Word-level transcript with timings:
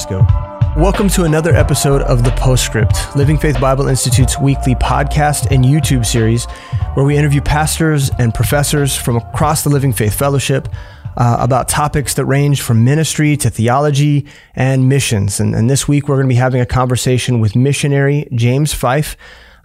Briscoe. 0.00 0.26
Welcome 0.76 1.08
to 1.10 1.24
another 1.24 1.54
episode 1.54 2.00
of 2.02 2.24
The 2.24 2.30
Postscript, 2.30 3.14
Living 3.16 3.36
Faith 3.36 3.60
Bible 3.60 3.88
Institute's 3.88 4.38
weekly 4.38 4.74
podcast 4.74 5.50
and 5.50 5.64
YouTube 5.64 6.06
series, 6.06 6.46
where 6.94 7.04
we 7.04 7.18
interview 7.18 7.42
pastors 7.42 8.10
and 8.18 8.32
professors 8.32 8.96
from 8.96 9.16
across 9.16 9.62
the 9.62 9.68
Living 9.68 9.92
Faith 9.92 10.14
Fellowship 10.14 10.68
uh, 11.18 11.36
about 11.40 11.68
topics 11.68 12.14
that 12.14 12.24
range 12.24 12.62
from 12.62 12.82
ministry 12.82 13.36
to 13.36 13.50
theology 13.50 14.26
and 14.54 14.88
missions. 14.88 15.38
And, 15.38 15.54
and 15.54 15.68
this 15.68 15.86
week, 15.86 16.08
we're 16.08 16.16
going 16.16 16.28
to 16.28 16.34
be 16.34 16.36
having 16.36 16.62
a 16.62 16.66
conversation 16.66 17.40
with 17.40 17.54
missionary 17.54 18.26
James 18.32 18.72
Fyffe. 18.72 19.16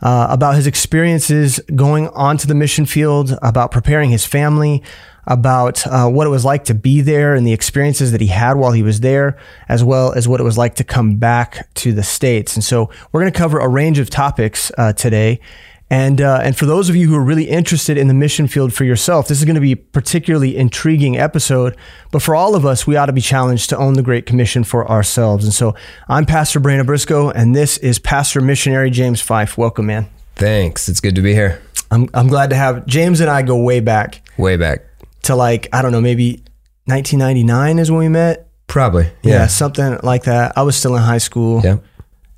Uh, 0.01 0.27
about 0.29 0.55
his 0.55 0.67
experiences 0.67 1.57
going 1.73 2.09
onto 2.09 2.45
the 2.45 2.53
mission 2.53 2.85
field, 2.85 3.39
about 3.41 3.71
preparing 3.71 4.09
his 4.09 4.25
family, 4.25 4.83
about 5.27 5.85
uh, 5.87 6.07
what 6.07 6.27
it 6.27 6.29
was 6.29 6.45
like 6.45 6.65
to 6.65 6.73
be 6.73 7.01
there 7.01 7.33
and 7.33 7.45
the 7.45 7.53
experiences 7.53 8.11
that 8.11 8.21
he 8.21 8.27
had 8.27 8.53
while 8.53 8.71
he 8.71 8.83
was 8.83 8.99
there, 8.99 9.37
as 9.67 9.83
well 9.83 10.13
as 10.13 10.27
what 10.27 10.39
it 10.39 10.43
was 10.43 10.57
like 10.57 10.75
to 10.75 10.83
come 10.83 11.17
back 11.17 11.73
to 11.75 11.91
the 11.91 12.03
States. 12.03 12.55
And 12.55 12.63
so 12.63 12.89
we're 13.11 13.21
going 13.21 13.31
to 13.31 13.37
cover 13.37 13.59
a 13.59 13.67
range 13.67 13.99
of 13.99 14.09
topics 14.09 14.71
uh, 14.77 14.93
today. 14.93 15.39
And, 15.87 16.19
uh, 16.19 16.39
and 16.41 16.57
for 16.57 16.65
those 16.65 16.89
of 16.89 16.95
you 16.95 17.07
who 17.07 17.15
are 17.15 17.23
really 17.23 17.43
interested 17.43 17.95
in 17.95 18.07
the 18.07 18.13
mission 18.13 18.47
field 18.47 18.73
for 18.73 18.85
yourself, 18.85 19.27
this 19.27 19.37
is 19.37 19.45
going 19.45 19.55
to 19.55 19.61
be 19.61 19.73
a 19.73 19.77
particularly 19.77 20.57
intriguing 20.57 21.15
episode. 21.15 21.77
But 22.11 22.23
for 22.23 22.35
all 22.35 22.55
of 22.55 22.65
us, 22.65 22.87
we 22.87 22.95
ought 22.95 23.05
to 23.05 23.13
be 23.13 23.21
challenged 23.21 23.69
to 23.69 23.77
own 23.77 23.93
the 23.93 24.01
Great 24.01 24.25
Commission 24.25 24.63
for 24.63 24.89
ourselves. 24.89 25.43
And 25.45 25.53
so 25.53 25.75
I'm 26.07 26.25
Pastor 26.25 26.59
Brandon 26.59 26.87
Briscoe, 26.87 27.29
and 27.29 27.55
this 27.55 27.77
is 27.77 27.99
Pastor 27.99 28.41
Missionary 28.41 28.89
James 28.89 29.21
Fyffe. 29.21 29.57
Welcome, 29.57 29.85
man. 29.85 30.07
Thanks. 30.35 30.89
It's 30.89 30.99
good 30.99 31.15
to 31.15 31.21
be 31.21 31.33
here. 31.33 31.61
I'm, 31.91 32.09
I'm 32.15 32.27
glad 32.27 32.49
to 32.49 32.55
have 32.55 32.87
James 32.87 33.19
and 33.19 33.29
I 33.29 33.43
go 33.43 33.55
way 33.55 33.79
back 33.79 34.25
Way 34.37 34.57
back. 34.57 34.81
To 35.25 35.35
like, 35.35 35.67
I 35.73 35.81
don't 35.81 35.91
know, 35.91 36.01
maybe 36.01 36.43
1999 36.85 37.79
is 37.79 37.91
when 37.91 37.99
we 37.99 38.09
met. 38.09 38.47
Probably. 38.67 39.09
Yeah, 39.21 39.33
Yeah. 39.33 39.47
something 39.47 39.99
like 40.03 40.23
that. 40.23 40.53
I 40.55 40.63
was 40.63 40.75
still 40.75 40.95
in 40.95 41.03
high 41.03 41.17
school 41.19 41.61
Yeah. 41.63 41.77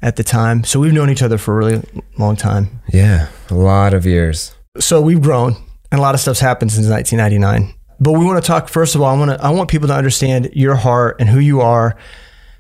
at 0.02 0.16
the 0.16 0.24
time. 0.24 0.64
So 0.64 0.80
we've 0.80 0.94
known 0.94 1.10
each 1.10 1.22
other 1.22 1.38
for 1.38 1.54
a 1.54 1.58
really 1.66 1.84
long 2.18 2.36
time. 2.36 2.82
Yeah. 2.92 3.28
A 3.50 3.54
lot 3.56 3.94
of 3.94 4.06
years. 4.06 4.54
So 4.80 5.02
we've 5.02 5.22
grown 5.22 5.56
and 5.92 6.00
a 6.00 6.02
lot 6.02 6.16
of 6.16 6.22
stuff's 6.22 6.40
happened 6.42 6.72
since 6.72 6.88
1999. 6.88 7.74
But 8.00 8.12
we 8.14 8.26
want 8.26 8.44
to 8.44 8.46
talk 8.48 8.68
first 8.70 8.94
of 8.96 9.02
all, 9.02 9.14
I 9.16 9.18
want 9.18 9.32
to 9.32 9.44
I 9.44 9.50
want 9.50 9.70
people 9.70 9.88
to 9.88 9.96
understand 9.96 10.50
your 10.54 10.76
heart 10.76 11.16
and 11.20 11.30
who 11.30 11.40
you 11.40 11.62
are 11.62 11.96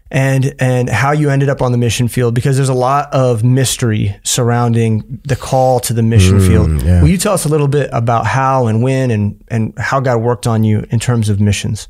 and 0.09 0.55
and 0.59 0.89
how 0.89 1.11
you 1.11 1.29
ended 1.29 1.49
up 1.49 1.61
on 1.61 1.71
the 1.71 1.77
mission 1.77 2.07
field 2.07 2.33
because 2.33 2.55
there's 2.55 2.69
a 2.69 2.73
lot 2.73 3.13
of 3.13 3.43
mystery 3.43 4.15
surrounding 4.23 5.19
the 5.25 5.35
call 5.35 5.79
to 5.81 5.93
the 5.93 6.03
mission 6.03 6.39
mm, 6.39 6.47
field. 6.47 6.81
yeah. 6.81 7.01
Will 7.01 7.09
you 7.09 7.17
tell 7.17 7.33
us 7.33 7.45
a 7.45 7.49
little 7.49 7.67
bit 7.67 7.89
about 7.91 8.25
how 8.25 8.67
and 8.67 8.81
when 8.81 9.11
and 9.11 9.43
and 9.49 9.77
how 9.77 9.99
God 9.99 10.17
worked 10.17 10.47
on 10.47 10.63
you 10.63 10.85
in 10.89 10.99
terms 10.99 11.29
of 11.29 11.39
missions? 11.39 11.87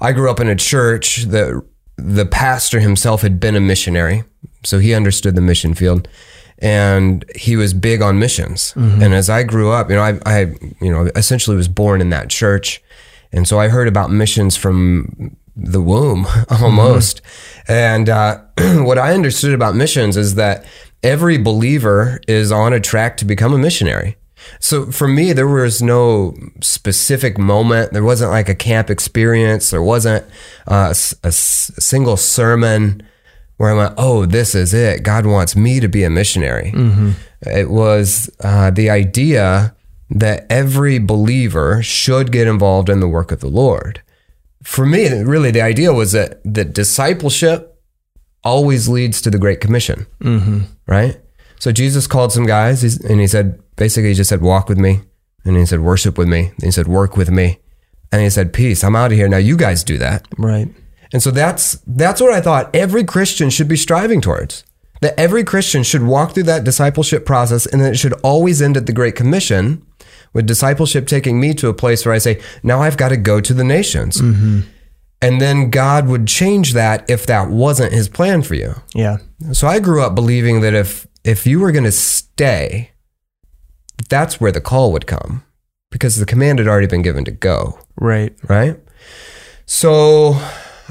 I 0.00 0.12
grew 0.12 0.30
up 0.30 0.40
in 0.40 0.48
a 0.48 0.56
church 0.56 1.24
that 1.24 1.62
the 1.96 2.26
pastor 2.26 2.80
himself 2.80 3.22
had 3.22 3.40
been 3.40 3.56
a 3.56 3.60
missionary, 3.60 4.24
so 4.64 4.78
he 4.78 4.94
understood 4.94 5.34
the 5.34 5.40
mission 5.40 5.74
field, 5.74 6.06
and 6.58 7.24
he 7.34 7.56
was 7.56 7.74
big 7.74 8.02
on 8.02 8.18
missions. 8.18 8.72
Mm-hmm. 8.76 9.02
And 9.02 9.14
as 9.14 9.28
I 9.28 9.42
grew 9.42 9.72
up, 9.72 9.90
you 9.90 9.96
know, 9.96 10.02
I, 10.02 10.20
I, 10.24 10.40
you 10.80 10.92
know, 10.92 11.10
essentially 11.16 11.56
was 11.56 11.66
born 11.66 12.00
in 12.00 12.10
that 12.10 12.28
church, 12.30 12.80
and 13.32 13.48
so 13.48 13.58
I 13.58 13.68
heard 13.68 13.88
about 13.88 14.10
missions 14.12 14.56
from 14.56 15.36
the 15.58 15.80
womb 15.80 16.26
almost. 16.48 17.20
And 17.66 18.08
uh, 18.08 18.40
what 18.58 18.98
I 18.98 19.12
understood 19.12 19.52
about 19.52 19.74
missions 19.74 20.16
is 20.16 20.36
that 20.36 20.64
every 21.02 21.38
believer 21.38 22.20
is 22.28 22.50
on 22.52 22.72
a 22.72 22.80
track 22.80 23.16
to 23.18 23.24
become 23.24 23.52
a 23.52 23.58
missionary. 23.58 24.16
So 24.60 24.90
for 24.90 25.08
me, 25.08 25.32
there 25.32 25.48
was 25.48 25.82
no 25.82 26.34
specific 26.60 27.38
moment. 27.38 27.92
There 27.92 28.04
wasn't 28.04 28.30
like 28.30 28.48
a 28.48 28.54
camp 28.54 28.88
experience. 28.88 29.70
There 29.70 29.82
wasn't 29.82 30.24
uh, 30.66 30.94
a, 31.22 31.28
a 31.28 31.32
single 31.32 32.16
sermon 32.16 33.02
where 33.56 33.70
I 33.70 33.74
went, 33.74 33.94
"Oh, 33.98 34.24
this 34.26 34.54
is 34.54 34.72
it. 34.72 35.02
God 35.02 35.26
wants 35.26 35.56
me 35.56 35.80
to 35.80 35.88
be 35.88 36.04
a 36.04 36.10
missionary." 36.10 36.70
It 37.42 37.68
was 37.68 38.30
uh, 38.42 38.70
the 38.70 38.88
idea 38.90 39.74
that 40.10 40.46
every 40.48 40.98
believer 40.98 41.82
should 41.82 42.32
get 42.32 42.46
involved 42.46 42.88
in 42.88 43.00
the 43.00 43.08
work 43.08 43.30
of 43.32 43.40
the 43.40 43.48
Lord. 43.48 44.00
For 44.68 44.84
me, 44.84 45.08
really, 45.22 45.50
the 45.50 45.62
idea 45.62 45.94
was 45.94 46.12
that 46.12 46.40
that 46.44 46.74
discipleship 46.74 47.82
always 48.44 48.86
leads 48.86 49.22
to 49.22 49.30
the 49.30 49.38
Great 49.38 49.60
Commission 49.60 50.06
mm-hmm. 50.20 50.60
right? 50.86 51.18
So 51.58 51.72
Jesus 51.72 52.06
called 52.06 52.32
some 52.32 52.44
guys 52.44 52.84
and 53.02 53.18
he 53.18 53.26
said, 53.26 53.60
basically, 53.76 54.10
he 54.10 54.14
just 54.14 54.28
said, 54.28 54.42
walk 54.42 54.68
with 54.68 54.78
me. 54.78 55.00
And 55.44 55.56
he 55.56 55.64
said, 55.64 55.80
worship 55.80 56.18
with 56.18 56.28
me. 56.28 56.48
And 56.48 56.64
he 56.64 56.70
said, 56.70 56.86
work 56.86 57.16
with 57.16 57.30
me. 57.30 57.60
And 58.12 58.20
he 58.20 58.28
said, 58.28 58.52
peace, 58.52 58.84
I'm 58.84 58.94
out 58.94 59.10
of 59.10 59.16
here. 59.16 59.26
Now 59.26 59.38
you 59.38 59.56
guys 59.56 59.82
do 59.82 59.96
that. 59.98 60.28
Right. 60.36 60.68
And 61.14 61.22
so 61.22 61.30
that's, 61.30 61.82
that's 61.86 62.20
what 62.20 62.34
I 62.34 62.42
thought 62.42 62.74
every 62.76 63.04
Christian 63.04 63.48
should 63.48 63.68
be 63.68 63.76
striving 63.76 64.20
towards. 64.20 64.64
That 65.00 65.18
every 65.18 65.44
Christian 65.44 65.82
should 65.82 66.02
walk 66.02 66.34
through 66.34 66.44
that 66.44 66.64
discipleship 66.64 67.24
process 67.24 67.64
and 67.64 67.80
that 67.80 67.94
it 67.94 67.96
should 67.96 68.12
always 68.22 68.60
end 68.60 68.76
at 68.76 68.84
the 68.84 68.92
Great 68.92 69.16
Commission 69.16 69.86
with 70.32 70.46
discipleship 70.46 71.06
taking 71.06 71.40
me 71.40 71.54
to 71.54 71.68
a 71.68 71.74
place 71.74 72.04
where 72.04 72.14
I 72.14 72.18
say, 72.18 72.40
now 72.62 72.80
I've 72.82 72.96
got 72.96 73.08
to 73.08 73.16
go 73.16 73.40
to 73.40 73.54
the 73.54 73.64
nations. 73.64 74.20
And 75.20 75.40
then 75.40 75.70
God 75.70 76.06
would 76.06 76.28
change 76.28 76.74
that 76.74 77.04
if 77.10 77.26
that 77.26 77.48
wasn't 77.50 77.92
his 77.92 78.08
plan 78.08 78.42
for 78.42 78.54
you. 78.54 78.74
Yeah. 78.94 79.16
So 79.52 79.66
I 79.66 79.80
grew 79.80 80.02
up 80.02 80.14
believing 80.14 80.60
that 80.60 80.74
if 80.74 81.06
if 81.24 81.46
you 81.46 81.58
were 81.60 81.72
going 81.72 81.84
to 81.84 81.92
stay, 81.92 82.92
that's 84.08 84.40
where 84.40 84.52
the 84.52 84.60
call 84.60 84.92
would 84.92 85.06
come 85.06 85.42
because 85.90 86.16
the 86.16 86.24
command 86.26 86.58
had 86.60 86.68
already 86.68 86.86
been 86.86 87.02
given 87.02 87.24
to 87.24 87.30
go, 87.32 87.78
Right. 87.96 88.32
right? 88.48 88.78
So 89.66 90.34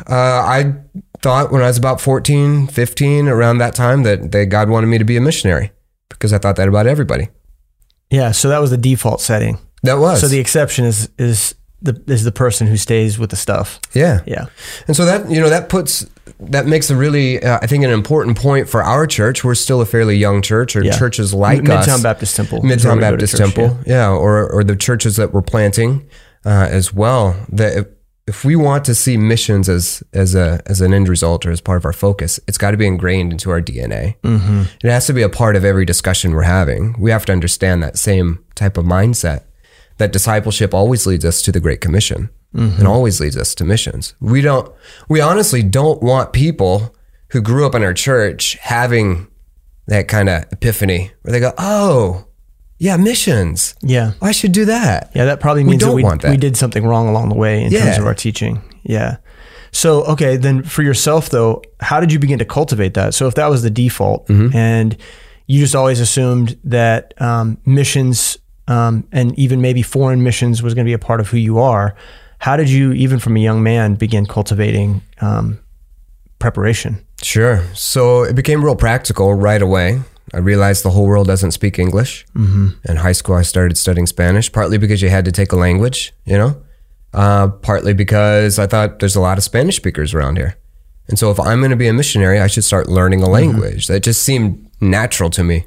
uh, 0.07 0.09
I 0.09 0.75
thought 1.21 1.51
when 1.51 1.61
I 1.61 1.67
was 1.67 1.77
about 1.77 2.01
14, 2.01 2.67
15, 2.67 3.27
around 3.27 3.57
that 3.59 3.73
time 3.75 4.03
that, 4.03 4.31
that 4.33 4.47
God 4.47 4.69
wanted 4.69 4.87
me 4.87 4.97
to 4.97 5.05
be 5.05 5.17
a 5.17 5.21
missionary 5.21 5.71
because 6.09 6.33
I 6.33 6.37
thought 6.37 6.55
that 6.57 6.67
about 6.67 6.85
everybody. 6.87 7.29
Yeah. 8.09 8.31
So 8.31 8.49
that 8.49 8.59
was 8.59 8.69
the 8.71 8.77
default 8.77 9.21
setting. 9.21 9.57
That 9.83 9.95
was. 9.99 10.21
So 10.21 10.27
the 10.27 10.39
exception 10.39 10.85
is 10.85 11.09
is 11.17 11.55
the 11.81 12.01
is 12.07 12.23
the 12.23 12.31
person 12.31 12.67
who 12.67 12.77
stays 12.77 13.19
with 13.19 13.29
the 13.29 13.35
stuff. 13.35 13.79
yeah. 13.93 14.21
Yeah. 14.25 14.45
And 14.87 14.95
so 14.95 15.05
that 15.05 15.29
you 15.29 15.39
know 15.39 15.49
that 15.49 15.69
puts 15.69 16.05
that 16.39 16.65
makes 16.65 16.89
a 16.89 16.95
really 16.95 17.41
uh, 17.43 17.59
I 17.61 17.67
think 17.67 17.83
an 17.83 17.89
important 17.91 18.37
point 18.37 18.67
for 18.69 18.83
our 18.83 19.05
church. 19.07 19.43
We're 19.43 19.55
still 19.55 19.81
a 19.81 19.85
fairly 19.85 20.17
young 20.17 20.41
church, 20.41 20.75
or 20.75 20.83
Yeah. 20.83 20.97
churches 20.97 21.33
like 21.33 21.59
Midtown 21.61 21.87
us, 21.95 22.03
Baptist 22.03 22.35
Temple. 22.35 22.61
Midtown 22.61 22.67
we 22.67 22.81
go 22.81 22.95
to 22.95 23.01
Baptist 23.11 23.37
church, 23.37 23.53
Temple, 23.53 23.79
yeah. 23.85 24.09
or 24.09 24.49
or 24.51 24.63
the 24.63 24.75
churches 24.75 25.15
that 25.17 25.33
we're 25.33 25.41
planting 25.43 26.07
uh, 26.45 26.67
as 26.71 26.93
well. 26.93 27.35
That 27.49 27.96
if, 28.27 28.43
we 28.43 28.55
want 28.55 28.85
to 28.85 28.95
see 28.95 29.17
missions 29.17 29.69
as 29.69 30.03
as 30.13 30.35
a 30.35 30.61
as 30.65 30.81
an 30.81 30.93
end 30.93 31.07
result 31.07 31.45
or 31.45 31.51
as 31.51 31.61
part 31.61 31.77
of 31.77 31.85
our 31.85 31.93
focus, 31.93 32.39
it's 32.47 32.57
got 32.57 32.71
to 32.71 32.77
be 32.77 32.85
ingrained 32.85 33.31
into 33.31 33.49
our 33.49 33.61
DNA. 33.61 34.15
Mm-hmm. 34.21 34.63
It 34.83 34.89
has 34.89 35.07
to 35.07 35.13
be 35.13 35.21
a 35.21 35.29
part 35.29 35.55
of 35.55 35.63
every 35.63 35.85
discussion 35.85 36.33
we're 36.33 36.43
having. 36.43 36.95
We 36.99 37.11
have 37.11 37.25
to 37.27 37.31
understand 37.31 37.81
that 37.83 37.97
same 37.97 38.43
type 38.55 38.77
of 38.77 38.85
mindset. 38.85 39.43
That 39.97 40.11
discipleship 40.11 40.73
always 40.73 41.07
leads 41.07 41.25
us 41.25 41.41
to 41.41 41.51
the 41.51 41.59
Great 41.59 41.81
Commission 41.81 42.29
and 42.53 42.87
always 42.87 43.19
leads 43.19 43.37
us 43.37 43.53
to 43.55 43.65
missions. 43.65 44.15
We 44.19 44.41
don't. 44.41 44.71
We 45.09 45.21
honestly 45.21 45.61
don't 45.61 46.01
want 46.01 46.33
people 46.33 46.95
who 47.29 47.41
grew 47.41 47.65
up 47.65 47.75
in 47.75 47.83
our 47.83 47.93
church 47.93 48.55
having 48.61 49.27
that 49.87 50.07
kind 50.07 50.27
of 50.27 50.45
epiphany 50.51 51.11
where 51.21 51.31
they 51.31 51.39
go, 51.39 51.53
"Oh, 51.57 52.25
yeah, 52.77 52.97
missions. 52.97 53.75
Yeah. 53.81 54.13
I 54.21 54.31
should 54.31 54.51
do 54.51 54.65
that." 54.65 55.11
Yeah, 55.15 55.25
that 55.25 55.39
probably 55.39 55.63
means 55.63 55.81
that 55.81 55.87
don't 55.87 55.95
we, 55.95 56.03
want 56.03 56.21
that. 56.21 56.31
we 56.31 56.37
did 56.37 56.55
something 56.57 56.85
wrong 56.85 57.07
along 57.09 57.29
the 57.29 57.35
way 57.35 57.63
in 57.63 57.71
terms 57.71 57.97
of 57.97 58.05
our 58.05 58.13
teaching. 58.15 58.61
Yeah. 58.83 59.17
So, 59.71 60.03
okay, 60.05 60.37
then 60.37 60.63
for 60.63 60.81
yourself 60.81 61.29
though, 61.29 61.61
how 61.81 61.99
did 61.99 62.11
you 62.11 62.19
begin 62.19 62.39
to 62.39 62.45
cultivate 62.45 62.93
that? 62.93 63.13
So, 63.13 63.27
if 63.27 63.35
that 63.35 63.47
was 63.47 63.61
the 63.63 63.69
default 63.69 64.27
Mm-hmm. 64.27 64.55
and 64.55 64.97
you 65.45 65.61
just 65.61 65.75
always 65.75 65.99
assumed 65.99 66.57
that 66.63 67.13
um, 67.21 67.57
missions 67.65 68.37
um, 68.67 69.07
and 69.11 69.37
even 69.39 69.61
maybe 69.61 69.81
foreign 69.81 70.21
missions 70.23 70.61
was 70.61 70.73
going 70.73 70.85
to 70.85 70.89
be 70.89 70.93
a 70.93 70.99
part 70.99 71.19
of 71.21 71.29
who 71.29 71.37
you 71.37 71.59
are, 71.59 71.95
how 72.39 72.57
did 72.57 72.69
you, 72.69 72.91
even 72.93 73.17
from 73.19 73.37
a 73.37 73.39
young 73.39 73.63
man, 73.63 73.95
begin 73.95 74.25
cultivating 74.25 75.01
um, 75.21 75.59
preparation? 76.39 77.05
Sure. 77.21 77.63
So 77.73 78.23
it 78.23 78.35
became 78.35 78.63
real 78.63 78.75
practical 78.75 79.33
right 79.33 79.61
away. 79.61 80.01
I 80.33 80.39
realized 80.39 80.83
the 80.83 80.89
whole 80.89 81.05
world 81.05 81.27
doesn't 81.27 81.51
speak 81.51 81.79
English. 81.79 82.25
Mm-hmm. 82.35 82.69
In 82.89 82.97
high 82.97 83.13
school, 83.13 83.35
I 83.35 83.43
started 83.43 83.77
studying 83.77 84.07
Spanish, 84.07 84.51
partly 84.51 84.77
because 84.77 85.01
you 85.01 85.09
had 85.09 85.25
to 85.25 85.31
take 85.31 85.51
a 85.51 85.55
language, 85.55 86.13
you 86.25 86.37
know, 86.37 86.61
uh, 87.13 87.47
partly 87.47 87.93
because 87.93 88.59
I 88.59 88.67
thought 88.67 88.99
there's 88.99 89.15
a 89.15 89.21
lot 89.21 89.37
of 89.37 89.43
Spanish 89.43 89.77
speakers 89.77 90.13
around 90.13 90.37
here. 90.37 90.57
And 91.07 91.17
so 91.17 91.31
if 91.31 91.39
I'm 91.39 91.59
going 91.59 91.71
to 91.71 91.77
be 91.77 91.87
a 91.87 91.93
missionary, 91.93 92.39
I 92.39 92.47
should 92.47 92.65
start 92.65 92.89
learning 92.89 93.21
a 93.23 93.29
language. 93.29 93.87
That 93.87 94.03
just 94.03 94.21
seemed 94.21 94.69
natural 94.81 95.29
to 95.31 95.43
me. 95.43 95.65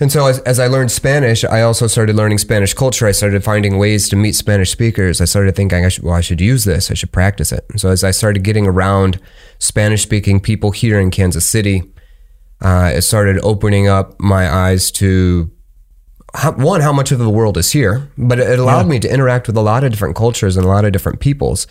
And 0.00 0.12
so 0.12 0.26
as, 0.26 0.38
as 0.40 0.60
I 0.60 0.68
learned 0.68 0.92
Spanish, 0.92 1.44
I 1.44 1.62
also 1.62 1.86
started 1.86 2.14
learning 2.14 2.38
Spanish 2.38 2.72
culture. 2.72 3.06
I 3.06 3.12
started 3.12 3.42
finding 3.42 3.78
ways 3.78 4.08
to 4.10 4.16
meet 4.16 4.34
Spanish 4.34 4.70
speakers. 4.70 5.20
I 5.20 5.24
started 5.24 5.56
thinking, 5.56 5.84
I 5.84 5.88
should, 5.88 6.04
well, 6.04 6.14
I 6.14 6.20
should 6.20 6.40
use 6.40 6.64
this. 6.64 6.90
I 6.90 6.94
should 6.94 7.10
practice 7.10 7.50
it. 7.50 7.64
And 7.70 7.80
so 7.80 7.90
as 7.90 8.04
I 8.04 8.12
started 8.12 8.44
getting 8.44 8.66
around 8.66 9.20
Spanish 9.58 10.02
speaking 10.02 10.40
people 10.40 10.70
here 10.70 11.00
in 11.00 11.10
Kansas 11.10 11.46
City, 11.46 11.82
uh, 12.60 12.92
it 12.94 13.02
started 13.02 13.38
opening 13.42 13.88
up 13.88 14.18
my 14.20 14.48
eyes 14.50 14.90
to 14.92 15.50
how, 16.34 16.52
one 16.52 16.80
how 16.82 16.92
much 16.92 17.10
of 17.10 17.18
the 17.18 17.30
world 17.30 17.56
is 17.56 17.72
here, 17.72 18.10
but 18.18 18.38
it 18.38 18.58
allowed 18.58 18.86
me 18.86 18.98
to 19.00 19.12
interact 19.12 19.46
with 19.46 19.56
a 19.56 19.62
lot 19.62 19.82
of 19.82 19.90
different 19.90 20.14
cultures 20.16 20.56
and 20.56 20.66
a 20.66 20.68
lot 20.68 20.84
of 20.84 20.92
different 20.92 21.20
peoples, 21.20 21.66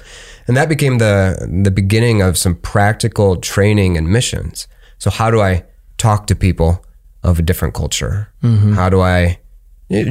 and 0.47 0.57
that 0.57 0.67
became 0.69 0.97
the 0.97 1.47
the 1.63 1.71
beginning 1.71 2.21
of 2.21 2.37
some 2.37 2.55
practical 2.55 3.35
training 3.35 3.97
and 3.97 4.09
missions. 4.09 4.67
So 4.97 5.09
how 5.11 5.29
do 5.29 5.41
I 5.41 5.63
talk 5.97 6.25
to 6.27 6.35
people 6.35 6.83
of 7.23 7.39
a 7.39 7.41
different 7.43 7.73
culture? 7.75 8.29
How 8.73 8.89
do 8.89 9.01
I 9.01 9.39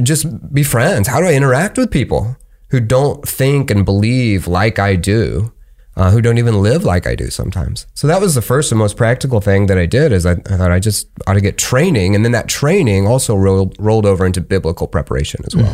just 0.03 0.25
be 0.53 0.63
friends? 0.63 1.07
How 1.07 1.19
do 1.19 1.27
I 1.27 1.33
interact 1.33 1.77
with 1.77 1.91
people 1.91 2.37
who 2.69 2.79
don't 2.79 3.27
think 3.27 3.69
and 3.71 3.83
believe 3.85 4.47
like 4.47 4.79
I 4.79 4.95
do? 4.95 5.51
Uh, 5.97 6.11
who 6.11 6.21
don't 6.21 6.37
even 6.37 6.61
live 6.61 6.83
like 6.83 7.07
I 7.07 7.15
do 7.15 7.31
sometimes. 7.31 7.87
So 7.95 8.05
that 8.05 8.21
was 8.21 8.35
the 8.35 8.41
first 8.41 8.71
and 8.71 8.77
most 8.77 8.95
practical 8.95 9.41
thing 9.41 9.65
that 9.65 9.79
I 9.79 9.87
did. 9.87 10.11
Is 10.11 10.27
I, 10.27 10.33
I 10.33 10.57
thought 10.57 10.71
I 10.71 10.79
just 10.79 11.07
ought 11.25 11.33
to 11.33 11.41
get 11.41 11.57
training, 11.57 12.15
and 12.15 12.23
then 12.23 12.31
that 12.33 12.47
training 12.47 13.07
also 13.07 13.35
rolled 13.35 13.75
rolled 13.79 14.05
over 14.05 14.23
into 14.23 14.39
biblical 14.39 14.87
preparation 14.87 15.43
as 15.45 15.55
well. 15.55 15.73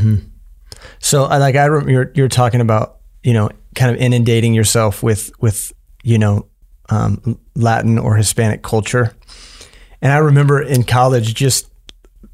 So 1.00 1.26
I 1.26 1.38
like 1.38 1.56
I 1.56 1.68
rem- 1.68 1.90
you're 1.90 2.10
you're 2.16 2.30
talking 2.30 2.62
about 2.62 3.00
you 3.22 3.34
know 3.34 3.50
kind 3.76 3.94
of 3.94 4.02
inundating 4.02 4.54
yourself 4.54 5.04
with 5.04 5.30
with 5.42 5.74
you 6.04 6.18
know 6.18 6.48
um, 6.90 7.38
Latin 7.56 7.98
or 8.00 8.16
Hispanic 8.16 8.64
culture, 8.64 9.14
and 10.02 10.14
I 10.14 10.20
remember 10.20 10.62
in 10.62 10.84
college 10.86 11.34
just 11.34 11.70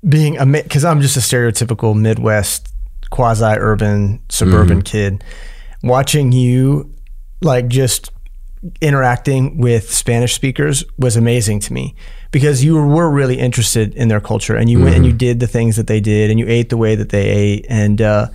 being 0.07 0.37
a 0.37 0.45
because 0.45 0.85
I'm 0.85 1.01
just 1.01 1.17
a 1.17 1.21
stereotypical 1.21 1.99
Midwest 1.99 2.71
quasi 3.09 3.45
urban 3.45 4.21
suburban 4.29 4.83
kid, 4.83 5.23
watching 5.81 6.31
you 6.31 6.93
like 7.41 7.67
just 7.67 8.11
interacting 8.81 9.57
with 9.57 9.91
Spanish 9.91 10.33
speakers 10.35 10.83
was 10.97 11.15
amazing 11.15 11.59
to 11.61 11.73
me 11.73 11.95
because 12.31 12.63
you 12.63 12.75
were 12.75 13.09
really 13.09 13.39
interested 13.39 13.93
in 13.95 14.07
their 14.09 14.19
culture 14.19 14.55
and 14.55 14.69
you 14.69 14.79
went 14.83 14.95
and 14.95 15.05
you 15.05 15.13
did 15.13 15.39
the 15.39 15.47
things 15.47 15.77
that 15.77 15.87
they 15.87 15.99
did 16.01 16.29
and 16.29 16.39
you 16.39 16.45
ate 16.47 16.69
the 16.69 16.77
way 16.77 16.95
that 16.95 17.09
they 17.09 17.29
ate 17.29 17.65
and 17.69 18.01
uh, 18.01 18.27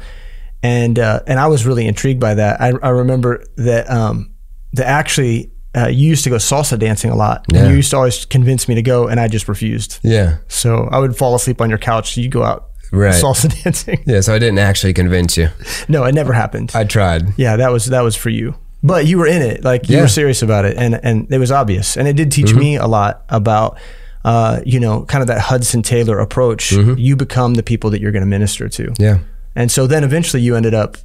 and 0.63 0.99
uh, 0.99 1.21
and 1.27 1.39
I 1.39 1.47
was 1.47 1.67
really 1.67 1.87
intrigued 1.87 2.21
by 2.21 2.35
that. 2.35 2.61
I, 2.61 2.73
I 2.83 2.89
remember 2.89 3.45
that 3.57 3.89
um, 3.91 4.33
that 4.73 4.87
actually 4.87 5.53
uh, 5.77 5.89
you 5.89 6.09
used 6.09 6.25
to 6.25 6.31
go 6.31 6.37
salsa 6.37 6.79
dancing 6.79 7.11
a 7.11 7.17
lot 7.17 7.45
Yeah. 7.53 7.61
and 7.61 7.71
you 7.71 7.77
used 7.77 7.91
to 7.91 7.97
always 7.97 8.25
convince 8.25 8.67
me 8.69 8.75
to 8.77 8.83
go 8.83 9.09
and 9.09 9.21
I 9.21 9.29
just 9.29 9.49
refused. 9.49 9.99
Yeah, 10.03 10.39
So 10.49 10.89
I 10.91 10.99
would 11.01 11.17
fall 11.17 11.35
asleep 11.35 11.61
on 11.61 11.69
your 11.69 11.79
couch. 11.79 12.15
So 12.15 12.21
you 12.21 12.29
go 12.31 12.43
out 12.45 12.71
Right. 12.93 13.13
salsa 13.15 13.49
dancing. 13.65 14.03
yeah. 14.07 14.21
So 14.21 14.35
I 14.35 14.39
didn't 14.39 14.59
actually 14.61 14.95
convince 14.95 15.37
you. 15.37 15.49
no, 15.89 16.05
it 16.05 16.15
never 16.15 16.33
happened. 16.33 16.73
I 16.75 16.85
tried. 16.85 17.35
Yeah, 17.37 17.57
that 17.57 17.71
was 17.73 17.87
that 17.87 18.01
was 18.03 18.17
for 18.17 18.31
you. 18.31 18.55
But 18.87 19.07
you 19.07 19.17
were 19.19 19.27
in 19.27 19.41
it, 19.43 19.65
like 19.65 19.89
you 19.89 19.97
Yeah. 19.97 20.03
were 20.03 20.09
serious 20.09 20.43
about 20.43 20.65
it, 20.67 20.77
and 20.77 20.95
and 21.03 21.27
it 21.33 21.39
was 21.39 21.51
obvious, 21.51 21.97
and 21.97 22.07
it 22.07 22.17
did 22.17 22.31
teach 22.31 22.55
me 22.55 22.77
a 22.77 22.87
lot 22.87 23.25
about, 23.31 23.79
uh, 24.27 24.61
you 24.67 24.79
know, 24.79 25.05
kind 25.07 25.23
of 25.23 25.29
that 25.29 25.41
Hudson 25.41 25.83
Taylor 25.83 26.19
approach. 26.21 26.71
You 26.73 27.17
become 27.17 27.55
the 27.55 27.63
people 27.63 27.89
that 27.91 28.01
you're 28.03 28.13
going 28.13 28.23
to 28.29 28.29
minister 28.39 28.69
to, 28.69 28.93
Yeah, 28.99 29.19
and 29.57 29.71
so 29.73 29.87
then 29.87 30.05
eventually 30.05 30.43
you 30.43 30.55
ended 30.55 30.75
up 30.75 30.99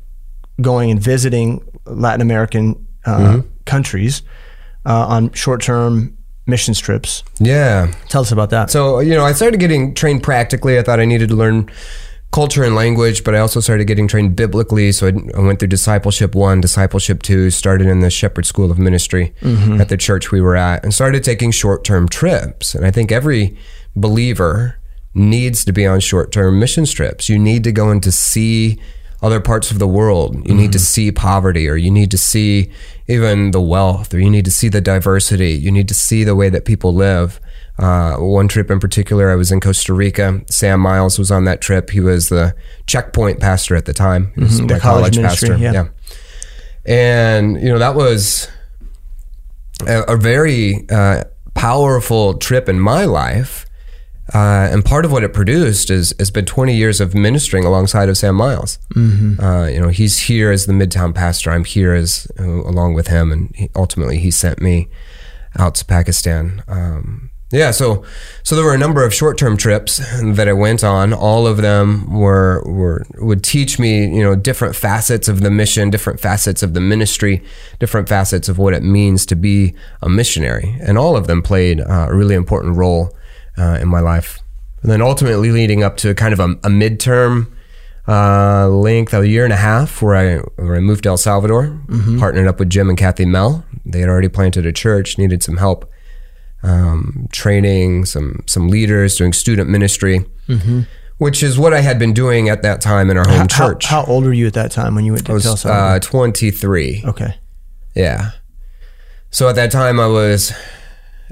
going 0.61 0.91
and 0.91 0.99
visiting 1.01 1.61
Latin 1.85 2.19
American 2.21 2.75
uh, 3.05 3.41
countries 3.65 4.23
uh, 4.85 5.05
on 5.15 5.31
short-term 5.31 6.17
mission 6.45 6.73
trips. 6.73 7.23
yeah. 7.39 7.93
Tell 8.09 8.21
us 8.23 8.31
about 8.33 8.49
that. 8.49 8.69
So 8.71 8.99
you 8.99 9.15
know, 9.15 9.23
I 9.23 9.31
started 9.33 9.59
getting 9.61 9.93
trained 9.93 10.21
practically. 10.21 10.77
I 10.77 10.83
thought 10.83 10.99
I 10.99 11.05
needed 11.05 11.29
to 11.29 11.35
learn 11.35 11.69
culture 12.31 12.63
and 12.63 12.75
language, 12.75 13.23
but 13.23 13.33
I 13.33 13.39
also 13.39 13.59
started 13.59 13.85
getting 13.85 14.07
trained 14.07 14.35
biblically. 14.35 14.91
So 14.91 15.07
I, 15.07 15.13
I 15.35 15.41
went 15.41 15.59
through 15.59 15.69
discipleship 15.69 16.35
one, 16.35 16.61
discipleship 16.61 17.23
two, 17.23 17.49
started 17.49 17.87
in 17.87 18.01
the 18.01 18.09
Shepherd 18.09 18.45
School 18.45 18.71
of 18.71 18.77
Ministry 18.77 19.33
mm-hmm. 19.41 19.81
at 19.81 19.89
the 19.89 19.97
church 19.97 20.31
we 20.31 20.41
were 20.41 20.55
at, 20.55 20.83
and 20.83 20.93
started 20.93 21.23
taking 21.23 21.51
short 21.51 21.83
term 21.83 22.07
trips. 22.07 22.75
And 22.75 22.85
I 22.85 22.91
think 22.91 23.11
every 23.11 23.57
believer 23.95 24.79
needs 25.15 25.65
to 25.65 25.71
be 25.71 25.87
on 25.87 25.99
short 25.99 26.31
term 26.31 26.59
mission 26.59 26.85
trips. 26.85 27.29
You 27.29 27.39
need 27.39 27.63
to 27.63 27.71
go 27.71 27.89
in 27.91 27.99
to 28.01 28.11
see 28.11 28.79
other 29.21 29.41
parts 29.41 29.69
of 29.71 29.79
the 29.79 29.87
world. 29.87 30.47
You 30.47 30.53
need 30.53 30.71
to 30.71 30.77
mm-hmm. 30.77 30.83
see 30.83 31.11
poverty, 31.11 31.67
or 31.67 31.75
you 31.75 31.91
need 31.91 32.11
to 32.11 32.17
see 32.17 32.71
even 33.07 33.51
the 33.51 33.61
wealth, 33.61 34.13
or 34.13 34.19
you 34.19 34.29
need 34.29 34.45
to 34.45 34.51
see 34.51 34.69
the 34.69 34.81
diversity. 34.81 35.51
You 35.51 35.71
need 35.71 35.87
to 35.87 35.93
see 35.93 36.23
the 36.23 36.35
way 36.35 36.49
that 36.49 36.63
people 36.63 36.93
live. 36.93 37.41
Uh, 37.79 38.17
one 38.17 38.49
trip 38.49 38.69
in 38.69 38.79
particular, 38.79 39.31
I 39.31 39.35
was 39.35 39.51
in 39.51 39.61
Costa 39.61 39.93
Rica. 39.93 40.41
Sam 40.47 40.81
Miles 40.81 41.17
was 41.17 41.31
on 41.31 41.45
that 41.45 41.61
trip. 41.61 41.89
He 41.91 42.01
was 42.01 42.27
the 42.27 42.53
checkpoint 42.87 43.39
pastor 43.39 43.75
at 43.75 43.85
the 43.85 43.93
time. 43.93 44.33
He 44.35 44.41
was 44.41 44.57
the 44.57 44.73
my 44.73 44.79
college 44.79 45.17
ministry, 45.17 45.55
yeah. 45.61 45.87
And, 46.85 47.61
you 47.61 47.69
know, 47.69 47.79
that 47.79 47.95
was 47.95 48.49
a, 49.87 50.03
a 50.09 50.17
very 50.17 50.85
uh, 50.89 51.23
powerful 51.53 52.33
trip 52.37 52.67
in 52.67 52.79
my 52.79 53.05
life. 53.05 53.65
Uh, 54.33 54.67
and 54.71 54.85
part 54.85 55.05
of 55.05 55.11
what 55.11 55.23
it 55.23 55.33
produced 55.33 55.89
is 55.89 56.13
has 56.19 56.29
been 56.29 56.45
20 56.45 56.75
years 56.75 57.01
of 57.01 57.15
ministering 57.15 57.65
alongside 57.65 58.09
of 58.09 58.17
Sam 58.17 58.35
Miles. 58.35 58.77
Uh, 59.41 59.65
you 59.65 59.79
know, 59.81 59.87
he's 59.87 60.19
here 60.19 60.51
as 60.51 60.67
the 60.67 60.73
Midtown 60.73 61.15
pastor. 61.15 61.49
I'm 61.49 61.63
here 61.65 61.93
as 61.95 62.27
uh, 62.39 62.43
along 62.43 62.93
with 62.93 63.07
him, 63.07 63.31
and 63.31 63.55
he, 63.55 63.69
ultimately 63.75 64.19
he 64.19 64.29
sent 64.29 64.61
me 64.61 64.87
out 65.57 65.73
to 65.75 65.85
Pakistan. 65.85 66.61
Um, 66.67 67.28
yeah, 67.51 67.71
so 67.71 68.03
so 68.43 68.55
there 68.55 68.63
were 68.63 68.75
a 68.75 68.77
number 68.77 69.03
of 69.03 69.13
short 69.13 69.37
term 69.37 69.57
trips 69.57 69.97
that 70.21 70.47
I 70.47 70.53
went 70.53 70.83
on. 70.83 71.13
All 71.13 71.47
of 71.47 71.57
them 71.57 72.11
were 72.13 72.61
were 72.65 73.05
would 73.15 73.43
teach 73.43 73.79
me, 73.79 74.05
you 74.05 74.23
know, 74.23 74.35
different 74.35 74.75
facets 74.75 75.27
of 75.27 75.41
the 75.41 75.49
mission, 75.49 75.89
different 75.89 76.19
facets 76.19 76.61
of 76.61 76.75
the 76.75 76.79
ministry, 76.79 77.43
different 77.79 78.07
facets 78.07 78.49
of 78.49 78.59
what 78.59 78.75
it 78.75 78.83
means 78.83 79.25
to 79.27 79.35
be 79.35 79.73
a 80.01 80.09
missionary, 80.09 80.77
and 80.81 80.97
all 80.97 81.17
of 81.17 81.25
them 81.25 81.41
played 81.41 81.81
uh, 81.81 82.07
a 82.09 82.15
really 82.15 82.35
important 82.35 82.77
role 82.77 83.17
uh, 83.57 83.79
in 83.81 83.87
my 83.87 83.99
life. 83.99 84.39
And 84.83 84.91
then 84.91 85.01
ultimately 85.01 85.51
leading 85.51 85.83
up 85.83 85.97
to 85.97 86.13
kind 86.13 86.33
of 86.33 86.39
a, 86.39 86.51
a 86.63 86.69
midterm 86.69 87.51
uh, 88.07 88.69
length, 88.69 89.13
a 89.13 89.27
year 89.27 89.43
and 89.43 89.53
a 89.53 89.57
half, 89.57 90.03
where 90.03 90.15
I 90.15 90.37
where 90.61 90.75
I 90.75 90.81
moved 90.81 91.03
to 91.03 91.09
El 91.09 91.17
Salvador, 91.17 91.79
partnered 92.19 92.47
up 92.47 92.59
with 92.59 92.69
Jim 92.69 92.89
and 92.89 92.97
Kathy 92.97 93.25
Mell. 93.25 93.65
They 93.85 94.01
had 94.01 94.09
already 94.09 94.29
planted 94.29 94.67
a 94.67 94.71
church, 94.71 95.17
needed 95.17 95.41
some 95.41 95.57
help 95.57 95.91
um, 96.63 97.27
training 97.31 98.05
some 98.05 98.43
some 98.47 98.67
leaders, 98.67 99.15
doing 99.17 99.33
student 99.33 99.69
ministry, 99.69 100.25
which 101.17 101.43
is 101.43 101.57
what 101.57 101.73
I 101.73 101.81
had 101.81 101.99
been 101.99 102.13
doing 102.13 102.49
at 102.49 102.61
that 102.63 102.81
time 102.81 103.09
in 103.09 103.17
our 103.17 103.27
home 103.27 103.39
How- 103.39 103.47
church. 103.47 103.85
How, 103.85 104.05
how 104.05 104.11
old 104.11 104.25
were 104.25 104.33
you 104.33 104.47
at 104.47 104.53
that 104.53 104.71
time 104.71 104.95
when 104.95 105.05
you 105.05 105.13
went 105.13 105.25
to 105.27 105.31
I 105.31 105.35
was 105.35 105.65
uh, 105.65 105.99
23. 106.01 107.03
okay. 107.07 107.35
Yeah. 107.95 108.31
So 109.31 109.47
at 109.49 109.55
that 109.55 109.71
time, 109.71 109.99
I 109.99 110.07
was 110.07 110.51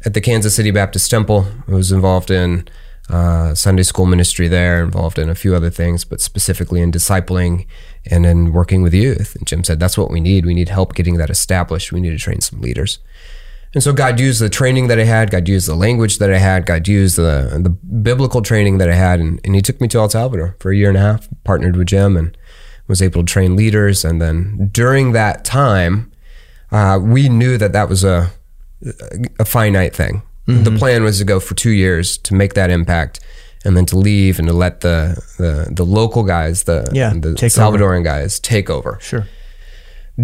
at 0.06 0.14
the 0.14 0.22
Kansas 0.22 0.56
City 0.56 0.72
Baptist 0.72 1.10
Temple. 1.10 1.48
I 1.68 1.72
was 1.72 1.92
involved 1.92 2.30
in 2.30 2.68
uh, 3.10 3.56
Sunday 3.56 3.84
school 3.84 4.06
ministry 4.06 4.48
there, 4.48 4.84
involved 4.84 5.18
in 5.18 5.30
a 5.30 5.36
few 5.36 5.56
other 5.56 5.70
things, 5.70 6.04
but 6.06 6.22
specifically 6.22 6.82
in 6.82 6.92
discipling 6.92 7.66
and 8.06 8.26
in 8.26 8.52
working 8.54 8.82
with 8.84 8.94
youth. 8.94 9.36
And 9.36 9.48
Jim 9.48 9.64
said, 9.64 9.80
That's 9.80 9.98
what 9.98 10.12
we 10.12 10.20
need. 10.20 10.46
We 10.46 10.54
need 10.54 10.70
help 10.70 10.94
getting 10.94 11.18
that 11.18 11.30
established. 11.30 11.92
We 11.92 12.02
need 12.02 12.12
to 12.12 12.18
train 12.18 12.42
some 12.42 12.62
leaders. 12.62 13.00
And 13.74 13.84
so 13.84 13.94
God 13.94 14.20
used 14.20 14.42
the 14.42 14.50
training 14.50 14.88
that 14.88 14.98
I 15.00 15.04
had, 15.04 15.30
God 15.30 15.48
used 15.48 15.68
the 15.68 15.76
language 15.76 16.18
that 16.20 16.32
I 16.34 16.38
had, 16.38 16.66
God 16.66 16.88
used 16.88 17.18
the, 17.18 17.60
the 17.62 17.70
biblical 17.70 18.42
training 18.42 18.78
that 18.80 18.90
I 18.90 18.96
had, 18.96 19.20
and, 19.20 19.40
and 19.44 19.54
He 19.56 19.62
took 19.62 19.80
me 19.82 19.88
to 19.90 20.00
El 20.00 20.10
Salvador 20.10 20.56
for 20.60 20.72
a 20.72 20.76
year 20.76 20.88
and 20.90 20.98
a 20.98 21.02
half, 21.02 21.28
partnered 21.44 21.76
with 21.76 21.88
Jim, 21.88 22.16
and 22.18 22.36
was 22.88 23.02
able 23.02 23.24
to 23.24 23.32
train 23.32 23.56
leaders. 23.56 24.06
And 24.06 24.22
then 24.22 24.70
during 24.72 25.12
that 25.12 25.44
time, 25.44 26.12
uh, 26.72 26.98
we 27.02 27.28
knew 27.30 27.58
that 27.58 27.74
that 27.74 27.90
was 27.90 28.04
a, 28.04 28.32
a 29.40 29.46
finite 29.46 29.96
thing. 29.96 30.22
The 30.46 30.72
plan 30.78 31.04
was 31.04 31.18
to 31.20 31.26
go 31.26 31.42
for 31.42 31.56
two 31.56 31.72
years 31.72 32.18
to 32.20 32.34
make 32.34 32.54
that 32.54 32.72
impact, 32.72 33.20
and 33.66 33.76
then 33.76 33.86
to 33.88 33.98
leave 33.98 34.40
and 34.40 34.48
to 34.48 34.54
let 34.54 34.80
the 34.80 35.22
the, 35.38 35.68
the 35.70 35.84
local 35.86 36.24
guys, 36.24 36.64
the 36.64 36.90
Yeah, 36.94 37.12
the 37.14 37.36
take 37.36 37.58
over. 37.58 37.78
Salvadoran 37.78 38.04
guys, 38.06 38.40
take 38.40 38.70
over 38.70 38.98
Sure. 39.02 39.28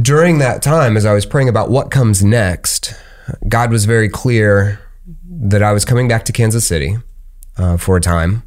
during 0.01 0.37
that 0.39 0.61
time, 0.61 0.95
as 0.95 1.05
I 1.05 1.13
was 1.13 1.25
praying 1.25 1.49
about 1.49 1.69
what 1.69 1.91
comes 1.91 2.23
next, 2.23 2.82
God 3.47 3.71
was 3.71 3.85
very 3.85 4.09
clear 4.09 4.79
that 5.29 5.61
I 5.63 5.71
was 5.71 5.85
coming 5.85 6.07
back 6.07 6.25
to 6.25 6.31
Kansas 6.33 6.65
City 6.67 6.97
uh, 7.57 7.77
for 7.77 7.97
a 7.97 8.01
time 8.01 8.43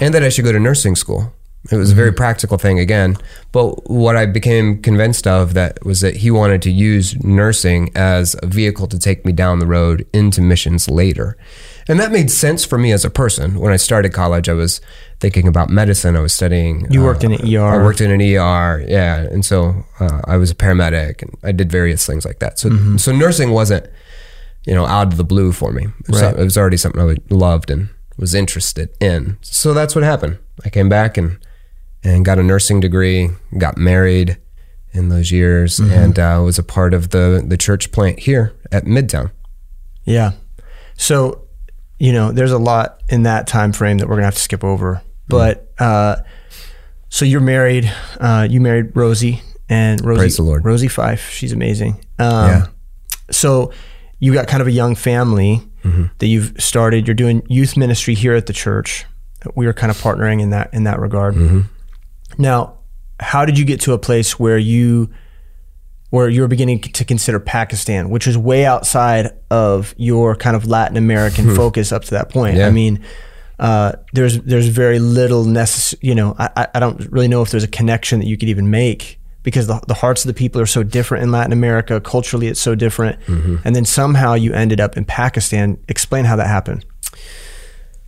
and 0.00 0.12
that 0.14 0.22
I 0.22 0.28
should 0.28 0.44
go 0.44 0.52
to 0.52 0.60
nursing 0.60 0.96
school. 0.96 1.32
It 1.72 1.76
was 1.76 1.92
a 1.92 1.94
very 1.94 2.12
practical 2.12 2.58
thing 2.58 2.78
again. 2.78 3.16
But 3.50 3.88
what 3.90 4.16
I 4.16 4.26
became 4.26 4.82
convinced 4.82 5.26
of 5.26 5.54
that 5.54 5.82
was 5.82 6.02
that 6.02 6.16
he 6.16 6.30
wanted 6.30 6.60
to 6.62 6.70
use 6.70 7.16
nursing 7.24 7.90
as 7.96 8.36
a 8.42 8.46
vehicle 8.46 8.86
to 8.88 8.98
take 8.98 9.24
me 9.24 9.32
down 9.32 9.60
the 9.60 9.66
road 9.66 10.06
into 10.12 10.42
missions 10.42 10.90
later. 10.90 11.38
And 11.88 11.98
that 12.00 12.12
made 12.12 12.30
sense 12.30 12.66
for 12.66 12.76
me 12.76 12.92
as 12.92 13.04
a 13.06 13.10
person. 13.10 13.58
When 13.60 13.72
I 13.72 13.76
started 13.76 14.12
college, 14.12 14.46
I 14.50 14.52
was 14.52 14.82
thinking 15.20 15.48
about 15.48 15.70
medicine. 15.70 16.16
I 16.16 16.20
was 16.20 16.34
studying. 16.34 16.86
You 16.90 17.02
worked 17.02 17.24
in 17.24 17.32
an 17.32 17.40
ER. 17.56 17.60
I 17.64 17.82
worked 17.82 18.02
in 18.02 18.10
an 18.10 18.20
ER, 18.20 18.84
yeah, 18.86 19.20
and 19.20 19.42
so 19.44 19.84
uh, 20.00 20.20
I 20.26 20.36
was 20.36 20.50
a 20.50 20.54
paramedic, 20.54 21.22
and 21.22 21.34
I 21.42 21.52
did 21.52 21.70
various 21.72 22.04
things 22.06 22.24
like 22.26 22.40
that. 22.40 22.58
So, 22.58 22.68
Mm-hmm. 22.70 22.96
so 22.98 23.12
nursing 23.12 23.50
wasn't, 23.52 23.86
you 24.66 24.74
know, 24.74 24.86
out 24.86 25.08
of 25.08 25.16
the 25.16 25.24
blue 25.24 25.52
for 25.52 25.72
me. 25.72 25.84
It 25.84 26.08
was, 26.10 26.22
Right. 26.22 26.36
it 26.38 26.42
was 26.44 26.56
already 26.56 26.76
something 26.76 27.00
I 27.00 27.16
loved 27.34 27.70
and 27.70 27.88
was 28.16 28.34
interested 28.34 28.88
in. 29.00 29.36
So 29.42 29.74
that's 29.74 29.94
what 29.94 30.04
happened. 30.04 30.38
I 30.64 30.70
came 30.70 30.88
back 30.88 31.16
and 31.16 31.38
and 32.02 32.24
got 32.24 32.38
a 32.38 32.42
nursing 32.42 32.80
degree, 32.80 33.30
got 33.58 33.76
married 33.78 34.36
in 34.92 35.08
those 35.08 35.32
years, 35.32 35.78
Mm-hmm. 35.78 35.92
and 35.92 36.18
uh, 36.18 36.40
was 36.44 36.58
a 36.58 36.62
part 36.62 36.94
of 36.94 37.10
the 37.10 37.42
the 37.46 37.56
church 37.56 37.90
plant 37.92 38.20
here 38.20 38.52
at 38.70 38.84
Midtown. 38.84 39.30
Yeah. 40.04 40.32
So, 40.96 41.46
you 41.98 42.12
know, 42.12 42.30
there's 42.30 42.52
a 42.52 42.58
lot 42.58 43.02
in 43.08 43.22
that 43.24 43.46
time 43.46 43.72
frame 43.72 43.98
that 43.98 44.08
we're 44.08 44.16
gonna 44.16 44.26
have 44.26 44.34
to 44.36 44.40
skip 44.40 44.62
over. 44.62 45.02
But 45.28 45.72
uh, 45.78 46.16
so 47.08 47.24
you're 47.24 47.40
married. 47.40 47.90
Uh, 48.20 48.46
you 48.50 48.60
married 48.60 48.94
Rosie 48.94 49.40
and 49.68 50.04
Rosie. 50.04 50.18
Praise 50.18 50.36
the 50.36 50.42
Lord. 50.42 50.64
Rosie 50.64 50.88
Fyffe. 50.88 51.30
She's 51.30 51.52
amazing. 51.52 52.04
Um, 52.18 52.48
Yeah. 52.48 52.66
So 53.30 53.72
you 54.20 54.32
got 54.32 54.46
kind 54.48 54.60
of 54.60 54.66
a 54.66 54.72
young 54.72 54.94
family 54.94 55.62
Mm-hmm. 55.84 56.04
that 56.18 56.28
you've 56.28 56.54
started. 56.58 57.06
You're 57.06 57.14
doing 57.14 57.42
youth 57.46 57.76
ministry 57.76 58.14
here 58.14 58.32
at 58.34 58.46
the 58.46 58.54
church. 58.54 59.04
We 59.54 59.66
were 59.66 59.74
kind 59.74 59.90
of 59.90 59.98
partnering 59.98 60.40
in 60.40 60.48
that 60.48 60.72
in 60.72 60.84
that 60.84 60.98
regard. 60.98 61.34
Mm-hmm. 61.34 61.60
Now, 62.38 62.78
how 63.20 63.44
did 63.44 63.58
you 63.58 63.66
get 63.66 63.80
to 63.82 63.92
a 63.92 63.98
place 63.98 64.38
where 64.38 64.56
you 64.56 65.10
where 66.08 66.28
you're 66.30 66.48
beginning 66.48 66.80
to 66.80 67.04
consider 67.04 67.38
Pakistan, 67.40 68.08
which 68.08 68.26
is 68.26 68.38
way 68.38 68.64
outside 68.64 69.32
of 69.50 69.94
your 69.98 70.34
kind 70.36 70.56
of 70.56 70.64
Latin 70.66 70.96
American 70.96 71.54
focus 71.54 71.92
up 71.92 72.04
to 72.04 72.12
that 72.12 72.30
point? 72.30 72.54
Hmm. 72.54 72.60
Yeah. 72.60 72.66
I 72.68 72.70
mean, 72.70 73.04
uh, 73.58 73.92
there's 74.14 74.40
there's 74.40 74.68
very 74.68 74.98
little 75.00 75.44
necessary. 75.44 76.00
You 76.02 76.14
know, 76.14 76.34
I- 76.38 76.68
I 76.74 76.80
don't 76.80 76.98
really 77.12 77.28
know 77.28 77.42
if 77.42 77.50
there's 77.50 77.62
a 77.64 77.68
connection 77.68 78.20
that 78.20 78.26
you 78.26 78.38
could 78.38 78.48
even 78.48 78.70
make 78.70 79.20
because 79.44 79.68
the, 79.68 79.80
the 79.86 79.94
hearts 79.94 80.24
of 80.24 80.28
the 80.28 80.34
people 80.34 80.60
are 80.60 80.66
so 80.66 80.82
different 80.82 81.22
in 81.22 81.30
Latin 81.30 81.52
America. 81.52 82.00
Culturally, 82.00 82.48
it's 82.48 82.60
so 82.60 82.74
different. 82.74 83.20
Mm-hmm. 83.26 83.56
And 83.64 83.76
then 83.76 83.84
somehow 83.84 84.34
you 84.34 84.52
ended 84.52 84.80
up 84.80 84.96
in 84.96 85.04
Pakistan. 85.04 85.78
Explain 85.86 86.24
how 86.24 86.34
that 86.34 86.48
happened. 86.48 86.84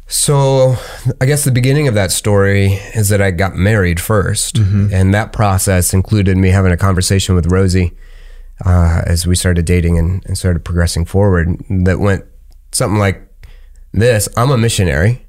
So, 0.09 0.77
I 1.21 1.27
guess 1.27 1.45
the 1.45 1.51
beginning 1.51 1.89
of 1.89 1.95
that 1.95 2.13
story 2.13 2.75
is 2.95 3.09
that 3.09 3.21
I 3.21 3.33
got 3.33 3.57
married 3.57 3.99
1st 3.99 4.93
and 4.93 5.13
that 5.13 5.33
process 5.33 5.93
included 5.93 6.37
me 6.37 6.51
having 6.51 6.71
a 6.71 6.77
conversation 6.77 7.35
with 7.35 7.51
Rosie 7.51 7.93
uh, 8.65 9.03
as 9.05 9.27
we 9.27 9.35
started 9.35 9.65
dating 9.65 9.99
and, 9.99 10.25
and 10.27 10.39
started 10.39 10.65
progressing 10.65 11.05
forward. 11.05 11.61
That 11.69 11.99
went 11.99 12.25
something 12.73 13.01
like 13.01 13.21
this: 13.93 14.29
I'm 14.37 14.53
a 14.53 14.57
missionary, 14.57 15.27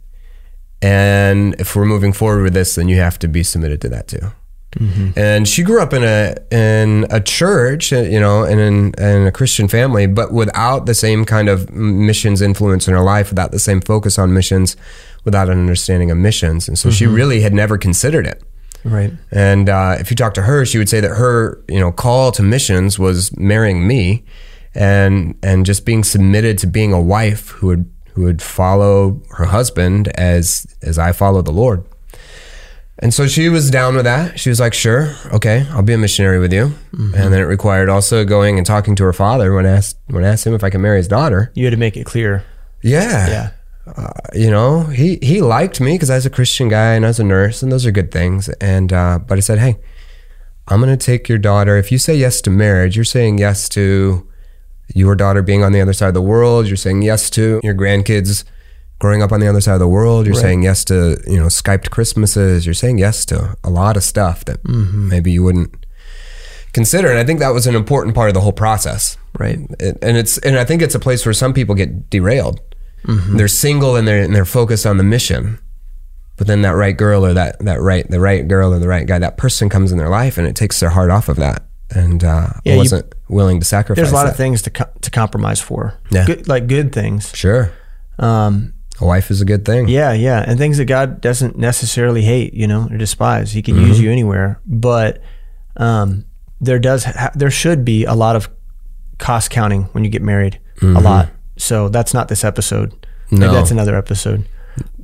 and 0.80 1.56
if 1.60 1.76
we're 1.76 1.86
moving 1.86 2.14
forward 2.14 2.44
with 2.44 2.54
this, 2.54 2.76
then 2.76 2.88
you 2.88 2.98
have 2.98 3.18
to 3.20 3.28
be 3.28 3.42
submitted 3.42 3.82
to 3.82 3.90
that 3.90 4.08
too. 4.08 4.32
And 5.16 5.48
she 5.48 5.64
grew 5.64 5.82
up 5.82 5.94
in 5.94 6.04
a 6.04 6.36
in 6.52 7.06
a 7.10 7.22
church, 7.22 7.94
uh, 7.94 8.02
you 8.02 8.20
know, 8.20 8.44
and 8.44 8.60
in, 8.60 8.94
in 8.98 9.28
a 9.28 9.32
Christian 9.32 9.68
family, 9.68 10.08
but 10.08 10.32
without 10.32 10.86
the 10.86 10.94
same 10.94 11.26
kind 11.26 11.50
of 11.50 11.72
missions 11.72 12.42
influence 12.42 12.88
in 12.88 12.94
her 12.94 13.02
life, 13.02 13.30
without 13.30 13.52
the 13.52 13.60
same 13.60 13.82
focus 13.82 14.20
on 14.20 14.34
missions, 14.34 14.76
without 15.24 15.50
an 15.50 15.58
understanding 15.58 16.12
of 16.12 16.18
missions, 16.18 16.68
and 16.68 16.78
so 16.78 16.92
she 16.92 17.06
really 17.06 17.42
had 17.42 17.54
never 17.54 17.78
considered 17.78 18.28
it. 18.28 18.44
Right. 18.84 19.12
And 19.32 19.70
uh, 19.70 19.98
if 20.00 20.10
you 20.10 20.16
talk 20.16 20.34
to 20.36 20.44
her, 20.44 20.66
she 20.66 20.78
would 20.78 20.90
say 20.90 21.00
that 21.00 21.10
her, 21.10 21.64
you 21.68 21.80
know, 21.80 21.92
call 21.92 22.32
to 22.34 22.44
missions 22.44 23.00
was 23.00 23.36
marrying 23.38 23.88
me, 23.88 24.26
and 24.76 25.38
and 25.42 25.66
just 25.66 25.86
being 25.86 26.04
submitted 26.04 26.58
to 26.60 26.68
being 26.68 26.94
a 26.94 27.02
wife 27.02 27.50
who 27.50 27.68
would 27.68 27.92
who 28.14 28.24
would 28.24 28.42
follow 28.42 29.22
her 29.32 29.46
husband 29.46 30.10
as 30.16 30.68
as 30.82 30.98
I 30.98 31.12
follow 31.12 31.42
the 31.42 31.52
Lord. 31.52 31.86
And 33.00 33.14
so 33.14 33.28
she 33.28 33.48
was 33.50 33.70
down 33.70 33.96
with 33.96 34.06
that. 34.06 34.40
She 34.40 34.50
was 34.50 34.60
like, 34.60 34.74
"Sure, 34.74 35.14
okay, 35.34 35.66
I'll 35.72 35.84
be 35.84 35.94
a 35.94 35.98
missionary 36.00 36.40
with 36.40 36.52
you." 36.52 36.74
And 36.94 37.14
then 37.14 37.34
it 37.34 37.44
required 37.44 37.90
also 37.90 38.26
going 38.26 38.58
and 38.58 38.66
talking 38.66 38.96
to 38.96 39.04
her 39.04 39.14
father 39.14 39.54
when 39.54 39.66
I 39.68 39.72
asked 39.78 39.98
when 40.08 40.24
I 40.26 40.30
asked 40.30 40.48
him 40.48 40.56
if 40.56 40.64
I 40.64 40.70
could 40.72 40.82
marry 40.82 40.98
his 40.98 41.08
daughter. 41.08 41.52
You 41.54 41.66
had 41.66 41.72
to 41.72 41.78
make 41.78 41.96
it 41.96 42.06
clear. 42.06 42.44
Yeah, 42.82 43.28
Yeah. 43.30 43.50
uh, 43.96 44.10
you 44.34 44.50
know, 44.50 44.82
he 44.84 45.20
he 45.22 45.42
liked 45.42 45.80
me 45.80 45.94
because 45.94 46.10
I 46.10 46.16
was 46.16 46.26
a 46.26 46.32
Christian 46.32 46.70
guy 46.70 46.94
and 46.96 47.06
I 47.06 47.10
was 47.10 47.20
a 47.20 47.24
nurse, 47.24 47.62
and 47.62 47.72
those 47.72 47.86
are 47.86 47.92
good 47.92 48.12
things. 48.12 48.50
And 48.62 48.92
uh, 48.92 49.20
but 49.20 49.38
I 49.38 49.42
said, 49.42 49.60
hey, 49.60 49.78
I'm 50.68 50.82
going 50.82 50.98
to 50.98 51.06
take 51.06 51.30
your 51.30 51.38
daughter. 51.38 51.78
If 51.78 51.92
you 51.92 52.00
say 52.00 52.16
yes 52.16 52.42
to 52.42 52.50
marriage, 52.50 52.96
you're 52.96 53.06
saying 53.06 53.38
yes 53.38 53.70
to 53.70 54.28
your 54.96 55.16
daughter 55.16 55.42
being 55.44 55.64
on 55.64 55.72
the 55.72 55.82
other 55.82 55.94
side 55.94 56.08
of 56.08 56.14
the 56.16 56.22
world. 56.22 56.66
You're 56.68 56.78
saying 56.78 57.04
yes 57.04 57.30
to 57.32 57.60
your 57.64 57.76
grandkids 57.76 58.44
growing 59.00 59.22
up 59.22 59.32
on 59.32 59.40
the 59.40 59.48
other 59.48 59.62
side 59.62 59.74
of 59.74 59.80
the 59.80 59.88
world. 59.88 60.26
You're 60.26 60.36
saying 60.36 60.64
yes 60.64 60.84
to 60.86 61.22
you 61.28 61.38
know 61.40 61.46
Skyped 61.48 61.90
Christmases. 61.90 62.66
You're 62.66 62.74
saying 62.74 62.98
yes 62.98 63.26
to 63.26 63.56
a 63.64 63.70
lot 63.70 63.98
of 63.98 64.04
stuff 64.04 64.46
that 64.46 64.64
maybe 64.68 65.32
you 65.32 65.44
wouldn't 65.44 65.86
consider. 66.74 67.10
And 67.10 67.18
I 67.20 67.24
think 67.24 67.40
that 67.40 67.50
was 67.54 67.68
an 67.68 67.76
important 67.76 68.16
part 68.16 68.30
of 68.30 68.34
the 68.34 68.42
whole 68.42 68.54
process 68.54 69.18
Right. 69.40 69.60
it, 69.80 69.98
and 70.02 70.18
it's 70.18 70.38
and 70.40 70.58
I 70.58 70.64
think 70.66 70.82
it's 70.82 70.96
a 70.96 71.00
place 71.00 71.26
where 71.26 71.34
some 71.34 71.54
people 71.54 71.76
get 71.76 72.10
derailed. 72.10 72.60
They're 73.06 73.48
single 73.48 73.96
and 73.96 74.06
they're 74.08 74.22
and 74.24 74.36
they're 74.36 74.44
focused 74.46 74.86
on 74.86 74.98
the 74.98 75.04
mission, 75.04 75.60
but 76.36 76.46
then 76.48 76.62
that 76.64 76.72
right 76.72 76.98
girl 76.98 77.26
or 77.26 77.34
that 77.36 77.58
that 77.60 77.80
right 77.80 78.06
the 78.10 78.20
right 78.20 78.46
girl 78.46 78.74
or 78.74 78.80
the 78.80 78.88
right 78.88 79.08
guy 79.08 79.18
that 79.20 79.38
person 79.38 79.70
comes 79.70 79.94
in 79.94 79.98
their 79.98 80.10
life 80.10 80.38
and 80.38 80.46
it 80.46 80.56
takes 80.58 80.80
their 80.82 80.90
heart 80.90 81.10
off 81.10 81.30
of 81.30 81.38
that 81.38 81.64
and 81.96 82.24
uh, 82.26 82.50
Yeah, 82.66 82.74
you- 82.74 82.80
wasn't 82.80 83.16
willing 83.30 83.60
to 83.62 83.66
sacrifice. 83.66 83.96
There's 84.02 84.12
a 84.12 84.16
lot 84.16 84.24
that. 84.26 84.32
of 84.32 84.38
things 84.38 84.62
to 84.64 84.72
co- 84.72 84.90
to 85.02 85.10
compromise 85.12 85.62
for. 85.62 85.94
Yeah. 86.12 86.26
Good, 86.26 86.50
like 86.50 86.68
good 86.68 86.92
things. 86.92 87.32
Sure, 87.34 87.72
Um, 88.20 88.74
a 89.02 89.06
wife 89.06 89.30
is 89.32 89.42
a 89.42 89.46
good 89.46 89.64
thing. 89.66 89.88
yeah, 89.88 90.12
yeah, 90.14 90.44
and 90.48 90.58
things 90.58 90.78
that 90.78 90.86
God 90.86 91.22
doesn't 91.22 91.58
necessarily 91.58 92.22
hate, 92.24 92.54
you 92.54 92.68
know, 92.68 92.88
or 92.92 92.98
despise. 92.98 93.52
He 93.52 93.62
can 93.62 93.76
Mm-hmm. 93.76 93.88
use 93.88 94.00
you 94.00 94.12
anywhere, 94.12 94.60
but 94.66 95.22
um, 95.78 96.26
there 96.62 96.80
does 96.80 97.04
ha- 97.04 97.32
there 97.36 97.52
should 97.52 97.86
be 97.86 98.06
a 98.06 98.14
lot 98.14 98.36
of 98.36 98.50
cost 99.20 99.50
counting 99.52 99.84
when 99.94 100.04
you 100.04 100.10
get 100.10 100.22
married. 100.22 100.60
A 100.82 100.86
lot. 101.02 101.30
So 101.58 101.90
that's 101.90 102.14
not 102.14 102.28
this 102.28 102.44
episode. 102.44 102.92
Maybe 102.92 103.08
Mm-hmm. 103.30 103.40
No. 103.42 103.54
that's 103.54 103.72
another 103.72 103.96
episode. 103.98 104.48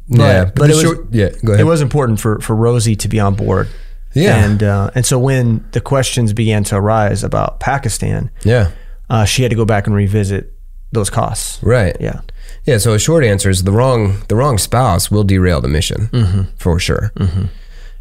yeah, 0.08 0.46
but 0.46 0.56
but, 0.56 0.70
it 0.70 0.74
the 0.76 0.90
was- 0.90 1.08
yeah. 1.12 1.30
Go 1.44 1.54
ahead. 1.54 1.62
It 1.62 1.66
was 1.66 1.82
important 1.82 2.20
for 2.20 2.40
for 2.42 2.56
Rosie 2.56 2.96
to 2.96 3.08
be 3.08 3.20
on 3.20 3.36
board. 3.36 3.68
Yeah. 4.16 4.46
and 4.46 4.62
uh, 4.62 4.92
and 4.96 5.06
so 5.06 5.18
when 5.18 5.66
the 5.72 5.82
questions 5.82 6.34
began 6.34 6.64
to 6.66 6.76
arise 6.76 7.24
about 7.24 7.60
Pakistan, 7.60 8.30
yeah, 8.44 8.70
uh, 9.10 9.26
she 9.26 9.42
had 9.42 9.50
to 9.50 9.56
go 9.58 9.66
back 9.66 9.88
and 9.88 9.96
revisit 9.96 10.54
those 10.92 11.10
costs. 11.10 11.62
right. 11.64 11.98
Yeah. 12.00 12.22
Yeah, 12.66 12.78
so 12.78 12.94
a 12.94 13.00
short 13.00 13.24
answer 13.24 13.50
is 13.50 13.64
the 13.64 13.72
wrong 13.72 14.22
the 14.28 14.36
wrong 14.36 14.58
spouse 14.58 15.12
will 15.12 15.24
derail 15.24 15.62
the 15.62 15.68
mission 15.68 16.08
mm-hmm. 16.08 16.42
for 16.58 16.80
sure. 16.80 17.12
Mm-hmm. 17.16 17.46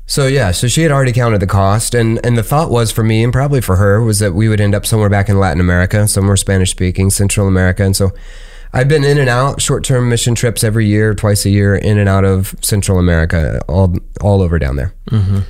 So 0.07 0.26
yeah, 0.26 0.50
so 0.50 0.69
she 0.69 0.83
had 0.83 0.92
already 0.92 1.12
counted 1.12 1.40
the 1.40 1.47
cost, 1.47 1.95
and 1.95 2.25
and 2.25 2.37
the 2.37 2.42
thought 2.42 2.71
was 2.71 2.92
for 2.92 3.02
me 3.02 3.25
and 3.25 3.33
probably 3.33 3.61
for 3.61 3.76
her 3.76 4.00
was 4.02 4.19
that 4.19 4.35
we 4.35 4.49
would 4.49 4.61
end 4.61 4.75
up 4.75 4.87
somewhere 4.87 5.09
back 5.09 5.28
in 5.28 5.38
Latin 5.38 5.61
America, 5.61 6.07
somewhere 6.07 6.37
Spanish 6.37 6.71
speaking, 6.71 7.11
Central 7.11 7.49
America, 7.49 7.85
and 7.85 7.97
so. 7.97 8.11
I've 8.75 8.88
been 8.88 9.04
in 9.04 9.19
and 9.19 9.28
out 9.28 9.61
short 9.61 9.85
term 9.85 10.09
mission 10.09 10.35
trips 10.35 10.64
every 10.64 10.87
year, 10.87 11.14
twice 11.14 11.45
a 11.45 11.50
year, 11.50 11.76
in 11.76 11.99
and 11.99 12.09
out 12.09 12.25
of 12.25 12.54
Central 12.62 12.99
America, 12.99 13.61
all 13.69 13.95
all 14.23 14.40
over 14.40 14.59
down 14.59 14.76
there. 14.76 14.95
Mm-hmm. 15.11 15.40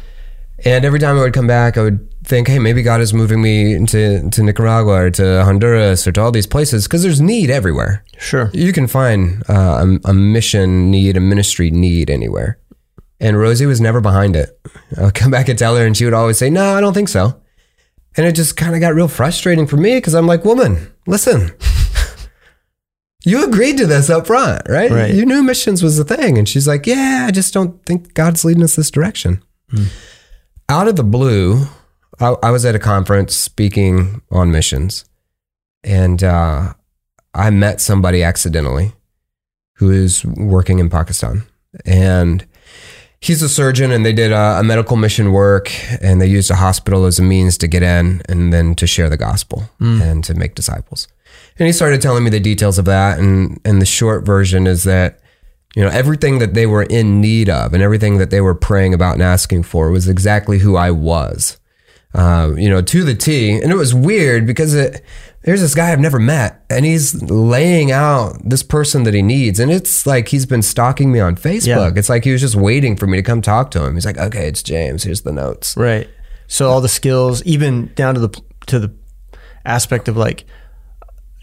And 0.65 0.85
every 0.85 0.99
time 0.99 1.17
I 1.17 1.21
would 1.21 1.33
come 1.33 1.47
back, 1.47 1.79
I 1.79 1.83
would 1.83 2.12
think, 2.25 2.49
hey, 2.49 2.59
maybe 2.59 2.83
God 2.83 3.01
is 3.01 3.13
moving 3.13 3.43
me 3.43 3.75
into 3.75 4.29
to 4.31 4.43
Nicaragua 4.43 5.05
or 5.05 5.11
to 5.11 5.45
Honduras 5.45 6.07
or 6.07 6.13
to 6.13 6.21
all 6.21 6.31
these 6.33 6.47
places 6.47 6.87
because 6.87 7.03
there's 7.03 7.21
need 7.21 7.51
everywhere. 7.51 8.05
Sure. 8.19 8.51
You 8.53 8.73
can 8.73 8.87
find 8.87 9.43
uh, 9.49 9.85
a, 10.05 10.11
a 10.11 10.15
mission 10.15 10.91
need, 10.91 11.17
a 11.17 11.21
ministry 11.21 11.71
need 11.71 12.11
anywhere. 12.11 12.59
And 13.21 13.39
Rosie 13.39 13.67
was 13.67 13.81
never 13.81 14.01
behind 14.01 14.35
it. 14.35 14.59
I 14.99 15.05
would 15.05 15.15
come 15.15 15.31
back 15.31 15.49
and 15.49 15.59
tell 15.59 15.77
her, 15.77 15.87
and 15.87 15.97
she 15.97 16.05
would 16.05 16.15
always 16.15 16.39
say, 16.39 16.51
No, 16.51 16.77
I 16.77 16.81
don't 16.81 16.95
think 16.95 17.09
so. 17.09 17.41
And 18.17 18.27
it 18.27 18.35
just 18.35 18.57
kind 18.57 18.75
of 18.75 18.81
got 18.81 18.95
real 18.95 19.09
frustrating 19.09 19.67
for 19.67 19.77
me 19.77 19.97
because 19.97 20.15
I'm 20.15 20.27
like, 20.27 20.45
Woman, 20.45 20.93
listen, 21.07 21.51
you 23.25 23.45
agreed 23.45 23.79
to 23.79 23.87
this 23.87 24.11
up 24.11 24.27
front, 24.27 24.69
right? 24.69 24.91
Right. 24.91 25.15
You 25.15 25.25
knew 25.25 25.43
missions 25.43 25.83
was 25.83 25.97
the 25.97 26.05
thing. 26.05 26.37
And 26.37 26.49
she's 26.49 26.69
like, 26.69 26.87
Yeah, 26.87 27.25
I 27.29 27.31
just 27.31 27.55
don't 27.55 27.85
think 27.87 28.15
God's 28.15 28.45
leading 28.45 28.63
us 28.65 28.77
this 28.77 28.91
direction. 28.91 29.43
Out 30.69 30.89
of 30.89 30.97
the 30.97 31.05
blue, 31.05 31.67
I, 32.21 32.35
I 32.43 32.51
was 32.51 32.65
at 32.65 32.75
a 32.75 32.79
conference 32.79 33.35
speaking 33.35 34.23
on 34.31 34.51
missions. 34.51 35.05
And 35.85 36.23
uh, 36.23 36.75
I 37.35 37.51
met 37.51 37.81
somebody 37.81 38.23
accidentally 38.23 38.93
who 39.75 39.91
is 39.91 40.25
working 40.25 40.79
in 40.79 40.89
Pakistan. 40.89 41.43
And 41.85 42.47
he's 43.21 43.43
a 43.43 43.49
surgeon, 43.49 43.91
and 43.91 44.07
they 44.07 44.13
did 44.13 44.31
a, 44.31 44.61
a 44.61 44.63
medical 44.63 44.97
mission 44.97 45.33
work, 45.33 45.73
and 46.01 46.21
they 46.21 46.27
used 46.27 46.51
a 46.51 46.57
hospital 46.57 47.05
as 47.05 47.19
a 47.19 47.23
means 47.23 47.59
to 47.59 47.67
get 47.67 47.83
in 47.83 48.23
and 48.29 48.53
then 48.53 48.75
to 48.77 48.87
share 48.87 49.09
the 49.09 49.17
gospel 49.17 49.71
and 50.03 50.23
to 50.25 50.35
make 50.35 50.55
disciples. 50.55 51.09
And 51.59 51.67
he 51.67 51.73
started 51.73 52.01
telling 52.01 52.23
me 52.23 52.31
the 52.31 52.41
details 52.41 52.79
of 52.79 52.85
that. 52.85 53.19
And, 53.19 53.61
and 53.65 53.81
the 53.81 53.87
short 53.87 54.25
version 54.25 54.67
is 54.67 54.85
that, 54.85 55.19
you 55.75 55.83
know, 55.83 55.91
everything 55.91 56.39
that 56.39 56.55
they 56.55 56.67
were 56.67 56.85
in 56.85 57.21
need 57.21 57.49
of 57.49 57.75
and 57.75 57.83
everything 57.83 58.19
that 58.19 58.31
they 58.31 58.41
were 58.41 58.55
praying 58.55 58.95
about 58.95 59.15
and 59.15 59.23
asking 59.23 59.65
for 59.65 59.91
was 59.91 60.09
exactly 60.09 60.59
who 60.59 60.77
I 60.77 60.91
was 60.91 61.59
uh, 62.15 62.53
you 62.57 62.69
know, 62.69 62.83
to 62.83 63.05
the 63.05 63.15
T. 63.15 63.53
And 63.53 63.71
it 63.73 63.77
was 63.77 63.95
weird 63.95 64.47
because 64.47 64.75
it, 64.75 65.03
there's 65.43 65.61
this 65.61 65.75
guy 65.75 65.91
I've 65.93 65.99
never 66.01 66.19
met, 66.19 66.65
and 66.71 66.85
he's 66.85 67.21
laying 67.23 67.91
out 67.91 68.39
this 68.45 68.63
person 68.63 69.03
that 69.05 69.15
he 69.15 69.23
needs, 69.23 69.59
and 69.59 69.73
it's 69.73 70.07
like 70.07 70.29
he's 70.29 70.47
been 70.47 70.63
stalking 70.63 71.11
me 71.11 71.19
on 71.21 71.35
Facebook. 71.37 71.97
It's 71.97 72.09
like 72.09 72.23
he 72.25 72.31
was 72.33 72.41
just 72.41 72.55
waiting 72.55 72.97
for 72.97 73.07
me 73.09 73.17
to 73.19 73.23
come 73.23 73.43
talk 73.43 73.71
to 73.73 73.85
him. 73.85 73.95
He's 73.95 74.07
like, 74.07 74.19
"Okay, 74.19 74.47
it's 74.47 74.63
James. 74.63 75.03
Here's 75.03 75.23
the 75.23 75.33
notes." 75.33 75.77
Right. 75.77 76.09
So 76.47 76.69
all 76.71 76.81
the 76.81 76.89
skills, 76.89 77.43
even 77.45 77.93
down 77.95 78.15
to 78.15 78.21
the 78.21 78.43
to 78.67 78.79
the 78.79 78.95
aspect 79.65 80.07
of 80.09 80.17
like 80.17 80.45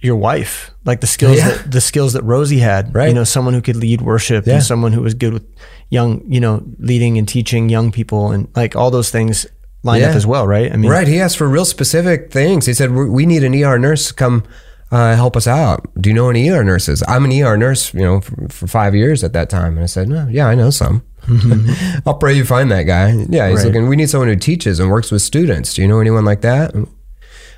your 0.01 0.15
wife, 0.15 0.71
like 0.85 1.01
the 1.01 1.07
skills 1.07 1.37
Yeah. 1.37 1.49
that 1.49 1.71
the 1.71 1.81
skills 1.81 2.13
that 2.13 2.23
Rosie 2.23 2.59
had. 2.59 2.95
Right. 2.95 3.09
You 3.09 3.13
know, 3.15 3.25
someone 3.25 3.53
who 3.53 3.61
could 3.61 3.75
lead 3.75 4.01
worship 4.01 4.47
Yeah. 4.47 4.55
and 4.55 4.63
someone 4.63 4.93
who 4.93 5.01
was 5.01 5.13
good 5.13 5.33
with 5.33 5.45
young, 5.89 6.21
you 6.25 6.39
know, 6.39 6.63
leading 6.77 7.17
and 7.17 7.27
teaching 7.27 7.67
young 7.67 7.91
people 7.91 8.31
and 8.31 8.47
like 8.55 8.77
all 8.77 8.91
those 8.91 9.09
things 9.11 9.45
line 9.83 10.03
up 10.03 10.15
as 10.15 10.25
well, 10.27 10.45
right? 10.47 10.71
I 10.71 10.75
mean, 10.75 10.91
Right. 10.91 11.07
He 11.07 11.19
asked 11.19 11.37
for 11.37 11.47
real 11.47 11.65
specific 11.65 12.31
things. 12.31 12.65
He 12.65 12.73
said, 12.73 12.91
"We 12.91 13.09
we 13.09 13.25
need 13.25 13.43
an 13.43 13.53
ER 13.55 13.77
nurse 13.79 14.07
to 14.09 14.13
come 14.13 14.43
uh, 14.91 15.15
help 15.15 15.37
us 15.37 15.47
out. 15.47 15.87
Do 16.01 16.09
you 16.09 16.15
know 16.15 16.29
any 16.29 16.49
ER 16.49 16.63
nurses?" 16.63 17.03
I'm 17.07 17.23
an 17.25 17.31
ER 17.31 17.57
nurse, 17.57 17.93
you 17.93 18.01
know, 18.01 18.21
for, 18.21 18.47
for 18.49 18.67
five 18.67 18.93
years 18.95 19.23
at 19.23 19.33
that 19.33 19.49
time, 19.49 19.73
and 19.77 19.83
I 19.83 19.87
said, 19.87 20.07
"No, 20.09 20.27
yeah, 20.29 20.47
I 20.47 20.55
know 20.55 20.69
some." 20.69 21.03
I'll 22.05 22.15
pray 22.17 22.33
you 22.33 22.45
find 22.45 22.71
that 22.71 22.83
guy. 22.83 23.09
Yeah, 23.29 23.49
he's 23.49 23.59
Right. 23.59 23.65
looking. 23.67 23.87
We 23.87 23.95
need 23.95 24.09
someone 24.09 24.29
who 24.29 24.35
teaches 24.35 24.79
and 24.79 24.89
works 24.89 25.11
with 25.11 25.21
students. 25.21 25.73
Do 25.73 25.81
you 25.81 25.87
know 25.87 25.99
anyone 25.99 26.25
like 26.25 26.41
that? 26.41 26.73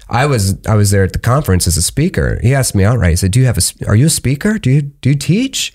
I 0.09 0.25
was 0.25 0.57
I 0.67 0.75
was 0.75 0.91
there 0.91 1.03
at 1.03 1.13
the 1.13 1.19
conference 1.19 1.67
as 1.67 1.77
a 1.77 1.81
speaker. 1.81 2.39
He 2.43 2.53
asked 2.53 2.75
me 2.75 2.83
outright. 2.83 3.11
He 3.11 3.15
said, 3.15 3.31
"Do 3.31 3.39
you 3.39 3.45
have 3.45 3.57
a? 3.57 3.61
Are 3.87 3.95
you 3.95 4.07
a 4.07 4.09
speaker? 4.09 4.57
Do 4.59 4.69
you 4.69 4.81
do 4.81 5.09
you 5.09 5.15
teach?" 5.15 5.73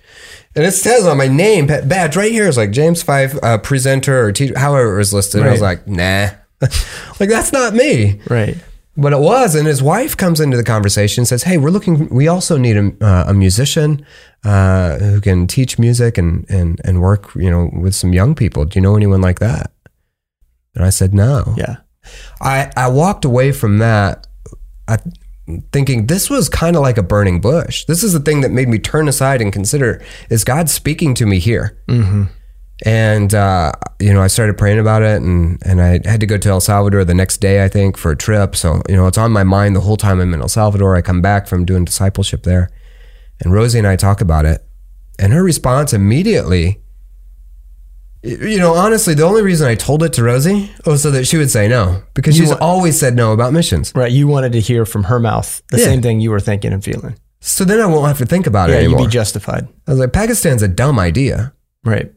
And 0.57 0.65
it 0.65 0.73
says 0.73 1.07
on 1.07 1.19
my 1.19 1.29
name 1.29 1.67
badge 1.67 2.17
right 2.17 2.33
here 2.33 2.49
is 2.49 2.57
like 2.57 2.71
James 2.71 3.05
Fyffe 3.05 3.39
uh, 3.43 3.59
presenter 3.59 4.25
or 4.25 4.33
teacher, 4.33 4.59
however 4.59 4.95
it 4.95 4.99
was 4.99 5.13
listed. 5.13 5.41
And 5.41 5.49
I 5.51 5.53
was 5.53 5.61
like, 5.61 5.87
"Nah, 5.87 6.31
like 7.21 7.29
that's 7.29 7.53
not 7.53 7.75
me." 7.75 8.21
Right. 8.29 8.57
But 8.97 9.13
it 9.13 9.19
was, 9.19 9.55
and 9.55 9.67
his 9.67 9.83
wife 9.83 10.17
comes 10.17 10.41
into 10.41 10.57
the 10.57 10.65
conversation 10.65 11.21
and 11.21 11.29
says, 11.29 11.43
"Hey, 11.43 11.59
we're 11.59 11.71
looking. 11.71 12.09
We 12.09 12.27
also 12.27 12.57
need 12.57 12.79
a, 12.79 12.93
uh, 13.05 13.25
a 13.29 13.35
musician 13.35 14.07
uh, 14.45 14.97
who 14.99 15.21
can 15.21 15.47
teach 15.47 15.79
music 15.79 16.17
and 16.17 16.47
and 16.49 16.81
and 16.85 17.03
work, 17.03 17.35
you 17.35 17.51
know, 17.51 17.71
with 17.75 17.95
some 17.95 18.15
young 18.15 18.35
people. 18.35 18.65
Do 18.65 18.79
you 18.79 18.83
know 18.83 18.97
anyone 18.97 19.21
like 19.21 19.39
that?" 19.41 19.71
And 20.75 20.85
I 20.85 20.91
said, 20.91 21.13
"No." 21.13 21.55
Yeah. 21.59 21.77
I 22.41 22.73
I 22.77 22.89
walked 22.89 23.27
away 23.27 23.53
from 23.53 23.79
that, 23.79 24.27
I, 24.89 24.99
thinking 25.73 26.07
this 26.07 26.29
was 26.29 26.49
kind 26.49 26.77
of 26.77 26.83
like 26.83 26.99
a 26.99 27.03
burning 27.03 27.41
bush. 27.41 27.85
This 27.85 28.03
is 28.03 28.13
the 28.13 28.21
thing 28.21 28.41
that 28.41 28.51
made 28.51 28.69
me 28.69 28.79
turn 28.79 29.09
aside 29.09 29.41
and 29.41 29.53
consider: 29.53 30.03
Is 30.31 30.45
God 30.45 30.69
speaking 30.69 31.15
to 31.15 31.27
me 31.27 31.39
here? 31.39 31.79
And 32.85 33.35
uh, 33.35 33.73
you 34.01 34.13
know, 34.13 34.21
I 34.21 34.27
started 34.27 34.59
praying 34.59 34.79
about 34.79 35.03
it, 35.03 35.23
and 35.23 35.59
and 35.65 35.81
I 35.81 36.01
had 36.05 36.21
to 36.21 36.27
go 36.27 36.37
to 36.37 36.49
El 36.49 36.61
Salvador 36.61 37.05
the 37.05 37.15
next 37.15 37.39
day, 37.39 37.65
I 37.65 37.69
think, 37.69 37.97
for 37.97 38.11
a 38.11 38.17
trip. 38.17 38.55
So 38.55 38.83
you 38.89 38.97
know, 38.97 39.07
it's 39.07 39.19
on 39.19 39.33
my 39.33 39.45
mind 39.45 39.75
the 39.75 39.81
whole 39.81 39.97
time 39.97 40.21
I'm 40.21 40.35
in 40.35 40.43
El 40.43 40.49
Salvador. 40.49 40.95
I 40.97 41.03
come 41.03 41.23
back 41.23 41.47
from 41.47 41.65
doing 41.65 41.85
discipleship 41.85 42.43
there, 42.43 42.71
and 43.41 43.53
Rosie 43.53 43.79
and 43.79 43.87
I 43.87 43.97
talk 43.97 44.21
about 44.21 44.45
it, 44.45 44.67
and 45.19 45.33
her 45.33 45.43
response 45.43 45.93
immediately. 45.93 46.83
You 48.27 48.59
know, 48.59 48.75
honestly, 48.75 49.15
the 49.15 49.23
only 49.23 49.43
reason 49.43 49.69
I 49.69 49.75
told 49.77 50.03
it 50.03 50.13
to 50.15 50.23
Rosie 50.25 50.71
was 50.85 51.03
so 51.03 51.11
that 51.13 51.27
she 51.27 51.37
would 51.37 51.51
say 51.51 51.69
no, 51.69 52.03
because 52.15 52.37
You 52.37 52.43
she's 52.45 52.51
want- 52.51 52.61
always 52.63 52.99
said 52.99 53.15
no 53.15 53.33
about 53.33 53.53
missions. 53.53 53.93
Right. 53.95 54.11
You 54.11 54.27
wanted 54.27 54.53
to 54.53 54.61
hear 54.61 54.85
from 54.85 55.05
her 55.05 55.21
mouth 55.21 55.63
the 55.71 55.79
Yeah. 55.79 55.85
same 55.85 56.03
thing 56.03 56.21
you 56.21 56.31
were 56.31 56.41
thinking 56.41 56.73
and 56.73 56.83
feeling. 56.83 57.15
So 57.41 57.65
then 57.65 57.81
I 57.81 57.87
won't 57.87 58.09
have 58.09 58.19
to 58.19 58.27
think 58.27 58.47
about 58.47 58.69
Yeah, 58.71 58.77
it 58.77 58.83
you'd 58.83 58.87
anymore. 58.93 59.07
be 59.07 59.13
justified. 59.13 59.69
I 59.87 59.91
was 59.93 60.01
like, 60.01 60.13
Pakistan's 60.13 60.63
a 60.63 60.69
dumb 60.69 60.99
idea. 60.99 61.53
Right. 61.85 62.13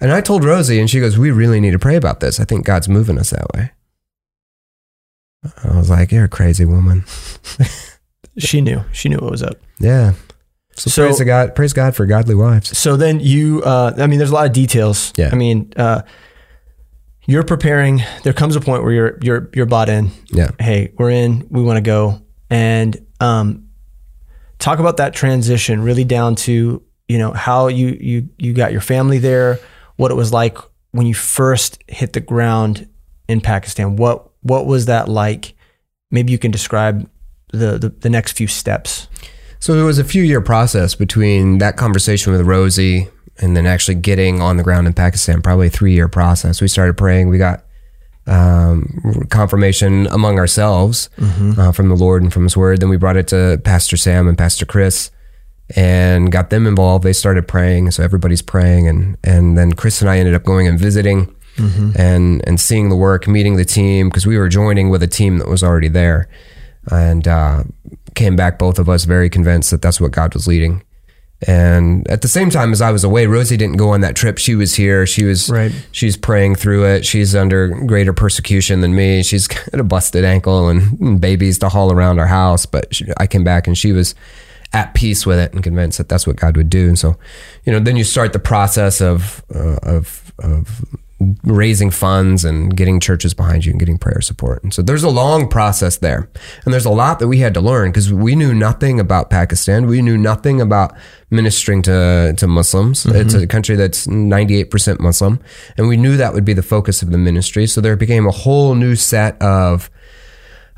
And 0.00 0.10
I 0.10 0.20
told 0.22 0.42
Rosie, 0.44 0.80
and 0.80 0.88
she 0.88 1.00
goes, 1.00 1.18
We 1.18 1.30
really 1.30 1.60
need 1.60 1.72
to 1.72 1.78
pray 1.78 1.96
about 1.96 2.20
this. 2.20 2.40
I 2.40 2.44
think 2.44 2.64
God's 2.64 2.88
moving 2.88 3.18
us 3.18 3.30
that 3.30 3.46
way. 3.54 3.72
I 5.64 5.76
was 5.76 5.90
like, 5.90 6.10
You're 6.12 6.24
a 6.24 6.28
crazy 6.28 6.64
woman. 6.64 7.04
She 8.38 8.62
knew. 8.62 8.82
She 8.92 9.10
knew 9.10 9.18
what 9.18 9.30
was 9.30 9.42
up. 9.42 9.56
Yeah. 9.78 10.14
So, 10.76 10.90
So- 10.90 11.04
praise 11.06 11.20
God, 11.20 11.54
praise 11.54 11.72
God 11.72 11.94
for 11.94 12.06
godly 12.06 12.34
wives. 12.34 12.76
So 12.76 12.96
then 12.96 13.20
you, 13.20 13.62
uh, 13.62 13.92
I 13.98 14.06
mean, 14.06 14.18
there's 14.18 14.30
a 14.30 14.34
lot 14.34 14.46
of 14.46 14.52
details. 14.52 15.12
Yeah. 15.16 15.28
I 15.32 15.34
mean, 15.34 15.72
uh, 15.76 16.02
you're 17.26 17.44
preparing. 17.44 18.02
There 18.24 18.32
comes 18.32 18.56
a 18.56 18.60
point 18.60 18.82
where 18.82 18.92
you're 18.92 19.18
you're 19.22 19.50
you're 19.54 19.66
bought 19.66 19.88
in. 19.88 20.10
Yeah. 20.32 20.50
Hey, 20.58 20.92
we're 20.98 21.10
in. 21.10 21.46
We 21.50 21.62
want 21.62 21.76
to 21.76 21.82
go. 21.82 22.20
And 22.50 23.06
um, 23.20 23.68
talk 24.58 24.78
about 24.80 24.96
that 24.96 25.14
transition, 25.14 25.82
really 25.82 26.04
down 26.04 26.34
to 26.36 26.82
you 27.08 27.18
know 27.18 27.32
how 27.32 27.68
you 27.68 27.96
you 28.00 28.28
you 28.38 28.52
got 28.52 28.72
your 28.72 28.80
family 28.80 29.18
there, 29.18 29.60
what 29.96 30.10
it 30.10 30.14
was 30.14 30.32
like 30.32 30.58
when 30.90 31.06
you 31.06 31.14
first 31.14 31.78
hit 31.86 32.12
the 32.12 32.20
ground 32.20 32.88
in 33.28 33.40
Pakistan. 33.40 33.96
What 33.96 34.30
what 34.40 34.66
was 34.66 34.86
that 34.86 35.08
like? 35.08 35.54
Maybe 36.10 36.32
you 36.32 36.38
can 36.38 36.50
describe 36.50 37.08
the 37.52 37.78
the, 37.78 37.88
the 37.90 38.10
next 38.10 38.32
few 38.32 38.48
steps. 38.48 39.06
So 39.62 39.74
it 39.74 39.84
was 39.84 40.00
a 40.00 40.04
few 40.04 40.24
year 40.24 40.40
process 40.40 40.96
between 40.96 41.58
that 41.58 41.76
conversation 41.76 42.32
with 42.32 42.40
Rosie 42.40 43.08
and 43.38 43.56
then 43.56 43.64
actually 43.64 43.94
getting 43.94 44.42
on 44.42 44.56
the 44.56 44.64
ground 44.64 44.88
in 44.88 44.92
Pakistan, 44.92 45.40
probably 45.40 45.68
a 45.68 45.70
three 45.70 45.94
year 45.94 46.08
process. 46.08 46.60
We 46.60 46.66
started 46.66 46.96
praying. 46.96 47.28
We 47.28 47.38
got 47.38 47.62
um, 48.26 49.28
confirmation 49.30 50.08
among 50.08 50.40
ourselves 50.40 51.10
uh, 51.60 51.70
from 51.70 51.88
the 51.90 51.94
Lord 51.94 52.24
and 52.24 52.32
from 52.32 52.42
His 52.42 52.56
Word. 52.56 52.80
Then 52.80 52.88
we 52.88 52.96
brought 52.96 53.16
it 53.16 53.28
to 53.28 53.60
Pastor 53.62 53.96
Sam 53.96 54.26
and 54.26 54.36
Pastor 54.36 54.66
Chris 54.66 55.12
and 55.76 56.32
got 56.32 56.50
them 56.50 56.66
involved. 56.66 57.04
They 57.04 57.12
started 57.12 57.46
praying, 57.46 57.92
so 57.92 58.02
everybody's 58.02 58.42
praying, 58.42 58.88
and 58.88 59.16
and 59.22 59.56
then 59.56 59.74
Chris 59.74 60.00
and 60.00 60.10
I 60.10 60.18
ended 60.18 60.34
up 60.34 60.42
going 60.42 60.66
and 60.66 60.76
visiting 60.76 61.32
and 61.96 62.42
and 62.48 62.60
seeing 62.60 62.88
the 62.88 62.96
work, 62.96 63.28
meeting 63.28 63.54
the 63.54 63.64
team 63.64 64.08
because 64.08 64.26
we 64.26 64.38
were 64.38 64.48
joining 64.48 64.90
with 64.90 65.04
a 65.04 65.08
team 65.08 65.38
that 65.38 65.46
was 65.46 65.62
already 65.62 65.88
there, 65.88 66.28
and 66.90 67.28
uh, 67.28 67.62
came 68.14 68.36
back 68.36 68.58
both 68.58 68.78
of 68.78 68.88
us 68.88 69.04
very 69.04 69.28
convinced 69.30 69.70
that 69.70 69.82
that's 69.82 70.00
what 70.00 70.12
God 70.12 70.34
was 70.34 70.46
leading. 70.46 70.82
And 71.46 72.08
at 72.08 72.22
the 72.22 72.28
same 72.28 72.50
time 72.50 72.70
as 72.72 72.80
I 72.80 72.92
was 72.92 73.02
away, 73.02 73.26
Rosie 73.26 73.56
didn't 73.56 73.76
go 73.76 73.90
on 73.90 74.00
that 74.02 74.14
trip. 74.14 74.38
She 74.38 74.54
was 74.54 74.76
here. 74.76 75.06
She 75.06 75.24
was 75.24 75.50
Right. 75.50 75.72
she's 75.90 76.16
praying 76.16 76.54
through 76.54 76.84
it. 76.86 77.04
She's 77.04 77.34
under 77.34 77.68
greater 77.68 78.12
persecution 78.12 78.80
than 78.80 78.94
me. 78.94 79.24
She's 79.24 79.48
got 79.48 79.74
a 79.74 79.82
busted 79.82 80.24
ankle 80.24 80.68
and, 80.68 81.00
and 81.00 81.20
babies 81.20 81.58
to 81.58 81.68
haul 81.68 81.92
around 81.92 82.20
our 82.20 82.28
house. 82.28 82.64
But 82.64 82.94
she, 82.94 83.06
I 83.16 83.26
came 83.26 83.42
back 83.42 83.66
and 83.66 83.76
she 83.76 83.90
was 83.92 84.14
at 84.72 84.94
peace 84.94 85.26
with 85.26 85.38
it 85.38 85.52
and 85.52 85.64
convinced 85.64 85.98
that 85.98 86.08
that's 86.08 86.26
what 86.28 86.36
God 86.36 86.56
would 86.56 86.70
do. 86.70 86.86
And 86.88 86.98
so, 86.98 87.16
you 87.64 87.72
know, 87.72 87.80
then 87.80 87.96
you 87.96 88.04
start 88.04 88.32
the 88.32 88.38
process 88.38 89.00
of 89.00 89.42
uh, 89.52 89.78
of 89.82 90.32
of 90.38 90.84
raising 91.44 91.90
funds 91.90 92.44
and 92.44 92.76
getting 92.76 93.00
churches 93.00 93.34
behind 93.34 93.64
you 93.64 93.70
and 93.70 93.80
getting 93.80 93.98
prayer 93.98 94.20
support. 94.20 94.62
And 94.62 94.72
so 94.72 94.82
there's 94.82 95.02
a 95.02 95.10
long 95.10 95.48
process 95.48 95.98
there. 95.98 96.28
And 96.64 96.72
there's 96.72 96.84
a 96.84 96.90
lot 96.90 97.18
that 97.18 97.28
we 97.28 97.38
had 97.38 97.54
to 97.54 97.60
learn 97.60 97.90
because 97.90 98.12
we 98.12 98.34
knew 98.34 98.54
nothing 98.54 99.00
about 99.00 99.30
Pakistan. 99.30 99.86
We 99.86 100.02
knew 100.02 100.18
nothing 100.18 100.60
about 100.60 100.96
ministering 101.30 101.82
to, 101.82 102.34
to 102.36 102.46
Muslims. 102.46 103.06
It's 103.06 103.34
a 103.34 103.46
country 103.46 103.76
that's 103.76 104.06
98% 104.06 105.00
Muslim. 105.00 105.40
And 105.76 105.88
we 105.88 105.96
knew 105.96 106.16
that 106.16 106.34
would 106.34 106.44
be 106.44 106.52
the 106.52 106.62
focus 106.62 107.02
of 107.02 107.10
the 107.10 107.18
ministry. 107.18 107.66
So 107.66 107.80
there 107.80 107.96
became 107.96 108.26
a 108.26 108.32
whole 108.32 108.74
new 108.74 108.96
set 108.96 109.40
of 109.40 109.90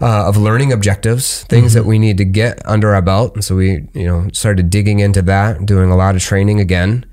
uh, 0.01 0.27
of 0.27 0.37
learning 0.37 0.73
objectives, 0.73 1.45
things 1.45 1.73
that 1.73 1.85
we 1.85 1.99
need 1.99 2.19
to 2.19 2.25
get 2.25 2.61
under 2.67 2.95
our 2.95 3.03
belt. 3.03 3.35
And 3.35 3.45
so 3.45 3.57
we, 3.57 3.89
you 3.95 4.05
know, 4.05 4.29
started 4.33 4.69
digging 4.69 4.99
into 4.99 5.23
that, 5.23 5.65
doing 5.67 5.91
a 5.91 5.97
lot 5.97 6.17
of 6.17 6.23
training 6.23 6.61
again. 6.61 7.07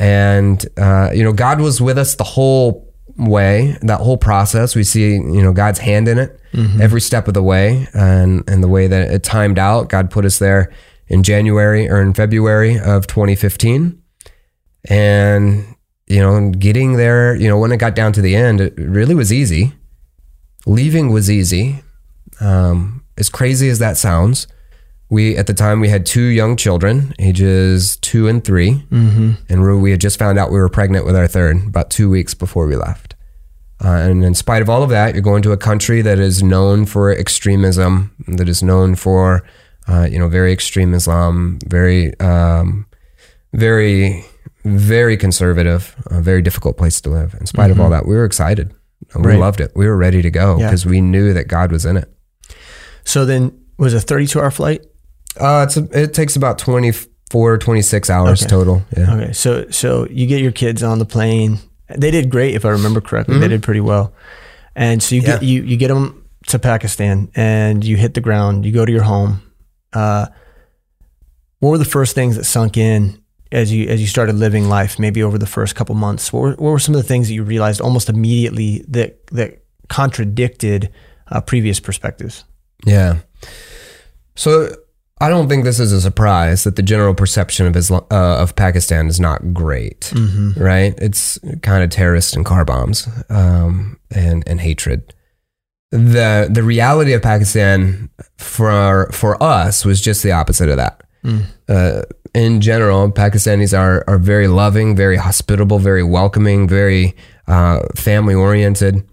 And, 0.00 0.64
uh, 0.78 1.10
you 1.12 1.22
know, 1.22 1.32
God 1.34 1.60
was 1.60 1.78
with 1.78 1.98
us 1.98 2.14
the 2.14 2.24
whole 2.24 2.90
way, 3.18 3.76
that 3.82 4.00
whole 4.00 4.16
process. 4.16 4.74
We 4.74 4.82
see, 4.82 5.12
you 5.12 5.42
know, 5.42 5.52
God's 5.52 5.78
hand 5.78 6.08
in 6.08 6.18
it 6.18 6.40
every 6.80 7.02
step 7.02 7.28
of 7.28 7.34
the 7.34 7.42
way 7.42 7.86
and, 7.92 8.42
and 8.48 8.62
the 8.62 8.68
way 8.68 8.86
that 8.86 9.10
it 9.10 9.22
timed 9.22 9.58
out. 9.58 9.90
God 9.90 10.10
put 10.10 10.24
us 10.24 10.38
there 10.38 10.72
in 11.08 11.22
January 11.22 11.86
or 11.86 12.00
in 12.00 12.14
February 12.14 12.78
of 12.80 13.06
2015. 13.08 14.02
And, 14.88 15.76
you 16.06 16.20
know, 16.20 16.50
getting 16.50 16.94
there, 16.94 17.34
you 17.34 17.46
know, 17.46 17.58
when 17.58 17.70
it 17.70 17.76
got 17.76 17.94
down 17.94 18.14
to 18.14 18.22
the 18.22 18.34
end, 18.34 18.62
it 18.62 18.72
really 18.78 19.14
was 19.14 19.30
easy. 19.30 19.74
Leaving 20.64 21.12
was 21.12 21.30
easy. 21.30 21.82
Um, 22.40 23.04
as 23.18 23.28
crazy 23.28 23.68
as 23.68 23.78
that 23.80 23.98
sounds, 23.98 24.46
we 25.10 25.36
at 25.36 25.46
the 25.46 25.54
time 25.54 25.80
we 25.80 25.88
had 25.88 26.06
two 26.06 26.22
young 26.22 26.56
children, 26.56 27.14
ages 27.18 27.96
two 27.96 28.28
and 28.28 28.42
3 28.44 28.70
mm-hmm. 28.70 29.32
and 29.48 29.62
we 29.62 29.76
we 29.76 29.90
had 29.90 30.00
just 30.00 30.18
found 30.18 30.38
out 30.38 30.50
we 30.50 30.58
were 30.58 30.68
pregnant 30.68 31.04
with 31.04 31.16
our 31.16 31.26
third 31.26 31.66
about 31.66 31.90
two 31.90 32.08
weeks 32.08 32.32
before 32.32 32.66
we 32.66 32.76
left. 32.76 33.16
Uh, 33.82 33.88
and 33.88 34.24
in 34.24 34.34
spite 34.34 34.60
of 34.62 34.68
all 34.68 34.82
of 34.82 34.90
that, 34.90 35.14
you're 35.14 35.22
going 35.22 35.42
to 35.42 35.52
a 35.52 35.56
country 35.56 36.02
that 36.02 36.18
is 36.18 36.42
known 36.42 36.84
for 36.84 37.10
extremism, 37.12 38.14
that 38.28 38.46
is 38.48 38.62
known 38.62 38.94
for, 38.94 39.42
uh, 39.88 40.06
you 40.10 40.18
know, 40.18 40.28
very 40.28 40.52
extreme 40.52 40.92
Islam, 40.92 41.58
very, 41.66 42.18
um, 42.20 42.86
very, 43.54 44.22
very 44.64 45.16
conservative, 45.16 45.96
a 46.10 46.20
very 46.20 46.42
difficult 46.42 46.76
place 46.76 47.00
to 47.00 47.08
live. 47.08 47.34
In 47.40 47.46
spite 47.46 47.70
of 47.70 47.80
all 47.80 47.88
that, 47.88 48.04
we 48.06 48.14
were 48.14 48.26
excited. 48.26 48.74
We 49.14 49.22
Right. 49.22 49.38
loved 49.38 49.62
it. 49.62 49.72
We 49.74 49.86
were 49.86 49.96
ready 49.96 50.20
to 50.20 50.30
go 50.30 50.58
Yeah. 50.58 50.66
because 50.66 50.84
we 50.84 51.00
knew 51.00 51.32
that 51.32 51.48
God 51.48 51.72
was 51.72 51.86
in 51.86 51.96
it. 51.96 52.12
So 53.04 53.24
then 53.24 53.52
was 53.78 53.94
it 53.94 53.96
a 53.96 54.00
32 54.00 54.40
hour 54.40 54.50
flight? 54.50 54.84
Uh, 55.38 55.64
it's 55.66 55.76
a, 55.76 55.88
it 55.92 56.12
takes 56.14 56.36
about 56.36 56.58
24, 56.58 57.58
26 57.58 58.10
hours 58.10 58.42
Okay. 58.42 58.48
total. 58.48 58.82
Yeah. 58.96 59.14
Okay, 59.14 59.32
so 59.32 59.68
so 59.70 60.06
you 60.08 60.26
get 60.26 60.40
your 60.42 60.52
kids 60.52 60.82
on 60.82 60.98
the 60.98 61.04
plane. 61.06 61.58
They 61.96 62.10
did 62.10 62.30
great, 62.30 62.54
if 62.54 62.64
I 62.64 62.70
remember 62.70 63.00
correctly. 63.00 63.38
They 63.38 63.48
did 63.48 63.62
pretty 63.62 63.80
well. 63.80 64.12
And 64.76 65.02
so 65.02 65.14
you 65.14 65.22
get 65.22 65.36
Mm-hmm. 65.40 65.44
You 65.44 65.62
you 65.62 65.76
get 65.76 65.88
them 65.88 66.24
to 66.46 66.58
Pakistan, 66.58 67.30
and 67.34 67.84
you 67.84 67.96
hit 67.96 68.14
the 68.14 68.20
ground. 68.20 68.64
You 68.64 68.72
go 68.72 68.84
to 68.84 68.92
your 68.92 69.02
home. 69.02 69.42
Uh, 69.92 70.26
what 71.58 71.70
were 71.70 71.78
the 71.78 71.84
first 71.84 72.14
things 72.14 72.36
that 72.36 72.44
sunk 72.44 72.76
in 72.76 73.20
as 73.52 73.72
you 73.72 73.88
as 73.88 74.00
you 74.00 74.06
started 74.06 74.36
living 74.36 74.68
life? 74.68 74.98
Maybe 74.98 75.22
over 75.22 75.36
the 75.38 75.46
first 75.46 75.74
couple 75.74 75.94
months. 75.96 76.32
What 76.32 76.40
were, 76.40 76.50
what 76.52 76.70
were 76.70 76.78
some 76.78 76.94
of 76.94 77.02
the 77.02 77.06
things 77.08 77.28
that 77.28 77.34
you 77.34 77.42
realized 77.42 77.80
almost 77.80 78.08
immediately 78.08 78.84
that 78.88 79.26
that 79.28 79.64
contradicted 79.88 80.90
uh, 81.28 81.40
previous 81.40 81.80
perspectives? 81.80 82.44
Yeah. 82.86 83.18
So 84.36 84.74
I 85.20 85.28
don't 85.28 85.48
think 85.48 85.64
this 85.64 85.78
is 85.78 85.92
a 85.92 86.00
surprise 86.00 86.64
that 86.64 86.76
the 86.76 86.82
general 86.82 87.14
perception 87.14 87.66
of 87.66 87.76
Islam, 87.76 88.04
uh, 88.10 88.38
of 88.42 88.56
Pakistan 88.56 89.06
is 89.06 89.20
not 89.20 89.52
great, 89.52 90.12
right? 90.56 90.94
It's 90.98 91.38
kind 91.62 91.84
of 91.84 91.90
terrorist 91.90 92.34
and 92.36 92.44
car 92.44 92.64
bombs 92.64 93.06
um, 93.28 93.98
and 94.10 94.42
and 94.46 94.60
hatred. 94.60 95.14
the 95.90 96.48
The 96.50 96.62
reality 96.62 97.12
of 97.12 97.22
Pakistan 97.22 98.08
for 98.38 99.10
for 99.12 99.40
us 99.42 99.84
was 99.84 100.00
just 100.00 100.22
the 100.22 100.32
opposite 100.32 100.70
of 100.70 100.76
that. 100.78 101.02
Uh, 101.68 102.02
in 102.34 102.60
general, 102.60 103.10
Pakistanis 103.12 103.76
are 103.78 104.04
are 104.08 104.18
very 104.18 104.48
loving, 104.48 104.96
very 104.96 105.16
hospitable, 105.18 105.78
very 105.78 106.02
welcoming, 106.02 106.66
very 106.68 107.14
uh, 107.46 107.80
family 107.94 108.34
oriented. 108.34 109.06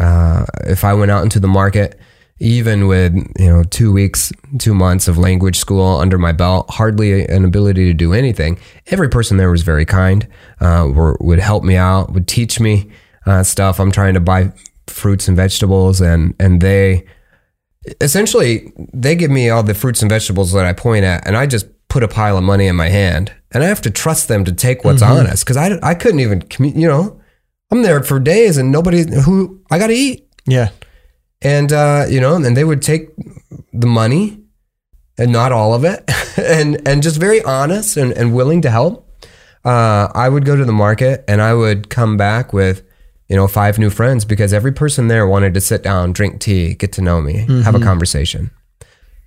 Uh, 0.00 0.44
if 0.66 0.82
I 0.82 0.94
went 0.94 1.10
out 1.12 1.22
into 1.22 1.38
the 1.38 1.46
market, 1.46 2.00
even 2.38 2.86
with 2.88 3.14
you 3.38 3.46
know 3.46 3.62
two 3.64 3.92
weeks, 3.92 4.32
two 4.58 4.74
months 4.74 5.08
of 5.08 5.18
language 5.18 5.56
school 5.58 5.96
under 5.96 6.18
my 6.18 6.32
belt, 6.32 6.70
hardly 6.70 7.26
an 7.26 7.44
ability 7.44 7.84
to 7.86 7.94
do 7.94 8.12
anything. 8.12 8.58
Every 8.86 9.08
person 9.08 9.36
there 9.36 9.50
was 9.50 9.62
very 9.62 9.84
kind, 9.84 10.26
uh, 10.60 10.90
were, 10.92 11.16
would 11.20 11.38
help 11.38 11.64
me 11.64 11.76
out, 11.76 12.12
would 12.12 12.26
teach 12.26 12.58
me 12.58 12.90
uh, 13.26 13.42
stuff. 13.42 13.78
I'm 13.78 13.92
trying 13.92 14.14
to 14.14 14.20
buy 14.20 14.52
fruits 14.86 15.28
and 15.28 15.36
vegetables, 15.36 16.00
and 16.00 16.34
and 16.40 16.60
they 16.60 17.06
essentially 18.00 18.72
they 18.92 19.14
give 19.14 19.30
me 19.30 19.50
all 19.50 19.62
the 19.62 19.74
fruits 19.74 20.02
and 20.02 20.10
vegetables 20.10 20.52
that 20.52 20.64
I 20.64 20.72
point 20.72 21.04
at, 21.04 21.26
and 21.26 21.36
I 21.36 21.46
just 21.46 21.66
put 21.88 22.02
a 22.02 22.08
pile 22.08 22.36
of 22.36 22.42
money 22.42 22.66
in 22.66 22.74
my 22.74 22.88
hand, 22.88 23.32
and 23.52 23.62
I 23.62 23.68
have 23.68 23.82
to 23.82 23.90
trust 23.90 24.28
them 24.28 24.44
to 24.44 24.52
take 24.52 24.84
what's 24.84 25.02
honest 25.02 25.44
because 25.44 25.56
I 25.56 25.78
I 25.82 25.94
couldn't 25.94 26.20
even 26.20 26.42
you 26.58 26.88
know 26.88 27.20
I'm 27.70 27.82
there 27.82 28.02
for 28.02 28.18
days 28.18 28.56
and 28.56 28.72
nobody 28.72 29.04
who 29.22 29.60
I 29.70 29.78
got 29.78 29.88
to 29.88 29.94
eat 29.94 30.28
Yeah. 30.46 30.70
And 31.44 31.72
uh, 31.72 32.06
you 32.08 32.20
know, 32.20 32.34
and 32.36 32.56
they 32.56 32.64
would 32.64 32.82
take 32.82 33.10
the 33.72 33.86
money 33.86 34.40
and 35.18 35.30
not 35.30 35.52
all 35.52 35.74
of 35.74 35.84
it, 35.84 36.10
and 36.38 36.80
and 36.88 37.02
just 37.02 37.20
very 37.20 37.42
honest 37.42 37.96
and, 37.96 38.12
and 38.12 38.34
willing 38.34 38.62
to 38.62 38.70
help. 38.70 39.02
Uh, 39.64 40.08
I 40.14 40.28
would 40.28 40.44
go 40.44 40.56
to 40.56 40.64
the 40.64 40.72
market 40.72 41.24
and 41.28 41.40
I 41.40 41.54
would 41.54 41.88
come 41.88 42.16
back 42.16 42.52
with 42.52 42.82
you 43.28 43.36
know 43.36 43.46
five 43.48 43.78
new 43.78 43.88
friends 43.90 44.24
because 44.24 44.52
every 44.52 44.72
person 44.72 45.08
there 45.08 45.26
wanted 45.26 45.54
to 45.54 45.60
sit 45.60 45.82
down, 45.82 46.12
drink 46.12 46.40
tea, 46.40 46.74
get 46.74 46.92
to 46.94 47.02
know 47.02 47.20
me, 47.20 47.46
have 47.62 47.74
a 47.74 47.80
conversation. 47.80 48.50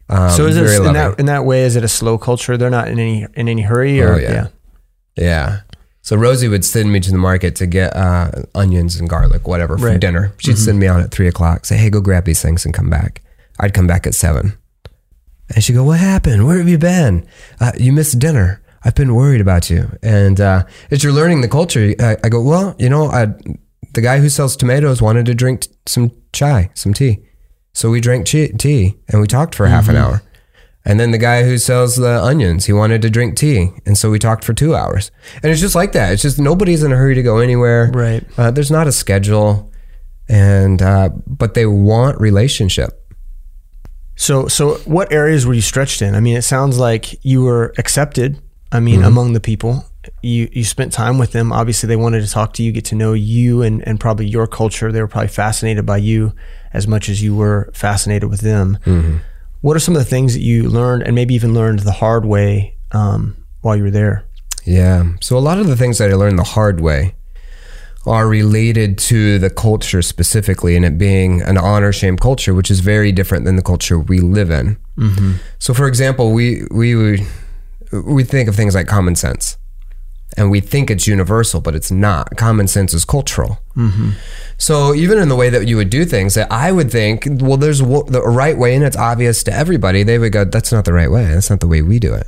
Um, 0.09 0.29
So 0.31 0.45
is 0.45 0.55
it 0.57 0.63
in 0.85 0.93
that 0.93 1.19
in 1.19 1.25
that 1.27 1.45
way? 1.45 1.63
Is 1.63 1.75
it 1.75 1.83
a 1.83 1.87
slow 1.87 2.17
culture? 2.17 2.55
They're 2.57 2.69
not 2.69 2.87
in 2.87 2.99
any 2.99 3.25
in 3.35 3.47
any 3.49 3.61
hurry, 3.63 4.01
or 4.01 4.13
Oh, 4.13 4.17
yeah. 4.17 4.47
Yeah. 5.17 5.59
So 6.07 6.15
Rosie 6.15 6.47
would 6.47 6.63
send 6.63 6.89
me 6.93 7.01
to 7.01 7.11
the 7.11 7.17
market 7.17 7.53
to 7.57 7.67
get 7.67 7.93
uh, 7.93 8.31
onions 8.55 8.95
and 8.95 9.09
garlic, 9.09 9.45
whatever, 9.45 9.77
for 9.77 9.87
Right. 9.87 9.99
dinner. 9.99 10.31
She'd 10.37 10.57
send 10.57 10.79
me 10.79 10.87
out 10.87 11.01
at 11.01 11.11
three 11.11 11.27
o'clock, 11.27 11.65
say, 11.65 11.75
"Hey, 11.75 11.89
go 11.89 11.99
grab 11.99 12.23
these 12.23 12.41
things 12.41 12.63
and 12.63 12.73
come 12.73 12.89
back." 12.89 13.21
I'd 13.59 13.73
come 13.73 13.87
back 13.87 14.07
at 14.07 14.15
seven, 14.15 14.53
and 15.53 15.61
she'd 15.61 15.73
go, 15.73 15.83
"What 15.83 15.99
happened? 15.99 16.47
Where 16.47 16.59
have 16.59 16.69
you 16.69 16.77
been? 16.77 17.27
Uh, 17.59 17.73
you 17.77 17.91
missed 17.91 18.19
dinner. 18.19 18.61
I've 18.85 18.95
been 18.95 19.15
worried 19.15 19.41
about 19.41 19.69
you." 19.69 19.97
And 20.01 20.39
uh, 20.39 20.63
as 20.91 21.03
you're 21.03 21.11
learning 21.11 21.41
the 21.41 21.49
culture, 21.49 21.93
I, 21.99 22.15
I 22.23 22.29
go, 22.29 22.41
"Well, 22.41 22.73
you 22.79 22.87
know, 22.89 23.07
I, 23.07 23.25
the 23.91 23.99
guy 24.01 24.19
who 24.19 24.29
sells 24.29 24.55
tomatoes 24.55 25.01
wanted 25.01 25.25
to 25.25 25.35
drink 25.35 25.63
t- 25.63 25.71
some 25.87 26.11
chai, 26.31 26.69
some 26.73 26.93
tea, 26.93 27.19
so 27.73 27.89
we 27.89 27.99
drank 27.99 28.31
chi- 28.31 28.53
tea 28.57 28.95
and 29.09 29.19
we 29.19 29.27
talked 29.27 29.55
for 29.55 29.67
half 29.67 29.89
an 29.89 29.97
hour." 29.97 30.21
And 30.87 31.01
then 31.01 31.11
the 31.11 31.17
guy 31.17 31.43
who 31.43 31.57
sells 31.57 31.97
the 31.97 32.23
onions, 32.23 32.65
he 32.65 32.71
wanted 32.71 33.01
to 33.01 33.09
drink 33.09 33.35
tea. 33.35 33.71
And 33.85 33.97
so 33.97 34.09
we 34.09 34.19
talked 34.19 34.45
for 34.45 34.53
two 34.53 34.73
hours. 34.73 35.11
And 35.43 35.51
it's 35.51 35.59
just 35.59 35.75
like 35.75 35.91
that. 35.91 36.13
It's 36.13 36.21
just 36.21 36.39
nobody's 36.39 36.81
in 36.81 36.93
a 36.93 36.95
hurry 36.95 37.13
to 37.13 37.21
go 37.21 37.39
anywhere. 37.39 37.91
Right. 37.93 38.23
Uh, 38.37 38.51
there's 38.51 38.71
not 38.71 38.87
a 38.87 38.93
schedule. 38.93 39.69
And, 40.29 40.81
uh, 40.81 41.09
but 41.27 41.55
they 41.55 41.65
want 41.65 42.21
relationship. 42.21 43.03
So 44.15 44.47
so 44.47 44.75
what 44.85 45.11
areas 45.11 45.45
were 45.45 45.53
you 45.53 45.61
stretched 45.61 46.01
in? 46.01 46.15
I 46.15 46.21
mean, 46.21 46.37
it 46.37 46.41
sounds 46.41 46.79
like 46.79 47.23
you 47.23 47.43
were 47.43 47.73
accepted. 47.77 48.41
I 48.71 48.79
mean, 48.79 49.03
among 49.03 49.33
the 49.33 49.39
people. 49.39 49.85
You 50.23 50.49
you 50.51 50.63
spent 50.63 50.91
time 50.93 51.17
with 51.17 51.33
them. 51.33 51.51
Obviously, 51.51 51.87
they 51.87 51.95
wanted 51.95 52.21
to 52.21 52.31
talk 52.31 52.53
to 52.53 52.63
you, 52.63 52.71
get 52.71 52.85
to 52.85 52.95
know 52.95 53.13
you, 53.13 53.61
and 53.61 53.85
and 53.87 53.99
probably 53.99 54.25
your 54.25 54.47
culture. 54.47 54.91
They 54.91 55.01
were 55.01 55.07
probably 55.07 55.27
fascinated 55.27 55.85
by 55.85 55.97
you 55.97 56.33
as 56.73 56.87
much 56.87 57.09
as 57.09 57.21
you 57.21 57.35
were 57.35 57.69
fascinated 57.73 58.29
with 58.29 58.39
them. 58.41 58.79
What 59.61 59.75
are 59.75 59.79
some 59.79 59.95
of 59.95 59.99
the 59.99 60.09
things 60.09 60.33
that 60.33 60.41
you 60.41 60.69
learned, 60.69 61.03
and 61.03 61.15
maybe 61.15 61.33
even 61.33 61.53
learned 61.53 61.79
the 61.79 61.91
hard 61.91 62.25
way 62.25 62.77
um, 62.91 63.35
while 63.61 63.75
you 63.75 63.83
were 63.83 63.91
there? 63.91 64.25
Yeah. 64.65 65.13
So 65.21 65.37
a 65.37 65.39
lot 65.39 65.59
of 65.59 65.67
the 65.67 65.75
things 65.75 65.97
that 65.97 66.09
I 66.09 66.13
learned 66.13 66.37
the 66.37 66.43
hard 66.43 66.81
way 66.81 67.15
are 68.05 68.27
related 68.27 68.97
to 68.97 69.37
the 69.37 69.49
culture 69.49 70.01
specifically 70.01 70.75
and 70.77 70.85
it 70.85 70.97
being 70.97 71.41
an 71.41 71.57
honor 71.57 71.91
shame 71.91 72.17
culture, 72.17 72.53
which 72.53 72.71
is 72.71 72.79
very 72.79 73.11
different 73.11 73.43
than 73.45 73.57
the 73.57 73.61
culture 73.61 73.99
we 73.99 74.19
live 74.19 74.49
in. 74.49 74.77
So, 75.59 75.73
for 75.73 75.87
example, 75.87 76.31
we 76.31 76.63
we 76.71 76.95
would 76.95 77.21
we 77.91 78.23
think 78.23 78.47
of 78.49 78.55
things 78.55 78.75
like 78.75 78.87
common 78.87 79.15
sense, 79.15 79.57
and 80.35 80.51
we 80.51 80.59
think 80.59 80.91
it's 80.91 81.07
universal, 81.07 81.61
but 81.61 81.73
it's 81.75 81.89
not. 81.89 82.35
Common 82.37 82.67
sense 82.67 82.93
is 82.93 83.05
cultural. 83.05 83.59
So, 84.57 84.93
even 84.93 85.17
in 85.19 85.29
the 85.29 85.35
way 85.35 85.49
that 85.49 85.67
you 85.67 85.77
would 85.77 85.89
do 85.89 86.03
things, 86.03 86.33
that 86.33 86.51
I 86.51 86.71
would 86.71 86.91
think, 86.91 87.27
well, 87.29 87.57
there's 87.57 87.79
the 87.79 88.21
right 88.25 88.57
way, 88.57 88.75
and 88.75 88.83
it's 88.83 88.97
obvious 88.97 89.43
to 89.43 89.53
everybody. 89.53 90.03
They 90.03 90.17
would 90.19 90.31
go, 90.31 90.43
"That's 90.45 90.71
not 90.71 90.85
the 90.85 90.93
right 90.93 91.11
way. 91.11 91.25
That's 91.25 91.49
not 91.49 91.59
the 91.59 91.67
way 91.67 91.81
we 91.81 91.99
do 91.99 92.13
it." 92.13 92.27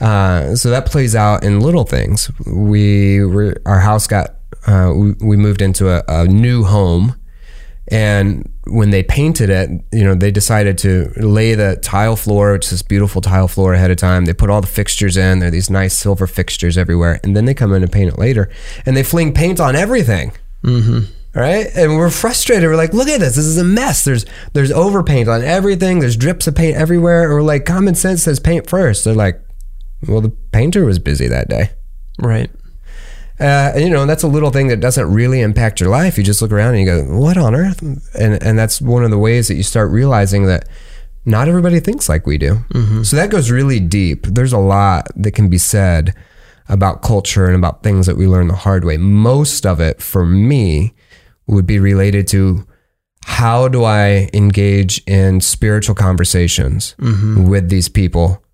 Uh, 0.00 0.56
so 0.56 0.70
that 0.70 0.86
plays 0.86 1.14
out 1.14 1.44
in 1.44 1.60
little 1.60 1.84
things. 1.84 2.30
We 2.46 3.24
were 3.24 3.56
our 3.66 3.80
house 3.80 4.06
got 4.06 4.36
uh, 4.66 4.92
we, 4.94 5.12
we 5.20 5.36
moved 5.36 5.60
into 5.60 5.90
a, 5.90 6.02
a 6.08 6.26
new 6.26 6.64
home, 6.64 7.16
and 7.88 8.48
when 8.66 8.90
they 8.90 9.02
painted 9.02 9.50
it, 9.50 9.70
you 9.92 10.04
know, 10.04 10.14
they 10.14 10.30
decided 10.30 10.78
to 10.78 11.12
lay 11.16 11.54
the 11.54 11.76
tile 11.82 12.16
floor, 12.16 12.52
which 12.52 12.66
is 12.66 12.70
this 12.70 12.82
beautiful 12.82 13.20
tile 13.20 13.48
floor 13.48 13.74
ahead 13.74 13.90
of 13.90 13.98
time. 13.98 14.24
They 14.24 14.32
put 14.32 14.50
all 14.50 14.60
the 14.60 14.66
fixtures 14.66 15.16
in. 15.16 15.40
There 15.40 15.48
are 15.48 15.50
these 15.50 15.70
nice 15.70 15.96
silver 15.96 16.26
fixtures 16.26 16.78
everywhere, 16.78 17.20
and 17.22 17.36
then 17.36 17.44
they 17.44 17.54
come 17.54 17.72
in 17.74 17.82
and 17.82 17.92
paint 17.92 18.12
it 18.12 18.18
later, 18.18 18.50
and 18.86 18.96
they 18.96 19.02
fling 19.02 19.34
paint 19.34 19.60
on 19.60 19.76
everything. 19.76 20.32
Mm-hmm. 20.62 21.12
Right, 21.36 21.66
and 21.74 21.96
we're 21.96 22.10
frustrated. 22.10 22.62
We're 22.62 22.76
like, 22.76 22.94
"Look 22.94 23.08
at 23.08 23.18
this! 23.18 23.34
This 23.34 23.44
is 23.44 23.58
a 23.58 23.64
mess. 23.64 24.04
There's 24.04 24.24
there's 24.52 24.70
overpaint 24.70 25.26
on 25.26 25.42
everything. 25.42 25.98
There's 25.98 26.16
drips 26.16 26.46
of 26.46 26.54
paint 26.54 26.76
everywhere." 26.76 27.24
And 27.24 27.32
we're 27.32 27.42
like, 27.42 27.64
"Common 27.64 27.96
sense 27.96 28.22
says 28.22 28.38
paint 28.38 28.70
first. 28.70 29.04
They're 29.04 29.14
like, 29.14 29.42
"Well, 30.06 30.20
the 30.20 30.28
painter 30.28 30.84
was 30.84 31.00
busy 31.00 31.26
that 31.26 31.48
day." 31.48 31.70
Right. 32.20 32.52
Uh, 33.40 33.72
and, 33.74 33.82
you 33.82 33.90
know, 33.90 34.06
that's 34.06 34.22
a 34.22 34.28
little 34.28 34.50
thing 34.50 34.68
that 34.68 34.78
doesn't 34.78 35.12
really 35.12 35.40
impact 35.40 35.80
your 35.80 35.90
life. 35.90 36.16
You 36.16 36.22
just 36.24 36.40
look 36.40 36.52
around 36.52 36.74
and 36.76 36.80
you 36.80 36.86
go, 36.86 37.02
"What 37.18 37.36
on 37.36 37.54
earth?" 37.54 37.82
And 37.82 38.40
and 38.42 38.58
that's 38.58 38.80
one 38.80 39.02
of 39.04 39.10
the 39.10 39.18
ways 39.18 39.48
that 39.48 39.56
you 39.56 39.64
start 39.64 39.90
realizing 39.90 40.46
that 40.46 40.68
not 41.24 41.48
everybody 41.48 41.80
thinks 41.80 42.08
like 42.08 42.26
we 42.26 42.38
do. 42.38 42.64
So 43.04 43.16
that 43.16 43.30
goes 43.30 43.50
really 43.50 43.80
deep. 43.80 44.26
There's 44.26 44.52
a 44.52 44.58
lot 44.58 45.08
that 45.16 45.32
can 45.32 45.48
be 45.48 45.58
said 45.58 46.14
about 46.68 47.02
culture 47.02 47.46
and 47.46 47.56
about 47.56 47.82
things 47.82 48.06
that 48.06 48.16
we 48.16 48.26
learn 48.26 48.46
the 48.48 48.54
hard 48.54 48.84
way. 48.84 48.98
Most 48.98 49.66
of 49.66 49.80
it, 49.80 50.00
for 50.00 50.24
me, 50.24 50.94
would 51.46 51.66
be 51.66 51.78
related 51.78 52.26
to 52.28 52.66
how 53.26 53.68
do 53.68 53.84
I 53.84 54.28
engage 54.32 55.02
in 55.06 55.40
spiritual 55.40 55.94
conversations 55.94 56.94
with 57.48 57.68
these 57.68 57.88
people 57.88 58.44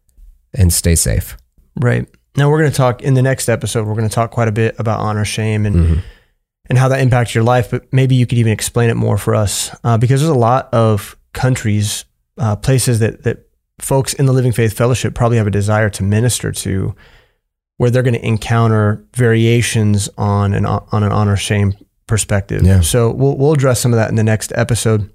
and 0.55 0.73
stay 0.73 0.95
safe. 0.95 1.37
Right. 1.77 2.07
Now 2.37 2.51
we're 2.51 2.59
going 2.61 2.71
to 2.71 2.77
talk 2.77 3.03
in 3.03 3.15
the 3.15 3.23
next 3.23 3.49
episode. 3.49 3.87
We're 3.87 3.95
going 3.95 4.09
to 4.09 4.15
talk 4.15 4.31
quite 4.31 4.49
a 4.49 4.53
bit 4.53 4.77
about 4.79 5.01
honor, 5.01 5.25
shame, 5.25 5.67
and 5.67 6.03
and 6.69 6.79
how 6.79 6.89
that 6.89 7.01
impacts 7.01 7.35
your 7.35 7.43
life. 7.43 7.71
But 7.71 7.93
maybe 7.93 8.15
you 8.15 8.27
could 8.27 8.39
even 8.39 8.53
explain 8.53 8.91
it 8.91 8.95
more 8.95 9.19
for 9.19 9.35
us, 9.35 9.75
uh, 9.83 9.99
because 9.99 10.21
there's 10.21 10.31
a 10.31 10.39
lot 10.39 10.73
of 10.73 11.17
countries, 11.33 12.05
uh, 12.39 12.57
places 12.57 13.01
that 13.01 13.25
that 13.25 13.49
folks 13.81 14.15
in 14.15 14.27
the 14.27 14.33
Living 14.33 14.53
Faith 14.53 14.77
Fellowship 14.77 15.15
probably 15.15 15.39
have 15.39 15.47
a 15.47 15.51
desire 15.51 15.91
to 15.91 16.03
minister 16.03 16.53
to, 16.53 16.95
where 17.79 17.91
they're 17.91 18.03
going 18.03 18.15
to 18.15 18.27
encounter 18.27 19.05
variations 19.17 20.09
on 20.17 20.55
an 20.55 20.67
on 20.67 21.03
an 21.03 21.11
honor 21.11 21.37
shame 21.37 21.73
perspective. 22.07 22.63
Yeah. 22.63 22.81
So 22.81 23.11
we'll 23.11 23.37
we'll 23.37 23.53
address 23.53 23.81
some 23.81 23.93
of 23.93 23.97
that 23.97 24.09
in 24.09 24.15
the 24.17 24.25
next 24.25 24.53
episode. 24.55 25.11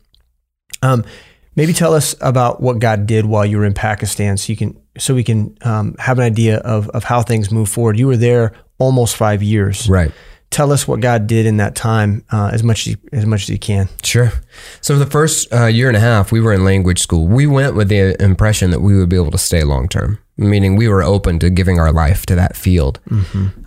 Um, 0.82 1.06
maybe 1.56 1.74
tell 1.74 1.94
us 1.94 2.16
about 2.22 2.62
what 2.62 2.80
God 2.80 3.08
did 3.08 3.26
while 3.26 3.46
you 3.46 3.58
were 3.58 3.66
in 3.66 3.74
Pakistan, 3.74 4.38
so 4.38 4.52
you 4.52 4.58
can 4.58 4.80
so 4.98 5.14
we 5.14 5.24
can 5.24 5.58
um, 5.62 5.96
have 6.00 6.20
an 6.20 6.26
idea 6.26 6.58
of 6.58 6.90
of 6.90 7.04
how 7.04 7.22
things 7.22 7.52
move 7.52 7.70
forward. 7.70 7.98
You 7.98 8.08
were 8.08 8.18
there 8.18 8.54
almost 8.78 9.16
five 9.16 9.42
years. 9.44 9.90
Right. 9.90 10.12
Tell 10.52 10.72
us 10.72 10.88
what 10.88 11.02
God 11.02 11.28
did 11.28 11.46
in 11.46 11.58
that 11.58 11.76
time, 11.76 12.24
uh, 12.32 12.50
as 12.54 12.64
much 12.64 12.82
as 12.82 12.88
you, 12.88 12.98
as 13.12 13.26
much 13.26 13.44
as 13.44 13.50
you 13.50 13.60
can. 13.60 13.90
Sure. 14.04 14.32
So 14.80 14.98
the 14.98 15.06
first 15.06 15.52
uh, 15.52 15.66
year 15.66 15.90
and 15.90 15.98
a 15.98 16.00
half, 16.00 16.32
we 16.32 16.40
were 16.40 16.54
in 16.54 16.64
language 16.64 17.00
school. 17.00 17.28
We 17.28 17.46
went 17.46 17.76
with 17.76 17.90
the 17.90 18.16
impression 18.24 18.70
that 18.70 18.80
we 18.80 18.98
would 18.98 19.10
be 19.10 19.18
able 19.18 19.32
to 19.32 19.38
stay 19.38 19.64
long 19.64 19.90
term, 19.90 20.20
meaning 20.38 20.78
we 20.78 20.88
were 20.88 21.04
open 21.04 21.40
to 21.40 21.50
giving 21.50 21.80
our 21.80 21.92
life 21.92 22.26
to 22.28 22.36
that 22.36 22.56
field, 22.56 23.00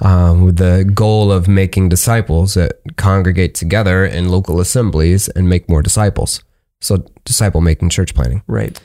um, 0.01 0.45
with 0.45 0.57
the 0.57 0.91
goal 0.95 1.31
of 1.31 1.47
making 1.47 1.91
disciples 1.91 2.55
that 2.55 2.81
congregate 2.97 3.55
together 3.55 4.07
in 4.07 4.31
local 4.31 4.59
assemblies 4.59 5.29
and 5.29 5.47
make 5.47 5.69
more 5.69 5.83
disciples. 5.83 6.43
So 6.81 7.05
disciple 7.25 7.61
making 7.61 7.91
church 7.91 8.15
planting. 8.15 8.43
Right. 8.47 8.81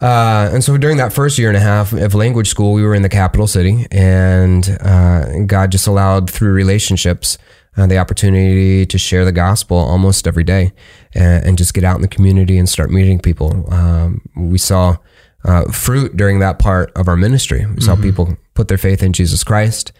Uh, 0.00 0.50
and 0.52 0.62
so 0.62 0.76
during 0.76 0.98
that 0.98 1.12
first 1.12 1.38
year 1.38 1.48
and 1.48 1.56
a 1.56 1.60
half 1.60 1.92
of 1.92 2.14
language 2.14 2.48
school, 2.48 2.72
we 2.72 2.82
were 2.82 2.94
in 2.94 3.02
the 3.02 3.08
capital 3.08 3.46
city, 3.46 3.86
and 3.90 4.76
uh, 4.80 5.44
God 5.46 5.70
just 5.72 5.86
allowed 5.86 6.28
through 6.28 6.52
relationships 6.52 7.38
uh, 7.76 7.86
the 7.86 7.96
opportunity 7.96 8.84
to 8.84 8.98
share 8.98 9.24
the 9.24 9.32
gospel 9.32 9.78
almost 9.78 10.26
every 10.26 10.44
day, 10.44 10.72
and, 11.14 11.46
and 11.46 11.58
just 11.58 11.74
get 11.74 11.84
out 11.84 11.96
in 11.96 12.02
the 12.02 12.08
community 12.08 12.58
and 12.58 12.68
start 12.68 12.90
meeting 12.90 13.18
people. 13.18 13.72
Um, 13.72 14.20
we 14.36 14.58
saw 14.58 14.96
uh, 15.44 15.70
fruit 15.70 16.16
during 16.16 16.40
that 16.40 16.58
part 16.58 16.92
of 16.96 17.08
our 17.08 17.16
ministry. 17.16 17.64
We 17.64 17.80
saw 17.80 17.96
people 17.96 18.36
put 18.54 18.68
their 18.68 18.78
faith 18.78 19.02
in 19.02 19.12
Jesus 19.12 19.44
Christ, 19.44 19.92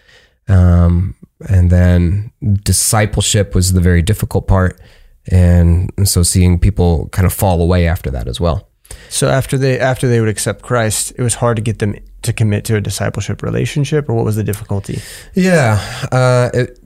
um, 0.47 1.15
and 1.49 1.69
then 1.69 2.31
discipleship 2.63 3.55
was 3.55 3.73
the 3.73 3.81
very 3.81 4.01
difficult 4.01 4.47
part, 4.47 4.79
and 5.31 5.91
so 6.03 6.23
seeing 6.23 6.59
people 6.59 7.09
kind 7.09 7.25
of 7.25 7.33
fall 7.33 7.61
away 7.61 7.87
after 7.87 8.11
that 8.11 8.27
as 8.27 8.39
well. 8.39 8.69
So 9.09 9.29
after 9.29 9.57
they 9.57 9.79
after 9.79 10.07
they 10.07 10.19
would 10.19 10.29
accept 10.29 10.61
Christ, 10.61 11.13
it 11.17 11.21
was 11.21 11.35
hard 11.35 11.55
to 11.57 11.61
get 11.61 11.79
them 11.79 11.95
to 12.21 12.33
commit 12.33 12.65
to 12.65 12.75
a 12.75 12.81
discipleship 12.81 13.41
relationship, 13.41 14.09
or 14.09 14.13
what 14.13 14.25
was 14.25 14.35
the 14.35 14.43
difficulty? 14.43 14.99
Yeah, 15.33 15.79
uh, 16.11 16.49
it, 16.53 16.79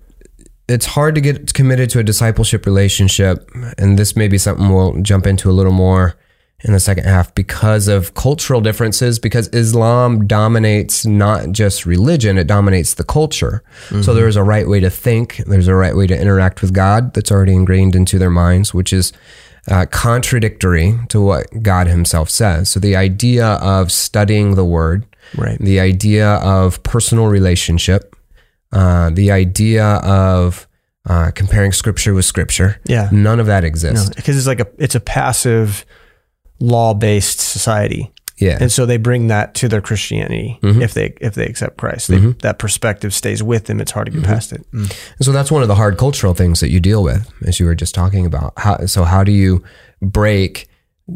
it's 0.67 0.86
hard 0.86 1.15
to 1.15 1.21
get 1.21 1.54
committed 1.54 1.89
to 1.91 1.99
a 1.99 2.04
discipleship 2.04 2.65
relationship, 2.65 3.49
and 3.78 3.97
this 3.97 4.15
may 4.15 4.28
be 4.28 4.38
something 4.38 4.69
we'll 4.69 5.02
jump 5.02 5.25
into 5.25 5.49
a 5.49 5.54
little 5.54 5.71
more 5.71 6.15
in 6.61 6.73
the 6.73 6.79
second 6.79 7.05
half 7.05 7.33
because 7.35 7.87
of 7.87 8.13
cultural 8.15 8.59
differences. 8.61 9.17
Because 9.19 9.47
Islam 9.53 10.27
dominates 10.27 11.05
not 11.05 11.51
just 11.51 11.85
religion; 11.85 12.37
it 12.37 12.47
dominates 12.47 12.95
the 12.95 13.03
culture. 13.03 13.63
So 14.01 14.13
there 14.13 14.27
is 14.27 14.35
a 14.35 14.43
right 14.43 14.67
way 14.67 14.79
to 14.81 14.89
think. 14.89 15.37
There's 15.47 15.67
a 15.67 15.75
right 15.75 15.95
way 15.95 16.07
to 16.07 16.19
interact 16.19 16.61
with 16.61 16.73
God 16.73 17.13
that's 17.13 17.31
already 17.31 17.53
ingrained 17.53 17.95
into 17.95 18.19
their 18.19 18.29
minds, 18.29 18.73
which 18.73 18.91
is 18.93 19.13
uh, 19.69 19.85
contradictory 20.23 20.97
to 21.09 21.21
what 21.21 21.45
God 21.61 21.87
Himself 21.87 22.29
says. 22.29 22.69
So 22.69 22.79
the 22.79 22.95
idea 22.95 23.45
of 23.45 23.91
studying 23.91 24.55
the 24.55 24.65
Word, 24.65 25.05
Right. 25.37 25.59
the 25.59 25.79
idea 25.79 26.27
of 26.35 26.81
personal 26.83 27.27
relationship, 27.27 28.15
uh, 28.73 29.09
the 29.11 29.31
idea 29.31 29.85
of 30.03 30.67
uh, 31.07 31.31
comparing 31.31 31.71
Scripture 31.71 32.13
with 32.13 32.25
Scripture, 32.25 32.79
Yeah. 32.85 33.09
none 33.11 33.39
of 33.39 33.47
that 33.47 33.63
exists. 33.63 34.09
because 34.15 34.37
it's 34.37 34.47
like 34.47 34.59
a 34.59 34.67
it's 34.77 34.95
a 34.95 34.99
passive 34.99 35.85
law 36.59 36.93
based 36.93 37.39
society, 37.39 38.11
Yeah, 38.37 38.57
and 38.61 38.71
so 38.71 38.85
they 38.85 38.97
bring 38.97 39.27
that 39.27 39.53
to 39.55 39.67
their 39.67 39.81
Christianity 39.81 40.59
Mm-hmm. 40.61 40.81
if 40.81 40.93
they 40.93 41.13
if 41.21 41.33
they 41.35 41.45
accept 41.45 41.77
Christ. 41.77 42.07
They, 42.09 42.17
That 42.41 42.59
perspective 42.59 43.13
stays 43.13 43.41
with 43.43 43.65
them. 43.65 43.79
It's 43.81 43.91
hard 43.91 44.05
to 44.07 44.11
get 44.11 44.21
Mm-hmm. 44.23 44.31
past 44.33 44.51
it. 44.53 44.61
Mm. 44.71 44.89
And 45.17 45.25
so 45.25 45.31
that's 45.31 45.51
one 45.51 45.61
of 45.61 45.67
the 45.67 45.75
hard 45.75 45.97
cultural 45.97 46.33
things 46.33 46.59
that 46.59 46.69
you 46.69 46.79
deal 46.79 47.01
with, 47.03 47.31
as 47.47 47.59
you 47.59 47.65
were 47.65 47.75
just 47.75 47.95
talking 47.95 48.25
about. 48.25 48.53
How, 48.57 48.85
so 48.85 49.03
how 49.03 49.23
do 49.23 49.31
you 49.31 49.63
break 50.01 50.67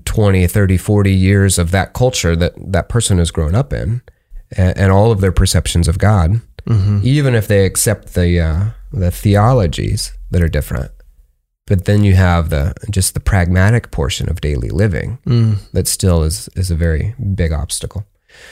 20, 0.05 0.47
30, 0.47 0.77
40 0.77 1.13
years 1.13 1.59
of 1.59 1.71
that 1.71 1.93
culture 1.93 2.35
that 2.35 2.53
that 2.57 2.89
person 2.89 3.17
has 3.19 3.31
grown 3.31 3.53
up 3.55 3.71
in 3.73 4.01
and, 4.57 4.77
and 4.77 4.91
all 4.91 5.11
of 5.11 5.21
their 5.21 5.31
perceptions 5.31 5.87
of 5.87 5.97
God, 5.99 6.41
even 7.03 7.35
if 7.35 7.47
they 7.47 7.65
accept 7.65 8.13
the, 8.15 8.39
uh, 8.39 8.65
the 8.91 9.11
theologies 9.11 10.13
that 10.31 10.41
are 10.41 10.47
different. 10.47 10.91
But 11.65 11.85
then 11.85 12.03
you 12.03 12.15
have 12.15 12.49
the 12.49 12.73
just 12.89 13.13
the 13.13 13.19
pragmatic 13.19 13.91
portion 13.91 14.29
of 14.29 14.41
daily 14.41 14.69
living 14.69 15.17
that 15.73 15.87
still 15.87 16.23
is 16.23 16.49
is 16.55 16.71
a 16.71 16.75
very 16.75 17.15
big 17.35 17.51
obstacle. 17.53 18.05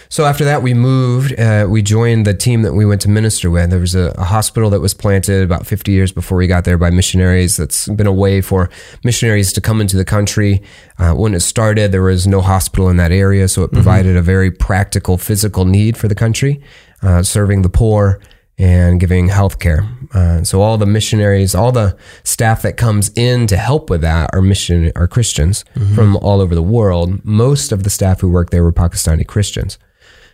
So 0.09 0.25
after 0.25 0.45
that, 0.45 0.61
we 0.61 0.73
moved. 0.73 1.37
Uh, 1.39 1.65
we 1.67 1.81
joined 1.81 2.27
the 2.27 2.33
team 2.35 2.61
that 2.61 2.73
we 2.73 2.85
went 2.85 3.01
to 3.01 3.09
minister 3.09 3.49
with. 3.49 3.71
There 3.71 3.79
was 3.79 3.95
a, 3.95 4.13
a 4.15 4.23
hospital 4.23 4.69
that 4.69 4.79
was 4.79 4.93
planted 4.93 5.43
about 5.43 5.65
50 5.65 5.91
years 5.91 6.11
before 6.11 6.37
we 6.37 6.45
got 6.47 6.65
there 6.65 6.77
by 6.77 6.91
missionaries. 6.91 7.57
That's 7.57 7.87
been 7.87 8.07
a 8.07 8.13
way 8.13 8.41
for 8.41 8.69
missionaries 9.03 9.51
to 9.53 9.61
come 9.61 9.81
into 9.81 9.97
the 9.97 10.05
country. 10.05 10.61
Uh, 10.99 11.13
when 11.13 11.33
it 11.33 11.39
started, 11.39 11.91
there 11.91 12.03
was 12.03 12.27
no 12.27 12.41
hospital 12.41 12.89
in 12.89 12.97
that 12.97 13.11
area, 13.11 13.47
so 13.47 13.63
it 13.63 13.71
provided 13.71 14.15
a 14.15 14.21
very 14.21 14.51
practical 14.51 15.17
physical 15.17 15.65
need 15.65 15.97
for 15.97 16.07
the 16.07 16.15
country, 16.15 16.61
uh, 17.01 17.23
serving 17.23 17.63
the 17.63 17.69
poor 17.69 18.19
and 18.61 18.99
giving 18.99 19.27
health 19.29 19.57
care. 19.57 19.89
Uh, 20.13 20.43
so 20.43 20.61
all 20.61 20.77
the 20.77 20.85
missionaries, 20.85 21.55
all 21.55 21.71
the 21.71 21.97
staff 22.23 22.61
that 22.61 22.77
comes 22.77 23.09
in 23.15 23.47
to 23.47 23.57
help 23.57 23.89
with 23.89 24.01
that 24.01 24.29
are 24.33 24.41
mission 24.41 24.91
are 24.95 25.07
Christians 25.07 25.65
from 25.95 26.15
all 26.17 26.39
over 26.41 26.53
the 26.53 26.61
world. 26.61 27.25
Most 27.25 27.71
of 27.71 27.83
the 27.83 27.89
staff 27.89 28.21
who 28.21 28.29
worked 28.29 28.51
there 28.51 28.63
were 28.63 28.71
Pakistani 28.71 29.25
Christians. 29.25 29.79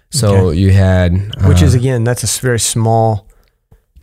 So 0.09 0.49
you 0.51 0.71
had, 0.71 1.13
uh, 1.37 1.47
Which 1.47 1.61
is 1.61 1.73
again, 1.73 2.03
that's 2.03 2.23
a 2.23 2.41
very 2.41 2.59
small 2.59 3.29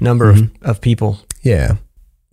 number 0.00 0.30
of, 0.30 0.50
of 0.62 0.80
people, 0.80 1.18
yeah, 1.42 1.76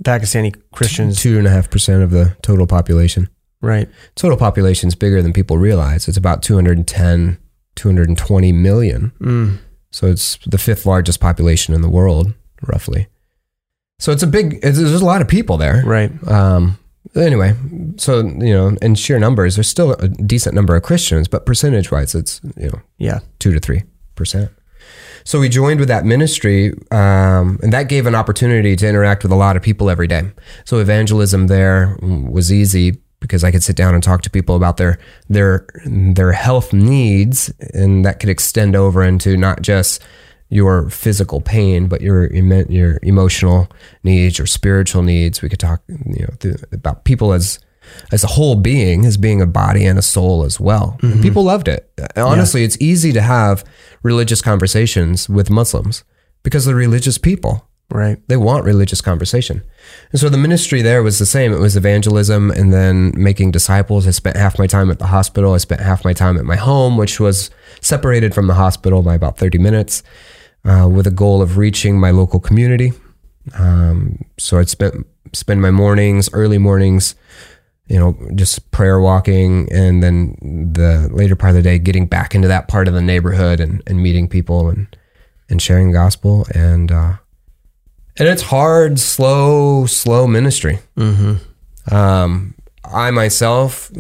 Pakistani 0.04 0.54
Christians, 0.71 1.21
two 1.21 1.38
and 1.38 1.45
a 1.45 1.49
half 1.49 1.69
percent 1.69 2.04
of 2.04 2.12
the 2.12 2.36
total 2.41 2.67
population. 2.67 3.27
right? 3.62 3.88
Total 4.15 4.38
population 4.38 4.88
is 4.88 4.95
bigger 4.95 5.21
than 5.21 5.34
people 5.34 5.58
realize. 5.58 6.08
It's 6.08 6.17
about 6.17 6.41
210, 6.41 7.38
220 7.75 8.51
million. 8.54 9.12
Mm. 9.19 9.58
So 9.91 10.08
it's 10.08 10.38
the 10.47 10.58
fifth 10.58 10.86
largest 10.86 11.19
population 11.19 11.73
in 11.73 11.82
the 11.82 11.89
world, 11.89 12.34
roughly. 12.65 13.08
So 13.99 14.12
it's 14.12 14.23
a 14.23 14.27
big. 14.27 14.60
It's, 14.63 14.77
there's 14.80 15.01
a 15.01 15.06
lot 15.06 15.21
of 15.21 15.27
people 15.27 15.58
there. 15.58 15.84
Right. 15.86 16.12
Um, 16.27 16.80
anyway, 17.15 17.54
so 17.97 18.21
you 18.21 18.54
know, 18.54 18.77
in 18.82 18.95
sheer 18.95 19.19
numbers, 19.19 19.56
there's 19.56 19.67
still 19.67 19.93
a 19.93 20.08
decent 20.08 20.56
number 20.56 20.75
of 20.75 20.84
Christians, 20.84 21.27
but 21.27 21.45
percentage-wise, 21.45 22.15
it's 22.15 22.41
you 22.58 22.69
know 22.69 22.82
Yeah. 22.97 23.19
two 23.39 23.51
to 23.54 23.60
three 23.60 23.84
percent. 24.15 24.49
So 25.23 25.39
we 25.39 25.49
joined 25.49 25.80
with 25.80 25.89
that 25.89 26.04
ministry, 26.04 26.73
um, 26.89 27.60
and 27.62 27.71
that 27.73 27.89
gave 27.89 28.08
an 28.08 28.15
opportunity 28.15 28.75
to 28.75 28.88
interact 28.88 29.21
with 29.21 29.32
a 29.32 29.36
lot 29.36 29.56
of 29.56 29.62
people 29.62 29.89
every 29.89 30.08
day. 30.08 30.23
So 30.65 30.80
evangelism 30.80 31.45
there 31.45 31.95
was 32.01 32.51
easy 32.51 32.97
because 33.21 33.43
I 33.45 33.51
could 33.51 33.63
sit 33.63 33.77
down 33.77 33.93
and 33.93 34.03
talk 34.03 34.21
to 34.23 34.29
people 34.29 34.57
about 34.57 34.75
their 34.75 34.99
their 35.29 35.65
their 35.86 36.34
health 36.34 36.73
needs, 36.73 37.53
and 37.73 38.03
that 38.03 38.19
could 38.19 38.29
extend 38.29 38.75
over 38.75 39.01
into 39.01 39.38
not 39.38 39.62
just 39.62 40.03
your 40.49 40.89
physical 40.89 41.39
pain, 41.39 41.88
but 41.88 42.01
your 42.01 42.31
your 42.34 42.99
emotional 43.01 43.69
needs, 44.03 44.38
your 44.38 44.47
spiritual 44.47 45.03
needs. 45.03 45.41
We 45.41 45.47
could 45.47 45.60
talk, 45.60 45.81
you 45.88 46.25
know, 46.25 46.34
th- 46.39 46.57
about 46.73 47.05
people 47.05 47.31
as 47.31 47.60
as 48.12 48.23
a 48.23 48.27
whole 48.27 48.55
being, 48.55 49.05
as 49.05 49.17
being 49.17 49.41
a 49.41 49.45
body 49.45 49.86
and 49.86 49.97
a 49.97 50.01
soul 50.01 50.43
as 50.43 50.60
well. 50.60 50.97
And 51.01 51.13
mm-hmm. 51.13 51.21
people 51.21 51.43
loved 51.43 51.67
it. 51.67 51.89
Honestly, 52.17 52.63
it's 52.63 52.77
easy 52.79 53.12
to 53.13 53.21
have 53.21 53.63
religious 54.03 54.41
conversations 54.41 55.29
with 55.29 55.49
Muslims 55.49 56.03
because 56.43 56.65
they're 56.65 56.75
religious 56.75 57.17
people. 57.17 57.67
Right. 57.91 58.25
They 58.30 58.38
want 58.38 58.63
religious 58.63 59.01
conversation. 59.01 59.62
And 60.12 60.21
so 60.21 60.30
the 60.30 60.38
ministry 60.38 60.82
there 60.82 61.04
was 61.04 61.19
the 61.19 61.25
same. 61.25 61.51
It 61.51 61.60
was 61.60 61.75
evangelism 61.75 62.49
and 62.49 62.73
then 62.73 63.12
making 63.17 63.51
disciples. 63.51 64.08
I 64.08 64.12
spent 64.12 64.38
half 64.38 64.58
my 64.58 64.65
time 64.65 64.89
at 64.89 64.97
the 64.97 65.08
hospital. 65.08 65.54
I 65.54 65.58
spent 65.58 65.82
half 65.82 66.06
my 66.06 66.13
time 66.13 66.38
at 66.38 66.45
my 66.45 66.56
home, 66.56 66.95
which 66.95 67.19
was 67.19 67.49
separated 67.82 68.34
from 68.34 68.47
the 68.47 68.54
hospital 68.54 69.01
by 69.01 69.15
about 69.15 69.38
30 69.38 69.58
minutes, 69.58 70.04
uh, 70.63 70.88
with 70.89 71.06
a 71.06 71.12
goal 71.12 71.41
of 71.41 71.58
reaching 71.58 71.99
my 71.99 72.12
local 72.12 72.39
community. 72.39 72.93
Um, 73.60 74.23
so 74.39 74.58
I'd 74.58 74.69
spent 74.69 75.06
spend 75.34 75.62
my 75.62 75.71
mornings, 75.71 76.30
early 76.32 76.58
mornings, 76.58 77.15
you 77.88 77.99
know, 77.99 78.17
just 78.36 78.71
prayer 78.71 79.01
walking, 79.01 79.67
and 79.71 80.01
then 80.01 80.38
the 80.73 81.10
later 81.12 81.36
part 81.36 81.51
of 81.51 81.56
the 81.56 81.62
day 81.62 81.77
getting 81.77 82.06
back 82.06 82.34
into 82.36 82.47
that 82.47 82.69
part 82.69 82.88
of 82.88 82.93
the 82.93 83.01
neighborhood 83.01 83.60
and, 83.60 83.84
and 83.86 84.01
meeting 84.01 84.30
people 84.30 84.69
and 84.69 84.95
and 85.49 85.62
sharing 85.62 85.88
the 85.88 85.93
gospel 85.93 86.47
and 86.56 86.91
uh, 86.91 87.17
and 88.17 88.28
it's 88.28 88.43
hard, 88.43 89.00
slow, 89.00 89.86
slow 89.86 90.28
ministry. 90.28 90.80
Mm-hmm. 90.97 91.93
Um, 91.93 92.56
I 92.84 93.12
myself, 93.12 93.91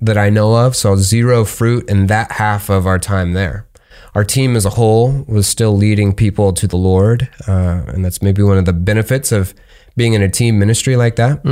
that 0.00 0.18
I 0.18 0.30
know 0.30 0.56
of, 0.56 0.74
saw 0.74 0.96
zero 0.96 1.44
fruit 1.44 1.88
in 1.88 2.08
that 2.08 2.32
half 2.32 2.68
of 2.68 2.86
our 2.86 2.98
time 2.98 3.34
there. 3.34 3.66
Our 4.14 4.24
team 4.24 4.56
as 4.56 4.66
a 4.66 4.70
whole 4.70 5.24
was 5.28 5.46
still 5.46 5.76
leading 5.76 6.12
people 6.12 6.52
to 6.54 6.66
the 6.66 6.76
Lord, 6.76 7.30
uh, 7.48 7.84
and 7.86 8.04
that's 8.04 8.20
maybe 8.20 8.42
one 8.42 8.58
of 8.58 8.64
the 8.66 8.72
benefits 8.72 9.32
of 9.32 9.54
being 9.96 10.12
in 10.14 10.22
a 10.22 10.28
team 10.28 10.58
ministry 10.58 10.96
like 10.96 11.16
that. 11.16 11.44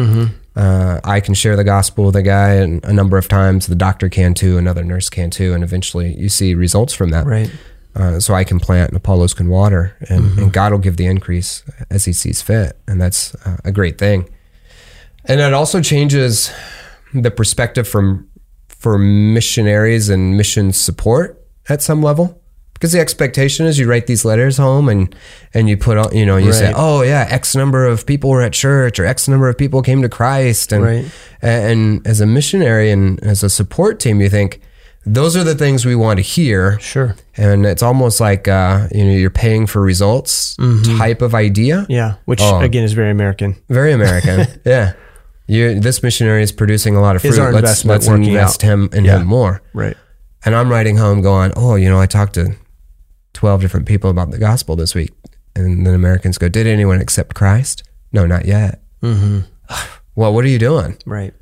Uh, 0.57 1.01
I 1.05 1.21
can 1.21 1.35
share 1.35 1.57
the 1.57 1.65
gospel 1.65 2.07
with 2.07 2.17
a 2.17 2.23
guy 2.23 2.55
and 2.55 2.85
a 2.85 2.93
number 2.93 3.17
of 3.17 3.29
times. 3.29 3.67
The 3.67 3.77
doctor 3.77 4.09
can 4.09 4.35
too, 4.35 4.59
another 4.59 4.83
nurse 4.83 5.09
can 5.09 5.31
too, 5.31 5.55
and 5.55 5.63
eventually 5.63 6.15
you 6.19 6.29
see 6.29 6.55
results 6.55 6.93
from 6.93 7.11
that. 7.11 7.25
Right. 7.25 7.51
Uh, 7.97 8.21
so 8.21 8.35
I 8.35 8.45
can 8.45 8.61
plant 8.61 8.91
and 8.91 8.97
Apollos 8.97 9.35
can 9.35 9.49
water, 9.49 9.97
and, 10.09 10.39
and 10.39 10.53
God 10.53 10.71
will 10.73 10.79
give 10.79 10.97
the 10.97 11.07
increase 11.07 11.65
as 11.91 12.05
He 12.05 12.13
sees 12.13 12.41
fit, 12.41 12.79
and 12.87 13.01
that's 13.01 13.35
uh, 13.47 13.57
a 13.65 13.73
great 13.73 13.99
thing. 13.99 14.29
And 15.25 15.41
it 15.41 15.53
also 15.53 15.81
changes 15.83 16.53
the 17.13 17.31
perspective 17.31 17.87
from 17.89 18.29
for 18.69 18.97
missionaries 18.97 20.09
and 20.09 20.37
mission 20.37 20.73
support 20.73 21.45
at 21.69 21.83
some 21.83 22.01
level, 22.03 22.41
because 22.75 22.93
the 22.93 23.01
expectation 23.01 23.67
is 23.67 23.79
you 23.79 23.87
write 23.89 24.07
these 24.07 24.25
letters 24.25 24.57
home 24.57 24.89
and 24.89 25.15
and 25.53 25.69
you 25.69 25.77
put 25.77 25.99
on, 25.99 26.15
you 26.17 26.25
know, 26.25 26.37
you 26.37 26.53
say, 26.53 26.73
oh 26.77 27.03
yeah, 27.03 27.27
X 27.29 27.55
number 27.57 27.85
of 27.87 28.07
people 28.07 28.31
were 28.31 28.41
at 28.43 28.53
church, 28.53 28.99
or 29.01 29.05
X 29.05 29.27
number 29.29 29.49
of 29.49 29.59
people 29.59 29.83
came 29.83 30.01
to 30.03 30.09
Christ, 30.09 30.73
and 30.73 30.85
Right. 30.85 31.05
and 31.43 32.07
as 32.07 32.21
a 32.21 32.27
missionary 32.27 32.91
and 32.93 33.21
as 33.25 33.43
a 33.43 33.51
support 33.51 33.99
team, 34.01 34.21
you 34.21 34.31
think 34.31 34.61
those 35.07 35.37
are 35.37 35.45
the 35.45 35.55
things 35.55 35.87
we 35.87 35.95
want 35.97 36.19
to 36.19 36.23
hear 36.23 36.79
Sure. 36.81 37.17
and 37.37 37.65
it's 37.65 37.83
almost 37.83 38.21
like 38.21 38.47
uh, 38.49 38.87
you 38.93 39.05
know 39.05 39.13
you're 39.13 39.31
paying 39.31 39.67
for 39.67 39.81
results 39.81 40.57
type 40.99 41.23
of 41.23 41.35
idea. 41.35 41.87
Yeah. 41.89 42.15
Which 42.27 42.41
Oh. 42.43 42.61
again 42.61 42.85
is 42.85 42.93
very 42.93 43.11
American. 43.11 43.57
Very 43.69 43.93
American. 43.93 44.47
yeah, 44.65 44.93
you 45.47 45.81
this 45.81 46.03
missionary 46.03 46.43
is 46.43 46.53
producing 46.53 46.97
a 46.97 47.01
lot 47.01 47.17
of 47.17 47.23
fruit. 47.23 47.31
Is 47.33 47.39
our 47.39 47.53
let's 47.53 47.85
let's 47.85 48.07
invest 48.07 48.63
out? 48.65 48.71
him 48.71 48.89
in 48.93 49.05
Yeah. 49.05 49.19
him 49.21 49.27
more. 49.27 49.63
Right. 49.73 49.97
And 50.45 50.55
I'm 50.55 50.71
writing 50.71 50.97
home 50.97 51.21
going, 51.23 51.53
oh, 51.57 51.75
you 51.77 51.89
know, 51.89 52.01
I 52.01 52.07
talked 52.07 52.35
to 52.35 52.55
twelve 53.33 53.61
different 53.61 53.87
people 53.87 54.11
about 54.11 54.31
the 54.31 54.39
gospel 54.39 54.77
this 54.77 54.95
week, 54.95 55.13
and 55.57 55.87
then 55.87 55.95
Americans 55.95 56.39
go, 56.39 56.49
did 56.49 56.67
anyone 56.67 57.01
accept 57.01 57.35
Christ? 57.35 57.83
No, 58.13 58.27
not 58.27 58.45
yet. 58.45 58.81
Mm-hmm. 59.03 59.41
Well, 60.17 60.35
what 60.35 60.45
are 60.45 60.49
you 60.49 60.59
doing? 60.59 60.99
Right. 61.07 61.33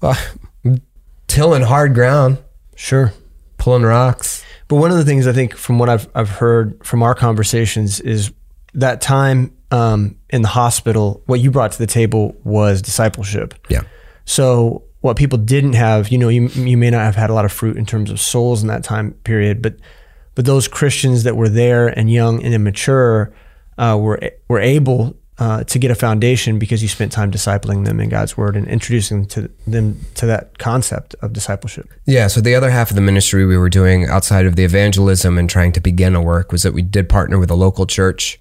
Well, 0.00 0.16
tilling 1.26 1.62
hard 1.62 1.92
ground, 1.92 2.38
Sure. 2.76 3.12
pulling 3.58 3.82
rocks. 3.82 4.44
But 4.68 4.76
one 4.76 4.90
of 4.90 4.96
the 4.96 5.04
things 5.04 5.26
I 5.26 5.32
think 5.32 5.56
from 5.56 5.78
what 5.78 5.88
I've 5.88 6.08
I've 6.14 6.28
heard 6.28 6.84
from 6.84 7.02
our 7.02 7.14
conversations 7.14 8.00
is 8.00 8.32
that 8.74 9.00
time 9.00 9.56
um, 9.70 10.16
in 10.30 10.42
the 10.42 10.48
hospital, 10.48 11.22
what 11.26 11.40
you 11.40 11.50
brought 11.50 11.72
to 11.72 11.78
the 11.78 11.86
table 11.86 12.36
was 12.44 12.82
discipleship. 12.82 13.54
Yeah. 13.68 13.82
So 14.24 14.84
what 15.00 15.16
people 15.16 15.38
didn't 15.38 15.74
have, 15.74 16.08
you 16.10 16.18
know, 16.18 16.28
you 16.28 16.48
you 16.48 16.76
may 16.76 16.90
not 16.90 17.00
have 17.00 17.16
had 17.16 17.30
a 17.30 17.34
lot 17.34 17.44
of 17.44 17.52
fruit 17.52 17.76
in 17.76 17.86
terms 17.86 18.10
of 18.10 18.20
souls 18.20 18.62
in 18.62 18.68
that 18.68 18.84
time 18.84 19.12
period, 19.24 19.62
but 19.62 19.76
but 20.34 20.44
those 20.44 20.68
Christians 20.68 21.22
that 21.24 21.36
were 21.36 21.48
there 21.48 21.88
and 21.88 22.10
young 22.10 22.42
and 22.42 22.52
immature 22.54 23.32
uh, 23.78 23.96
were 24.00 24.20
were 24.48 24.60
able 24.60 25.16
uh, 25.38 25.64
to 25.64 25.78
get 25.78 25.90
a 25.90 25.94
foundation 25.94 26.58
because 26.58 26.82
you 26.82 26.88
spent 26.88 27.12
time 27.12 27.30
discipling 27.30 27.84
them 27.84 28.00
in 28.00 28.08
God's 28.08 28.36
word 28.36 28.56
and 28.56 28.66
introducing 28.66 29.22
them 29.22 29.26
to 29.26 29.50
them 29.66 30.00
to 30.14 30.26
that 30.26 30.58
concept 30.58 31.14
of 31.20 31.32
discipleship. 31.32 31.92
Yeah. 32.06 32.28
So 32.28 32.40
the 32.40 32.54
other 32.54 32.70
half 32.70 32.90
of 32.90 32.96
the 32.96 33.02
ministry 33.02 33.44
we 33.44 33.58
were 33.58 33.68
doing 33.68 34.06
outside 34.06 34.46
of 34.46 34.56
the 34.56 34.64
evangelism 34.64 35.36
and 35.36 35.48
trying 35.48 35.72
to 35.72 35.80
begin 35.80 36.14
a 36.14 36.22
work 36.22 36.52
was 36.52 36.62
that 36.62 36.72
we 36.72 36.82
did 36.82 37.08
partner 37.08 37.38
with 37.38 37.50
a 37.50 37.54
local 37.54 37.86
church 37.86 38.40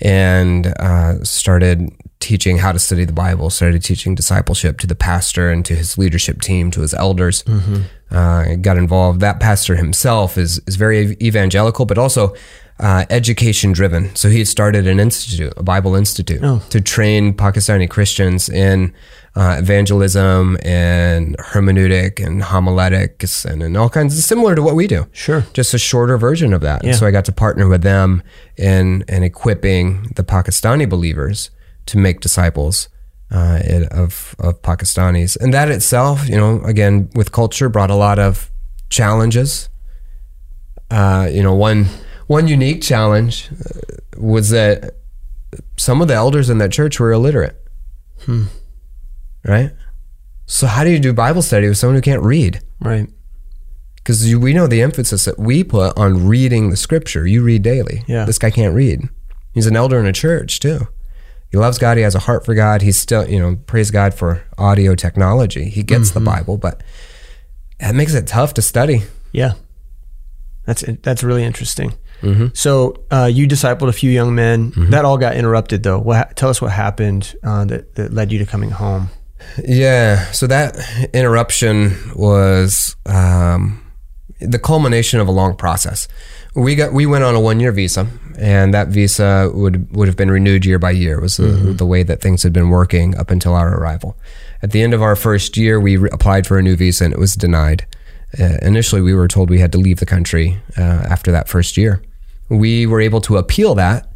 and 0.00 0.66
uh, 0.78 1.24
started 1.24 1.90
teaching 2.20 2.58
how 2.58 2.72
to 2.72 2.78
study 2.78 3.04
the 3.04 3.12
Bible, 3.12 3.50
started 3.50 3.82
teaching 3.82 4.14
discipleship 4.14 4.78
to 4.78 4.86
the 4.86 4.94
pastor 4.94 5.50
and 5.50 5.64
to 5.64 5.74
his 5.74 5.98
leadership 5.98 6.42
team, 6.42 6.70
to 6.70 6.80
his 6.80 6.94
elders. 6.94 7.42
Mm-hmm. 7.44 7.82
Uh, 8.08 8.54
got 8.56 8.76
involved. 8.76 9.20
That 9.20 9.40
pastor 9.40 9.74
himself 9.74 10.38
is 10.38 10.60
is 10.68 10.76
very 10.76 11.16
evangelical, 11.20 11.86
but 11.86 11.98
also 11.98 12.36
uh, 12.78 13.06
education 13.08 13.72
driven. 13.72 14.14
So 14.14 14.28
he 14.28 14.38
had 14.38 14.48
started 14.48 14.86
an 14.86 15.00
institute, 15.00 15.52
a 15.56 15.62
Bible 15.62 15.94
institute, 15.94 16.40
oh. 16.42 16.62
to 16.70 16.80
train 16.80 17.34
Pakistani 17.34 17.88
Christians 17.88 18.48
in 18.48 18.92
uh, 19.34 19.56
evangelism 19.58 20.58
and 20.62 21.36
hermeneutic 21.38 22.24
and 22.24 22.42
homiletics 22.42 23.44
and, 23.44 23.62
and 23.62 23.76
all 23.76 23.88
kinds 23.88 24.16
of 24.16 24.24
similar 24.24 24.54
to 24.54 24.62
what 24.62 24.74
we 24.74 24.86
do. 24.86 25.06
Sure. 25.12 25.44
Just 25.52 25.74
a 25.74 25.78
shorter 25.78 26.18
version 26.18 26.52
of 26.52 26.60
that. 26.62 26.82
Yeah. 26.82 26.90
And 26.90 26.98
so 26.98 27.06
I 27.06 27.10
got 27.10 27.24
to 27.26 27.32
partner 27.32 27.68
with 27.68 27.82
them 27.82 28.22
in, 28.56 29.04
in 29.08 29.22
equipping 29.22 30.12
the 30.16 30.24
Pakistani 30.24 30.88
believers 30.88 31.50
to 31.86 31.98
make 31.98 32.20
disciples. 32.20 32.88
Uh, 33.28 33.58
of 33.90 34.36
of 34.38 34.62
Pakistanis, 34.62 35.36
and 35.40 35.52
that 35.52 35.68
itself, 35.68 36.28
you 36.28 36.36
know, 36.36 36.62
again 36.62 37.10
with 37.16 37.32
culture, 37.32 37.68
brought 37.68 37.90
a 37.90 37.96
lot 37.96 38.20
of 38.20 38.52
challenges. 38.88 39.68
Uh, 40.92 41.28
you 41.28 41.42
know, 41.42 41.52
one 41.52 41.88
one 42.26 42.48
unique 42.48 42.82
challenge 42.82 43.50
uh, 43.52 43.96
was 44.16 44.50
that 44.50 44.96
some 45.76 46.02
of 46.02 46.08
the 46.08 46.14
elders 46.14 46.50
in 46.50 46.58
that 46.58 46.72
church 46.72 46.98
were 46.98 47.12
illiterate. 47.12 47.56
Hmm. 48.24 48.44
Right? 49.44 49.72
So, 50.46 50.66
how 50.66 50.84
do 50.84 50.90
you 50.90 50.98
do 50.98 51.12
Bible 51.12 51.42
study 51.42 51.68
with 51.68 51.78
someone 51.78 51.96
who 51.96 52.02
can't 52.02 52.22
read? 52.22 52.60
Right. 52.80 53.08
Because 53.96 54.34
we 54.36 54.52
know 54.52 54.66
the 54.66 54.82
emphasis 54.82 55.24
that 55.24 55.38
we 55.38 55.64
put 55.64 55.96
on 55.98 56.28
reading 56.28 56.70
the 56.70 56.76
scripture. 56.76 57.26
You 57.26 57.42
read 57.42 57.62
daily. 57.62 58.04
Yeah. 58.06 58.24
This 58.24 58.38
guy 58.38 58.50
can't 58.50 58.74
read. 58.74 59.08
He's 59.52 59.66
an 59.66 59.74
elder 59.74 59.98
in 59.98 60.06
a 60.06 60.12
church, 60.12 60.60
too. 60.60 60.86
He 61.50 61.56
loves 61.56 61.78
God. 61.78 61.96
He 61.96 62.02
has 62.02 62.14
a 62.14 62.20
heart 62.20 62.44
for 62.44 62.54
God. 62.54 62.82
He's 62.82 62.96
still, 62.96 63.28
you 63.28 63.40
know, 63.40 63.56
praise 63.66 63.90
God 63.90 64.14
for 64.14 64.44
audio 64.58 64.94
technology. 64.94 65.70
He 65.70 65.82
gets 65.82 66.10
mm-hmm. 66.10 66.24
the 66.24 66.30
Bible, 66.30 66.56
but 66.56 66.82
that 67.80 67.94
makes 67.94 68.14
it 68.14 68.26
tough 68.26 68.54
to 68.54 68.62
study. 68.62 69.02
Yeah. 69.32 69.54
That's 70.66 70.84
that's 71.02 71.22
really 71.22 71.44
interesting. 71.44 71.94
Mm-hmm. 72.22 72.46
So 72.54 73.04
uh, 73.10 73.30
you 73.32 73.46
discipled 73.46 73.88
a 73.88 73.92
few 73.92 74.10
young 74.10 74.34
men. 74.34 74.72
Mm-hmm. 74.72 74.90
That 74.90 75.04
all 75.04 75.18
got 75.18 75.36
interrupted, 75.36 75.82
though. 75.82 75.98
What, 75.98 76.36
tell 76.36 76.48
us 76.48 76.60
what 76.60 76.72
happened 76.72 77.34
uh, 77.42 77.64
that, 77.66 77.94
that 77.96 78.12
led 78.12 78.32
you 78.32 78.38
to 78.38 78.46
coming 78.46 78.70
home. 78.70 79.10
Yeah. 79.64 80.30
So 80.32 80.46
that 80.46 80.76
interruption 81.12 81.94
was 82.14 82.96
um, 83.06 83.82
the 84.40 84.58
culmination 84.58 85.20
of 85.20 85.28
a 85.28 85.32
long 85.32 85.56
process. 85.56 86.08
We 86.54 86.74
got 86.74 86.92
we 86.92 87.04
went 87.04 87.22
on 87.22 87.34
a 87.34 87.40
one 87.40 87.60
year 87.60 87.70
visa, 87.70 88.06
and 88.38 88.72
that 88.72 88.88
visa 88.88 89.50
would 89.52 89.94
would 89.94 90.08
have 90.08 90.16
been 90.16 90.30
renewed 90.30 90.64
year 90.64 90.78
by 90.78 90.92
year. 90.92 91.18
It 91.18 91.22
was 91.22 91.36
the, 91.36 91.48
mm-hmm. 91.48 91.76
the 91.76 91.84
way 91.84 92.02
that 92.02 92.22
things 92.22 92.42
had 92.42 92.52
been 92.54 92.70
working 92.70 93.14
up 93.16 93.30
until 93.30 93.54
our 93.54 93.78
arrival. 93.78 94.16
At 94.62 94.70
the 94.72 94.82
end 94.82 94.94
of 94.94 95.02
our 95.02 95.16
first 95.16 95.58
year, 95.58 95.78
we 95.78 95.98
re- 95.98 96.08
applied 96.12 96.46
for 96.46 96.58
a 96.58 96.62
new 96.62 96.74
visa, 96.74 97.04
and 97.04 97.12
it 97.12 97.20
was 97.20 97.34
denied. 97.34 97.86
Uh, 98.38 98.58
initially, 98.62 99.00
we 99.00 99.14
were 99.14 99.28
told 99.28 99.50
we 99.50 99.60
had 99.60 99.72
to 99.72 99.78
leave 99.78 99.98
the 99.98 100.06
country 100.06 100.58
uh, 100.76 100.82
after 101.08 101.32
that 101.32 101.48
first 101.48 101.76
year. 101.76 102.02
We 102.48 102.86
were 102.86 103.00
able 103.00 103.20
to 103.22 103.36
appeal 103.38 103.74
that, 103.76 104.08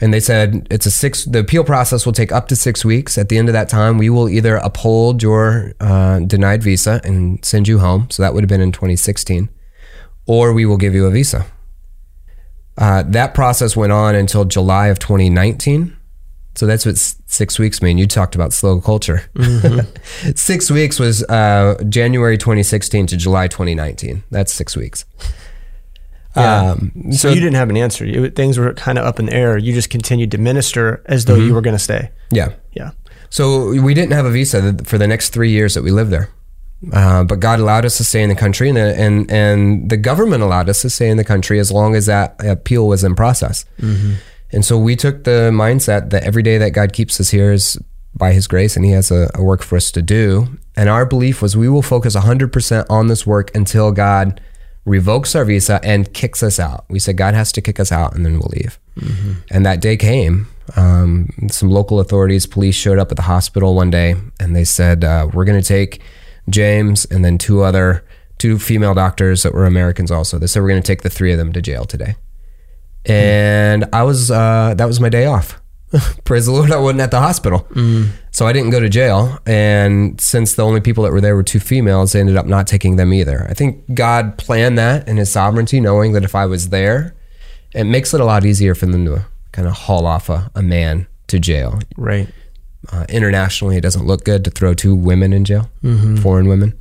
and 0.00 0.12
they 0.12 0.20
said 0.20 0.66
it's 0.70 0.86
a 0.86 0.90
six. 0.90 1.24
The 1.24 1.40
appeal 1.40 1.64
process 1.64 2.06
will 2.06 2.12
take 2.12 2.32
up 2.32 2.48
to 2.48 2.56
six 2.56 2.84
weeks. 2.84 3.18
At 3.18 3.28
the 3.28 3.38
end 3.38 3.48
of 3.48 3.52
that 3.52 3.68
time, 3.68 3.98
we 3.98 4.10
will 4.10 4.28
either 4.28 4.56
uphold 4.56 5.22
your 5.22 5.74
uh, 5.80 6.20
denied 6.20 6.62
visa 6.62 7.00
and 7.04 7.44
send 7.44 7.68
you 7.68 7.78
home. 7.78 8.08
So 8.10 8.22
that 8.22 8.34
would 8.34 8.42
have 8.42 8.48
been 8.48 8.60
in 8.60 8.72
2016, 8.72 9.48
or 10.26 10.52
we 10.52 10.64
will 10.64 10.78
give 10.78 10.94
you 10.94 11.06
a 11.06 11.10
visa. 11.10 11.46
Uh, 12.78 13.02
that 13.02 13.34
process 13.34 13.76
went 13.76 13.92
on 13.92 14.14
until 14.14 14.44
July 14.44 14.86
of 14.86 14.98
2019. 14.98 15.97
So 16.58 16.66
that's 16.66 16.84
what 16.84 16.98
six 16.98 17.56
weeks 17.56 17.80
mean. 17.80 17.98
You 17.98 18.08
talked 18.08 18.34
about 18.34 18.52
slow 18.52 18.80
culture. 18.80 19.30
Mm-hmm. 19.34 20.32
six 20.34 20.72
weeks 20.72 20.98
was 20.98 21.22
uh, 21.22 21.80
January 21.88 22.36
2016 22.36 23.06
to 23.06 23.16
July 23.16 23.46
2019. 23.46 24.24
That's 24.32 24.52
six 24.52 24.76
weeks. 24.76 25.04
Yeah. 26.34 26.72
Um, 26.72 27.12
so, 27.12 27.16
so, 27.16 27.28
you 27.28 27.36
didn't 27.36 27.54
have 27.54 27.70
an 27.70 27.76
answer. 27.76 28.04
You, 28.04 28.28
things 28.30 28.58
were 28.58 28.74
kind 28.74 28.98
of 28.98 29.04
up 29.04 29.20
in 29.20 29.26
the 29.26 29.34
air. 29.34 29.56
You 29.56 29.72
just 29.72 29.88
continued 29.88 30.32
to 30.32 30.38
minister 30.38 31.00
as 31.06 31.26
though 31.26 31.36
mm-hmm. 31.36 31.46
you 31.46 31.54
were 31.54 31.60
going 31.60 31.76
to 31.76 31.82
stay. 31.82 32.10
Yeah. 32.32 32.54
Yeah. 32.72 32.90
So 33.30 33.80
we 33.80 33.94
didn't 33.94 34.14
have 34.14 34.26
a 34.26 34.30
visa 34.32 34.78
for 34.82 34.98
the 34.98 35.06
next 35.06 35.28
three 35.28 35.50
years 35.50 35.74
that 35.74 35.84
we 35.84 35.92
lived 35.92 36.10
there. 36.10 36.28
Uh, 36.92 37.22
but 37.22 37.38
God 37.38 37.60
allowed 37.60 37.84
us 37.84 37.98
to 37.98 38.04
stay 38.04 38.20
in 38.20 38.28
the 38.28 38.34
country, 38.34 38.68
and, 38.68 38.76
the, 38.76 38.96
and 39.00 39.30
and 39.30 39.90
the 39.90 39.96
government 39.96 40.44
allowed 40.44 40.68
us 40.68 40.82
to 40.82 40.90
stay 40.90 41.08
in 41.08 41.16
the 41.16 41.24
country 41.24 41.58
as 41.58 41.72
long 41.72 41.96
as 41.96 42.06
that 42.06 42.36
appeal 42.44 42.86
was 42.86 43.02
in 43.02 43.16
process. 43.16 43.64
Mm-hmm. 43.80 44.14
And 44.52 44.64
so 44.64 44.78
we 44.78 44.96
took 44.96 45.24
the 45.24 45.50
mindset 45.52 46.10
that 46.10 46.24
every 46.24 46.42
day 46.42 46.58
that 46.58 46.70
God 46.70 46.92
keeps 46.92 47.20
us 47.20 47.30
here 47.30 47.52
is 47.52 47.78
by 48.14 48.32
his 48.32 48.46
grace 48.46 48.76
and 48.76 48.84
he 48.84 48.92
has 48.92 49.10
a, 49.10 49.30
a 49.34 49.42
work 49.42 49.62
for 49.62 49.76
us 49.76 49.90
to 49.92 50.02
do. 50.02 50.58
And 50.76 50.88
our 50.88 51.04
belief 51.04 51.42
was 51.42 51.56
we 51.56 51.68
will 51.68 51.82
focus 51.82 52.16
100% 52.16 52.86
on 52.88 53.08
this 53.08 53.26
work 53.26 53.54
until 53.54 53.92
God 53.92 54.40
revokes 54.84 55.34
our 55.34 55.44
visa 55.44 55.80
and 55.82 56.12
kicks 56.14 56.42
us 56.42 56.58
out. 56.58 56.86
We 56.88 56.98
said 56.98 57.16
God 57.16 57.34
has 57.34 57.52
to 57.52 57.60
kick 57.60 57.78
us 57.78 57.92
out 57.92 58.14
and 58.14 58.24
then 58.24 58.34
we'll 58.34 58.50
leave. 58.52 58.78
Mm-hmm. 58.96 59.32
And 59.50 59.66
that 59.66 59.80
day 59.80 59.96
came. 59.96 60.48
Um, 60.76 61.30
some 61.50 61.70
local 61.70 62.00
authorities, 62.00 62.46
police 62.46 62.74
showed 62.74 62.98
up 62.98 63.10
at 63.10 63.16
the 63.16 63.22
hospital 63.22 63.74
one 63.74 63.90
day 63.90 64.16
and 64.40 64.56
they 64.56 64.64
said, 64.64 65.04
uh, 65.04 65.28
We're 65.32 65.44
going 65.44 65.60
to 65.60 65.66
take 65.66 66.02
James 66.48 67.04
and 67.06 67.24
then 67.24 67.38
two 67.38 67.62
other, 67.62 68.04
two 68.38 68.58
female 68.58 68.94
doctors 68.94 69.42
that 69.42 69.52
were 69.52 69.66
Americans 69.66 70.10
also. 70.10 70.38
They 70.38 70.46
said, 70.46 70.62
We're 70.62 70.70
going 70.70 70.82
to 70.82 70.86
take 70.86 71.02
the 71.02 71.10
three 71.10 71.32
of 71.32 71.38
them 71.38 71.52
to 71.52 71.62
jail 71.62 71.84
today 71.84 72.16
and 73.04 73.86
I 73.92 74.02
was 74.02 74.30
uh, 74.30 74.74
that 74.76 74.86
was 74.86 75.00
my 75.00 75.08
day 75.08 75.26
off. 75.26 75.60
Praise 76.24 76.44
the 76.44 76.52
Lord, 76.52 76.70
I 76.70 76.76
wasn't 76.76 77.00
at 77.00 77.10
the 77.10 77.20
hospital, 77.20 77.60
mm. 77.70 78.10
so 78.30 78.46
I 78.46 78.52
didn't 78.52 78.70
go 78.70 78.80
to 78.80 78.90
jail. 78.90 79.38
And 79.46 80.20
since 80.20 80.54
the 80.54 80.62
only 80.62 80.82
people 80.82 81.04
that 81.04 81.12
were 81.12 81.20
there 81.20 81.34
were 81.34 81.42
two 81.42 81.60
females, 81.60 82.12
they 82.12 82.20
ended 82.20 82.36
up 82.36 82.44
not 82.44 82.66
taking 82.66 82.96
them 82.96 83.12
either. 83.12 83.46
I 83.48 83.54
think 83.54 83.94
God 83.94 84.36
planned 84.36 84.76
that 84.78 85.08
in 85.08 85.16
His 85.16 85.32
sovereignty, 85.32 85.80
knowing 85.80 86.12
that 86.12 86.24
if 86.24 86.34
I 86.34 86.44
was 86.44 86.68
there, 86.68 87.16
it 87.74 87.84
makes 87.84 88.12
it 88.12 88.20
a 88.20 88.24
lot 88.24 88.44
easier 88.44 88.74
for 88.74 88.84
them 88.84 89.06
to 89.06 89.24
kind 89.52 89.66
of 89.66 89.74
haul 89.74 90.06
off 90.06 90.28
a, 90.28 90.50
a 90.54 90.62
man 90.62 91.06
to 91.28 91.38
jail. 91.38 91.80
Right. 91.96 92.28
Uh, 92.92 93.06
internationally, 93.08 93.76
it 93.76 93.80
doesn't 93.80 94.06
look 94.06 94.24
good 94.24 94.44
to 94.44 94.50
throw 94.50 94.74
two 94.74 94.94
women 94.94 95.32
in 95.32 95.44
jail, 95.44 95.70
mm-hmm. 95.82 96.16
foreign 96.16 96.48
women. 96.48 96.78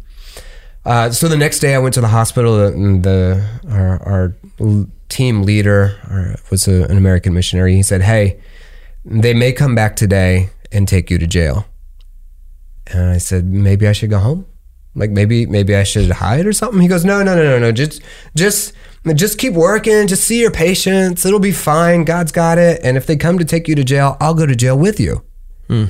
Uh, 0.88 1.12
so 1.12 1.28
the 1.28 1.36
next 1.36 1.60
day, 1.60 1.76
I 1.76 1.80
went 1.80 1.94
to 1.96 2.02
the 2.02 2.08
hospital. 2.08 2.66
And 2.66 3.04
the 3.04 3.46
our, 3.70 4.02
our 4.04 4.36
team 5.10 5.44
leader 5.44 6.00
was 6.50 6.68
a, 6.68 6.86
an 6.86 6.98
American 6.98 7.34
missionary. 7.34 7.76
He 7.76 7.84
said, 7.84 8.02
"Hey, 8.02 8.40
they 9.04 9.34
may 9.34 9.52
come 9.52 9.76
back 9.76 9.98
today 9.98 10.50
and 10.72 10.88
take 10.88 11.12
you 11.12 11.18
to 11.18 11.28
jail." 11.28 11.66
And 12.88 13.10
I 13.10 13.18
said, 13.18 13.46
"Maybe 13.46 13.86
I 13.86 13.92
should 13.92 14.10
go 14.10 14.20
home. 14.20 14.46
Like 14.96 15.12
maybe 15.12 15.46
maybe 15.46 15.76
I 15.76 15.84
should 15.84 16.10
hide 16.10 16.46
or 16.46 16.54
something." 16.54 16.80
He 16.80 16.88
goes, 16.88 17.04
"No, 17.04 17.22
no, 17.22 17.36
no, 17.36 17.44
no, 17.44 17.60
no. 17.60 17.72
Just 17.74 18.02
just 18.34 18.72
just 19.14 19.38
keep 19.38 19.54
working. 19.54 20.08
Just 20.08 20.24
see 20.24 20.40
your 20.40 20.52
patients. 20.52 21.26
It'll 21.26 21.40
be 21.40 21.52
fine. 21.52 22.06
God's 22.06 22.32
got 22.32 22.58
it. 22.58 22.80
And 22.82 22.96
if 22.96 23.06
they 23.06 23.18
come 23.18 23.38
to 23.40 23.46
take 23.46 23.68
you 23.68 23.76
to 23.76 23.84
jail, 23.84 24.16
I'll 24.22 24.34
go 24.34 24.46
to 24.46 24.56
jail 24.56 24.80
with 24.80 25.02
you." 25.02 25.22
Hmm. 25.68 25.86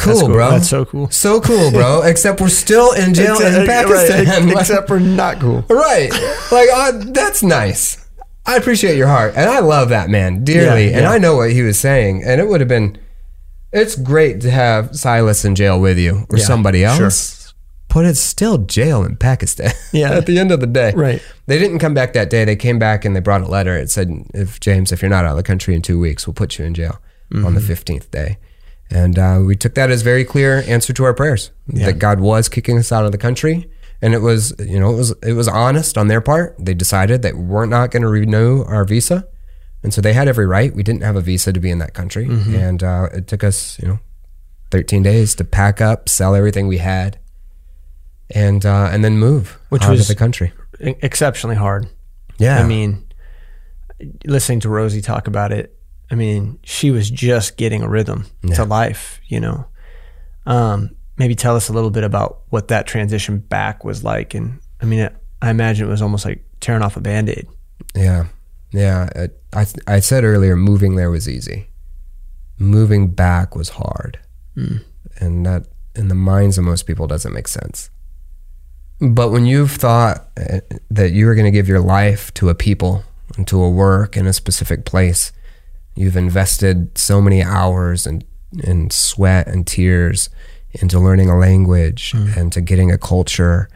Cool, 0.00 0.20
cool, 0.20 0.28
bro. 0.28 0.50
That's 0.50 0.68
so 0.68 0.84
cool. 0.84 1.10
So 1.10 1.40
cool, 1.40 1.70
bro. 1.70 2.02
Except 2.04 2.40
we're 2.40 2.48
still 2.48 2.92
in 2.92 3.14
jail 3.14 3.34
except, 3.34 3.56
in 3.56 3.66
Pakistan. 3.66 4.46
Right. 4.50 4.60
Except 4.60 4.88
we're 4.88 4.98
not 4.98 5.40
cool. 5.40 5.64
Right. 5.68 6.10
Like, 6.50 6.68
uh, 6.72 6.92
that's 7.12 7.42
nice. 7.42 8.08
I 8.46 8.56
appreciate 8.56 8.96
your 8.96 9.08
heart. 9.08 9.34
And 9.36 9.50
I 9.50 9.60
love 9.60 9.90
that 9.90 10.08
man 10.08 10.44
dearly. 10.44 10.86
Yeah, 10.86 10.90
yeah. 10.90 10.98
And 10.98 11.06
I 11.06 11.18
know 11.18 11.36
what 11.36 11.52
he 11.52 11.62
was 11.62 11.78
saying. 11.78 12.22
And 12.24 12.40
it 12.40 12.48
would 12.48 12.60
have 12.60 12.68
been, 12.68 12.98
it's 13.72 13.96
great 13.96 14.40
to 14.40 14.50
have 14.50 14.96
Silas 14.96 15.44
in 15.44 15.54
jail 15.54 15.80
with 15.80 15.98
you 15.98 16.26
or 16.30 16.38
yeah, 16.38 16.44
somebody 16.44 16.84
else. 16.84 16.96
Sure. 16.96 17.54
But 17.92 18.06
it's 18.06 18.20
still 18.20 18.58
jail 18.58 19.04
in 19.04 19.16
Pakistan. 19.16 19.72
Yeah. 19.92 20.12
at 20.12 20.26
the 20.26 20.38
end 20.38 20.52
of 20.52 20.60
the 20.60 20.68
day. 20.68 20.92
Right. 20.94 21.20
They 21.46 21.58
didn't 21.58 21.80
come 21.80 21.94
back 21.94 22.12
that 22.12 22.30
day. 22.30 22.44
They 22.44 22.54
came 22.54 22.78
back 22.78 23.04
and 23.04 23.14
they 23.14 23.20
brought 23.20 23.42
a 23.42 23.48
letter. 23.48 23.76
It 23.76 23.90
said, 23.90 24.08
if 24.32 24.60
James, 24.60 24.92
if 24.92 25.02
you're 25.02 25.10
not 25.10 25.24
out 25.24 25.32
of 25.32 25.36
the 25.36 25.42
country 25.42 25.74
in 25.74 25.82
two 25.82 25.98
weeks, 25.98 26.28
we'll 26.28 26.34
put 26.34 26.58
you 26.58 26.64
in 26.64 26.74
jail 26.74 27.00
mm-hmm. 27.32 27.44
on 27.44 27.54
the 27.54 27.60
15th 27.60 28.08
day. 28.12 28.38
And 28.90 29.18
uh, 29.18 29.40
we 29.44 29.54
took 29.54 29.74
that 29.74 29.90
as 29.90 30.02
very 30.02 30.24
clear 30.24 30.64
answer 30.66 30.92
to 30.92 31.04
our 31.04 31.14
prayers 31.14 31.52
yeah. 31.68 31.86
that 31.86 31.98
God 31.98 32.20
was 32.20 32.48
kicking 32.48 32.76
us 32.78 32.90
out 32.90 33.04
of 33.04 33.12
the 33.12 33.18
country. 33.18 33.70
And 34.02 34.14
it 34.14 34.18
was, 34.18 34.54
you 34.58 34.80
know, 34.80 34.90
it 34.90 34.96
was 34.96 35.10
it 35.22 35.32
was 35.34 35.46
honest 35.46 35.98
on 35.98 36.08
their 36.08 36.22
part. 36.22 36.56
They 36.58 36.74
decided 36.74 37.22
that 37.22 37.36
we 37.36 37.42
we're 37.42 37.66
not 37.66 37.90
going 37.90 38.02
to 38.02 38.08
renew 38.08 38.64
our 38.64 38.86
visa, 38.86 39.28
and 39.82 39.92
so 39.92 40.00
they 40.00 40.14
had 40.14 40.26
every 40.26 40.46
right. 40.46 40.74
We 40.74 40.82
didn't 40.82 41.02
have 41.02 41.16
a 41.16 41.20
visa 41.20 41.52
to 41.52 41.60
be 41.60 41.70
in 41.70 41.80
that 41.80 41.92
country, 41.92 42.26
mm-hmm. 42.26 42.54
and 42.54 42.82
uh, 42.82 43.08
it 43.12 43.26
took 43.26 43.44
us, 43.44 43.78
you 43.78 43.86
know, 43.86 43.98
13 44.70 45.02
days 45.02 45.34
to 45.34 45.44
pack 45.44 45.82
up, 45.82 46.08
sell 46.08 46.34
everything 46.34 46.66
we 46.66 46.78
had, 46.78 47.18
and 48.30 48.64
uh, 48.64 48.88
and 48.90 49.04
then 49.04 49.18
move 49.18 49.58
which 49.68 49.86
was 49.86 50.08
the 50.08 50.14
country. 50.14 50.52
Exceptionally 50.80 51.56
hard. 51.56 51.86
Yeah. 52.38 52.58
I 52.58 52.66
mean, 52.66 53.06
listening 54.24 54.60
to 54.60 54.68
Rosie 54.68 55.02
talk 55.02 55.26
about 55.26 55.52
it, 55.52 55.76
I 56.10 56.14
mean, 56.16 56.58
she 56.64 56.90
was 56.90 57.08
just 57.10 57.56
getting 57.56 57.82
a 57.82 57.88
rhythm 57.88 58.26
Yeah. 58.42 58.56
to 58.56 58.64
life, 58.64 59.20
you 59.28 59.38
know. 59.40 59.66
Um, 60.46 60.90
maybe 61.18 61.34
tell 61.34 61.54
us 61.56 61.68
a 61.68 61.72
little 61.72 61.90
bit 61.90 62.02
about 62.04 62.40
what 62.48 62.68
that 62.68 62.86
transition 62.86 63.38
back 63.38 63.84
was 63.84 64.02
like. 64.02 64.34
And 64.34 64.58
I 64.80 64.86
mean, 64.86 65.08
I 65.42 65.50
imagine 65.50 65.86
it 65.86 65.90
was 65.90 66.02
almost 66.02 66.24
like 66.24 66.44
tearing 66.60 66.82
off 66.82 66.96
a 66.96 67.00
band 67.00 67.28
aid. 67.28 67.46
Yeah, 67.94 68.24
yeah. 68.72 69.08
It, 69.14 69.40
I 69.52 69.66
I 69.86 70.00
said 70.00 70.24
earlier, 70.24 70.56
moving 70.56 70.96
there 70.96 71.10
was 71.10 71.28
easy. 71.28 71.68
Moving 72.58 73.08
back 73.08 73.56
was 73.56 73.70
hard, 73.70 74.18
and 74.54 75.46
that 75.46 75.66
in 75.94 76.08
the 76.08 76.14
minds 76.14 76.58
of 76.58 76.64
most 76.64 76.86
people 76.86 77.06
doesn't 77.06 77.32
make 77.32 77.48
sense. 77.48 77.88
But 79.00 79.30
when 79.30 79.46
you've 79.46 79.72
thought 79.72 80.28
uh, 80.38 80.60
that 80.90 81.12
you 81.12 81.24
were 81.24 81.34
going 81.34 81.46
to 81.46 81.50
give 81.50 81.68
your 81.68 81.80
life 81.80 82.32
to 82.34 82.50
a 82.50 82.54
people 82.54 83.02
and 83.38 83.48
to 83.48 83.62
a 83.62 83.70
work 83.70 84.14
in 84.16 84.26
a 84.26 84.32
specific 84.34 84.84
place, 84.84 85.32
you've 86.00 86.16
invested 86.16 86.96
so 86.96 87.20
many 87.20 87.42
hours 87.42 88.06
and 88.06 88.24
and 88.64 88.92
sweat 88.92 89.46
and 89.46 89.66
tears 89.66 90.28
into 90.72 90.98
learning 90.98 91.28
a 91.28 91.38
language 91.38 92.12
hmm. 92.12 92.30
and 92.36 92.52
to 92.52 92.60
getting 92.60 92.90
a 92.90 92.98
culture 92.98 93.68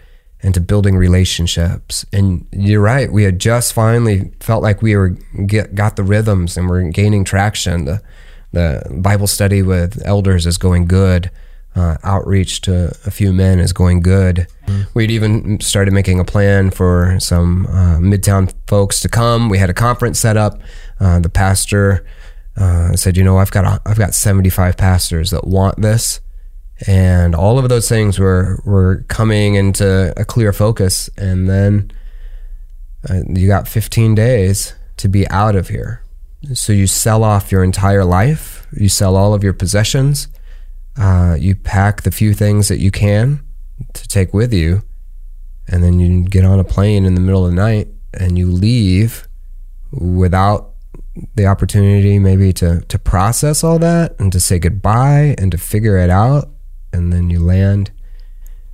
and 0.43 0.53
to 0.55 0.61
building 0.61 0.97
relationships. 0.97 2.05
And 2.12 2.47
you're 2.51 2.81
right, 2.81 3.12
we 3.12 3.22
had 3.25 3.39
just 3.39 3.72
finally 3.72 4.33
felt 4.41 4.62
like 4.62 4.83
we 4.83 4.97
were 4.97 5.11
get, 5.47 5.75
got 5.75 5.97
the 5.97 6.03
rhythms 6.03 6.57
and 6.57 6.68
we're 6.68 6.91
gaining 6.91 7.25
traction. 7.25 7.85
The 7.85 8.03
the 8.53 8.83
Bible 9.03 9.27
study 9.27 9.62
with 9.62 10.01
elders 10.05 10.47
is 10.47 10.59
going 10.59 10.87
good. 10.87 11.31
Uh, 11.77 11.97
outreach 12.05 12.61
to 12.61 12.97
a 13.05 13.11
few 13.11 13.33
men 13.33 13.59
is 13.59 13.72
going 13.72 14.01
good. 14.01 14.47
We'd 14.95 15.11
even 15.11 15.59
started 15.59 15.93
making 15.93 16.20
a 16.20 16.25
plan 16.25 16.70
for 16.70 17.16
some 17.18 17.66
uh, 17.66 17.99
Midtown 17.99 18.55
folks 18.68 19.01
to 19.01 19.09
come. 19.09 19.49
We 19.49 19.59
had 19.59 19.70
a 19.70 19.75
conference 19.75 20.20
set 20.20 20.37
up. 20.37 20.61
Uh, 21.01 21.18
the 21.18 21.29
pastor 21.29 22.07
uh, 22.57 22.95
said, 22.95 23.16
"You 23.16 23.25
know, 23.25 23.39
I've 23.39 23.51
got 23.51 23.64
a, 23.64 23.81
I've 23.87 23.99
got 23.99 24.14
75 24.14 24.77
pastors 24.77 25.31
that 25.33 25.49
want 25.49 25.81
this." 25.83 26.20
and 26.87 27.35
all 27.35 27.59
of 27.59 27.68
those 27.68 27.89
things 27.89 28.18
were 28.18 28.61
were 28.64 29.05
coming 29.09 29.55
into 29.55 30.12
a 30.16 30.25
clear 30.25 30.53
focus 30.53 31.09
and 31.16 31.49
then 31.49 31.91
uh, 33.09 33.20
you 33.29 33.47
got 33.47 33.68
15 33.68 34.14
days 34.14 34.75
to 34.97 35.09
be 35.09 35.29
out 35.29 35.55
of 35.55 35.68
here 35.68 36.03
so 36.53 36.72
you 36.72 36.87
sell 36.87 37.22
off 37.22 37.53
your 37.53 37.62
entire 37.62 38.05
life 38.05 38.66
you 38.72 38.89
sell 38.89 39.16
all 39.16 39.35
of 39.35 39.45
your 39.45 39.53
possessions 39.53 40.29
uh, 40.97 41.36
you 41.38 41.55
pack 41.55 42.03
the 42.03 42.11
few 42.11 42.34
things 42.34 42.68
that 42.68 42.78
you 42.78 42.90
can 42.90 43.45
to 43.92 44.07
take 44.07 44.32
with 44.32 44.53
you 44.53 44.82
and 45.66 45.82
then 45.82 45.99
you 45.99 46.24
get 46.24 46.45
on 46.45 46.59
a 46.59 46.64
plane 46.64 47.05
in 47.05 47.14
the 47.14 47.20
middle 47.20 47.45
of 47.45 47.51
the 47.51 47.57
night 47.57 47.88
and 48.12 48.38
you 48.38 48.51
leave 48.51 49.26
without 49.90 50.70
the 51.36 51.47
opportunity 51.47 52.18
maybe 52.18 52.53
to 52.53 52.80
to 52.82 52.99
process 52.99 53.62
all 53.62 53.78
that 53.78 54.18
and 54.18 54.32
to 54.32 54.40
say 54.40 54.59
goodbye 54.59 55.34
and 55.38 55.53
to 55.53 55.59
figure 55.59 55.97
it 55.97 56.11
out. 56.11 56.49
And 56.92 57.12
then 57.12 57.30
you 57.30 57.40
land 57.40 57.90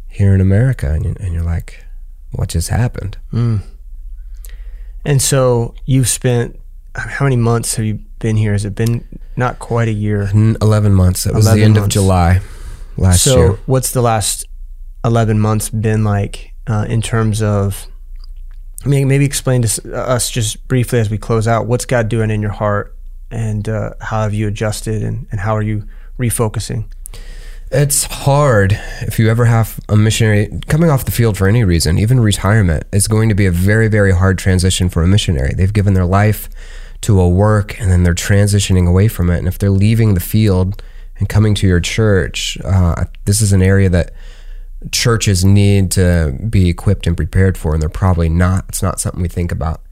here 0.09 0.35
in 0.35 0.41
America 0.41 0.93
and, 0.93 1.05
you, 1.05 1.17
and 1.21 1.33
you're 1.33 1.43
like 1.43 1.85
what 2.33 2.49
just 2.49 2.69
happened? 2.69 3.19
And 5.05 5.23
so 5.23 5.75
you've 5.85 6.09
spent 6.09 6.61
how 6.95 7.25
many 7.25 7.37
months 7.37 7.77
have 7.77 7.85
you 7.85 8.01
been 8.19 8.37
here? 8.37 8.53
Has 8.53 8.65
it 8.65 8.75
been 8.75 9.07
not 9.41 9.59
quite 9.59 9.89
a 9.89 9.93
year? 9.93 10.29
N- 10.33 10.57
11 10.63 10.95
months 10.95 11.27
it 11.27 11.35
was 11.35 11.47
the 11.47 11.51
11 11.51 11.65
end 11.65 11.77
of. 11.79 11.89
July 11.89 12.41
last 12.97 13.25
so 13.25 13.37
year 13.37 13.49
So, 13.49 13.59
what's 13.67 13.91
the 13.91 14.03
last 14.03 14.45
11 15.05 15.41
months 15.41 15.69
been 15.69 16.05
like 16.05 16.53
uh, 16.69 16.87
in 16.89 17.03
terms 17.03 17.43
of 17.43 17.87
I 18.85 18.89
mean, 18.89 19.09
maybe 19.09 19.25
explain 19.25 19.63
to 19.63 19.95
us 19.95 20.31
just 20.31 20.67
briefly 20.67 21.01
as 21.01 21.11
we 21.11 21.19
close 21.19 21.47
out 21.47 21.67
what's 21.67 21.85
God 21.85 22.09
doing 22.09 22.31
in 22.31 22.41
your 22.41 22.53
heart 22.53 22.97
and 23.31 23.69
uh, 23.69 23.91
how 24.01 24.23
have 24.23 24.33
you 24.33 24.49
adjusted 24.49 25.03
and, 25.03 25.27
and 25.31 25.41
how 25.41 25.55
are 25.55 25.63
you 25.63 25.87
refocusing? 26.19 26.85
It's 27.71 28.05
hard 28.05 28.73
if 29.03 29.19
you 29.19 29.31
ever 29.31 29.45
have 29.45 29.79
a 29.89 29.97
missionary 29.97 30.49
coming 30.67 30.91
off 30.91 31.05
the 31.05 31.13
field 31.13 31.37
for 31.37 31.47
any 31.47 31.63
reason, 31.63 31.99
even 31.99 32.19
retirement, 32.19 32.85
is 32.91 33.07
going 33.07 33.29
to 33.29 33.35
be 33.35 33.47
a 33.47 33.53
very, 33.53 33.87
very 33.87 34.13
hard 34.13 34.39
transition 34.39 34.89
for 34.89 35.03
a 35.03 35.07
missionary. 35.07 35.53
They've 35.55 35.73
given 35.73 35.95
their 35.95 36.07
life 36.07 36.49
to 37.03 37.21
a 37.21 37.29
work 37.29 37.81
and 37.81 37.91
then 37.91 38.03
they're 38.03 38.15
transitioning 38.15 38.89
away 38.89 39.09
from 39.09 39.31
it. 39.31 39.39
And 39.39 39.49
if 39.49 39.59
they're 39.59 39.71
leaving 39.71 40.15
the 40.15 40.21
field 40.21 40.83
and 41.19 41.29
coming 41.29 41.55
to 41.57 41.67
your 41.67 41.81
church, 41.81 42.59
uh, 42.65 43.05
this 43.25 43.41
is 43.41 43.53
an 43.53 43.63
area 43.63 43.89
that 43.89 44.13
churches 44.93 45.45
need 45.45 45.91
to 45.91 46.35
be 46.49 46.69
equipped 46.69 47.07
and 47.07 47.17
prepared 47.17 47.59
for, 47.59 47.75
and 47.75 47.83
they're 47.83 47.91
probably 47.91 48.29
not. 48.31 48.65
It's 48.71 48.83
not 48.83 48.99
something 48.99 49.21
we 49.21 49.29
think 49.29 49.53
about. 49.53 49.83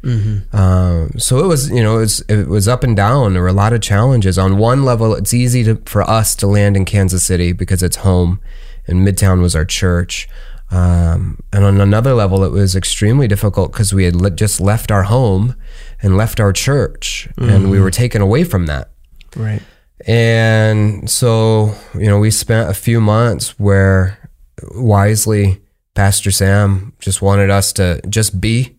Um, 0.53 1.11
so 1.19 1.39
it 1.45 1.47
was, 1.47 1.71
you 1.71 1.83
know, 1.83 1.97
it 1.97 2.01
was 2.01 2.21
it 2.23 2.49
was 2.49 2.67
up 2.67 2.83
and 2.83 2.97
down. 2.97 3.35
There 3.35 3.43
were 3.43 3.49
a 3.49 3.53
lot 3.53 3.73
of 3.73 3.83
challenges. 3.83 4.39
On 4.39 4.57
one 4.57 4.85
level, 4.85 5.15
it's 5.15 5.35
easy 5.35 5.63
to, 5.65 5.77
for 5.85 6.03
us 6.03 6.35
to 6.37 6.47
land 6.47 6.77
in 6.77 6.85
Kansas 6.87 7.23
City 7.23 7.53
because 7.53 7.83
it's 7.83 7.97
home, 7.97 8.41
and 8.87 9.07
Midtown 9.07 9.43
was 9.43 9.55
our 9.55 9.67
church. 9.67 10.27
Um, 10.71 11.41
and 11.53 11.65
on 11.65 11.81
another 11.81 12.15
level, 12.15 12.45
it 12.45 12.51
was 12.51 12.77
extremely 12.77 13.27
difficult 13.27 13.73
because 13.73 13.95
we 13.95 14.05
had 14.05 14.15
le- 14.15 14.31
just 14.31 14.61
left 14.61 14.91
our 14.91 15.05
home 15.05 15.55
and 16.01 16.17
left 16.17 16.41
our 16.41 16.53
church, 16.53 17.29
and 17.37 17.71
we 17.71 17.81
were 17.81 17.91
taken 17.91 18.23
away 18.23 18.45
from 18.45 18.67
that. 18.67 18.91
Right. 19.37 19.63
And 20.07 21.11
so, 21.11 21.75
you 21.95 22.07
know, 22.07 22.21
we 22.21 22.31
spent 22.31 22.71
a 22.71 22.75
few 22.75 23.01
months 23.01 23.59
where 23.59 24.31
wisely 24.75 25.61
Pastor 25.95 26.31
Sam 26.31 26.93
just 27.01 27.21
wanted 27.21 27.51
us 27.51 27.73
to 27.75 28.01
just 28.09 28.41
be, 28.41 28.77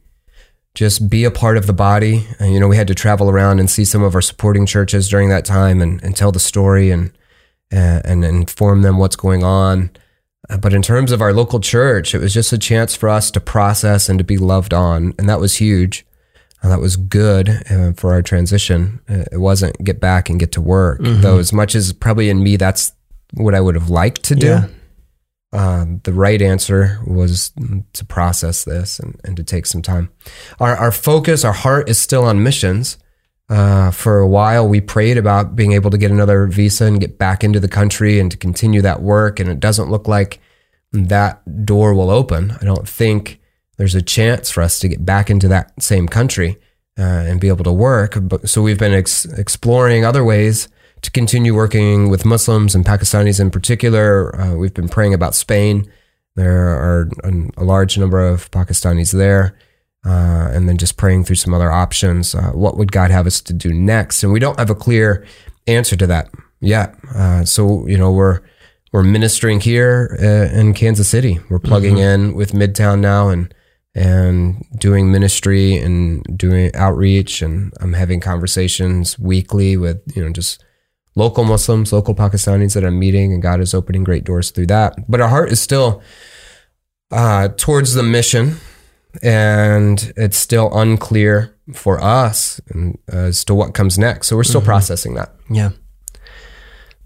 just 0.76 1.10
be 1.10 1.26
a 1.26 1.32
part 1.32 1.58
of 1.58 1.68
the 1.68 1.74
body. 1.74 2.26
And, 2.40 2.54
you 2.54 2.60
know, 2.60 2.70
we 2.70 2.78
had 2.78 2.88
to 2.88 2.96
travel 2.96 3.30
around 3.30 3.60
and 3.60 3.70
see 3.70 3.84
some 3.84 4.02
of 4.02 4.16
our 4.16 4.22
supporting 4.22 4.66
churches 4.66 5.10
during 5.10 5.28
that 5.30 5.44
time 5.44 5.82
and, 5.82 6.02
and 6.02 6.16
tell 6.16 6.32
the 6.32 6.40
story 6.40 6.90
and, 6.90 7.12
and, 7.70 8.06
and 8.06 8.24
inform 8.24 8.82
them 8.82 8.98
what's 8.98 9.18
going 9.18 9.44
on. 9.44 9.92
Uh, 10.50 10.58
But 10.58 10.74
in 10.74 10.82
terms 10.82 11.12
of 11.12 11.22
our 11.22 11.34
local 11.34 11.60
church, 11.60 12.16
it 12.16 12.20
was 12.20 12.34
just 12.34 12.54
a 12.54 12.58
chance 12.58 12.96
for 12.96 13.10
us 13.10 13.30
to 13.32 13.42
process 13.42 14.08
and 14.08 14.18
to 14.20 14.24
be 14.24 14.38
loved 14.38 14.74
on. 14.74 15.14
And 15.20 15.28
that 15.28 15.42
was 15.42 15.58
huge. 15.58 16.06
And 16.62 16.72
that 16.72 16.82
was 16.82 16.97
good 16.97 17.49
uh, 17.72 17.93
for 17.93 18.12
our 18.12 18.22
transition. 18.22 18.99
Uh, 19.10 19.24
it 19.32 19.38
wasn't 19.38 19.82
get 19.84 19.99
back 19.99 20.30
and 20.30 20.39
get 20.39 20.51
to 20.53 20.62
work, 20.62 20.99
though, 21.01 21.39
as 21.39 21.53
much 21.53 21.74
as 21.74 21.93
probably 21.93 22.30
in 22.30 22.43
me, 22.43 22.57
that's 22.57 22.91
what 23.34 23.55
I 23.55 23.62
would 23.62 23.76
have 23.76 23.89
liked 23.89 24.24
to 24.24 24.36
do. 24.36 24.47
Yeah. 24.47 24.68
Um, 25.51 26.01
the 26.03 26.14
right 26.14 26.41
answer 26.41 26.99
was 27.07 27.51
to 27.93 28.05
process 28.05 28.66
this 28.66 28.99
and, 28.99 29.20
and 29.24 29.38
to 29.38 29.43
take 29.43 29.66
some 29.66 29.82
time. 29.82 30.12
Our, 30.60 30.76
our 30.76 30.91
focus, 30.91 31.43
our 31.43 31.53
heart 31.53 31.89
is 31.89 31.97
still 31.97 32.26
on 32.26 32.43
missions. 32.43 32.97
Uh, 33.49 33.89
for 33.89 34.20
a 34.20 34.28
while, 34.28 34.68
we 34.68 34.80
prayed 34.80 35.18
about 35.18 35.55
being 35.55 35.72
able 35.72 35.89
to 35.89 35.97
get 35.97 36.12
another 36.12 36.45
visa 36.45 36.86
and 36.86 36.99
get 36.99 37.18
back 37.18 37.43
into 37.43 37.60
the 37.60 37.68
country 37.68 38.20
and 38.20 38.30
to 38.30 38.38
continue 38.38 38.82
that 38.82 39.01
work. 39.01 39.39
And 39.39 39.49
it 39.49 39.60
doesn't 39.60 39.89
look 39.89 40.07
like 40.07 40.39
that 40.91 41.66
door 41.66 41.95
will 41.95 42.12
open. 42.12 42.51
I 42.62 42.66
don't 42.66 42.88
think 42.88 43.39
there's 43.80 43.96
a 43.96 44.02
chance 44.02 44.52
for 44.52 44.62
us 44.62 44.78
to 44.80 44.90
get 44.90 45.06
back 45.06 45.30
into 45.30 45.48
that 45.48 45.82
same 45.82 46.10
country 46.10 46.58
uh, 47.00 47.02
and 47.02 47.40
be 47.40 47.48
able 47.48 47.64
to 47.64 47.72
work. 47.72 48.18
But, 48.22 48.50
so 48.50 48.62
we've 48.62 48.78
been 48.78 48.94
ex- 48.94 49.24
exploring 49.24 50.04
other 50.04 50.24
ways 50.24 50.68
to 51.02 51.10
continue 51.10 51.56
working 51.56 52.10
with 52.10 52.26
Muslims 52.26 52.76
and 52.76 52.86
Pakistanis 52.86 53.40
in 53.40 53.50
particular. 53.50 54.36
Uh, 54.36 54.56
we've 54.56 54.74
been 54.74 54.90
praying 54.90 55.14
about 55.14 55.34
Spain. 55.34 55.90
There 56.36 56.68
are 56.68 57.10
a, 57.24 57.32
a 57.56 57.64
large 57.64 57.98
number 57.98 58.20
of 58.20 58.52
Pakistanis 58.52 59.14
there. 59.14 59.58
Uh, 60.06 60.50
and 60.52 60.68
then 60.68 60.78
just 60.78 60.98
praying 60.98 61.24
through 61.24 61.38
some 61.38 61.54
other 61.54 61.72
options. 61.72 62.36
Uh, 62.36 62.52
what 62.52 62.78
would 62.78 62.92
God 62.92 63.12
have 63.12 63.28
us 63.28 63.40
to 63.42 63.54
do 63.54 63.74
next? 63.74 64.24
And 64.24 64.34
we 64.34 64.40
don't 64.40 64.60
have 64.60 64.70
a 64.70 64.76
clear 64.76 65.26
answer 65.68 65.96
to 65.96 66.08
that 66.08 66.30
yet. 66.60 66.96
Uh, 67.16 67.46
so 67.46 67.86
you 67.88 67.98
know 67.98 68.12
we're 68.12 68.40
we're 68.94 69.04
ministering 69.04 69.60
here 69.60 70.18
uh, 70.22 70.58
in 70.58 70.74
Kansas 70.74 71.08
City. 71.08 71.40
We're 71.50 71.60
plugging 71.60 71.98
in 71.98 72.34
with 72.34 72.54
Midtown 72.54 73.02
now 73.02 73.28
and 73.28 73.54
and 74.00 74.66
doing 74.78 75.12
ministry 75.12 75.76
and 75.76 76.24
doing 76.38 76.72
outreach. 76.74 77.41
And 77.41 77.74
I'm 77.82 77.93
having 77.93 78.22
conversations 78.22 79.20
weekly 79.20 79.76
with 79.76 80.02
you 80.16 80.24
know 80.24 80.32
just 80.32 80.64
local 81.16 81.43
Muslims, 81.43 81.91
local 81.91 82.16
Pakistanis 82.16 82.74
that 82.74 82.86
I'm 82.86 82.97
meeting, 82.97 83.34
and 83.34 83.41
God 83.41 83.60
is 83.60 83.74
opening 83.74 84.06
great 84.06 84.24
doors 84.24 84.52
through 84.52 84.68
that. 84.68 84.95
But 85.10 85.20
our 85.20 85.28
heart 85.28 85.52
is 85.52 85.62
still 85.62 86.02
uh, 87.12 87.50
towards 87.58 87.93
the 87.93 88.04
mission, 88.04 88.56
and 89.22 90.14
it's 90.16 90.38
still 90.38 90.70
unclear 90.74 91.56
for 91.74 92.02
us 92.02 92.62
uh, 92.74 92.91
as 93.10 93.43
to 93.45 93.54
what 93.54 93.74
comes 93.74 94.00
next. 94.00 94.28
So 94.28 94.38
we're 94.38 94.45
still 94.45 94.62
mm-hmm. 94.62 94.70
processing 94.70 95.16
that. 95.16 95.36
Yeah. 95.50 95.72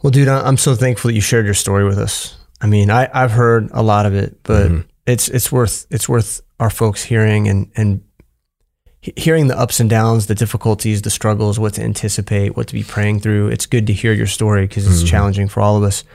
Well, 0.03 0.11
dude, 0.11 0.27
I'm 0.27 0.57
so 0.57 0.75
thankful 0.75 1.09
that 1.09 1.15
you 1.15 1.21
shared 1.21 1.45
your 1.45 1.53
story 1.53 1.85
with 1.85 1.97
us. 1.97 2.37
I 2.61 2.67
mean, 2.67 2.91
I, 2.91 3.09
I've 3.13 3.31
heard 3.31 3.69
a 3.71 3.81
lot 3.81 4.05
of 4.05 4.13
it, 4.13 4.43
but 4.43 4.67
mm-hmm. 4.69 4.81
it's 5.07 5.27
it's 5.29 5.51
worth 5.51 5.87
it's 5.89 6.07
worth 6.07 6.41
our 6.63 6.69
folks 6.69 7.03
hearing 7.03 7.47
and 7.47 7.71
and 7.75 8.01
hearing 9.01 9.47
the 9.49 9.59
ups 9.59 9.81
and 9.81 9.89
downs, 9.89 10.27
the 10.27 10.35
difficulties, 10.35 11.01
the 11.01 11.09
struggles, 11.09 11.59
what 11.59 11.73
to 11.73 11.83
anticipate, 11.83 12.55
what 12.55 12.67
to 12.67 12.73
be 12.73 12.83
praying 12.83 13.19
through. 13.19 13.49
It's 13.49 13.65
good 13.65 13.85
to 13.87 13.93
hear 13.93 14.13
your 14.13 14.27
story 14.27 14.65
because 14.65 14.87
it's 14.87 15.03
challenging 15.09 15.49
for 15.49 15.59
all 15.59 15.75
of 15.75 15.83
us. 15.83 16.05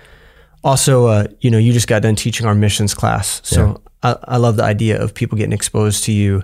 Also, 0.65 1.07
uh, 1.07 1.27
you 1.41 1.51
know, 1.51 1.59
you 1.59 1.73
just 1.73 1.87
got 1.87 2.03
done 2.03 2.17
teaching 2.17 2.47
our 2.47 2.55
missions 2.55 2.95
class, 2.95 3.43
so 3.45 3.83
I, 4.03 4.17
I 4.25 4.37
love 4.39 4.57
the 4.57 4.65
idea 4.65 5.01
of 5.03 5.13
people 5.13 5.37
getting 5.39 5.53
exposed 5.53 6.05
to 6.05 6.13
you 6.13 6.43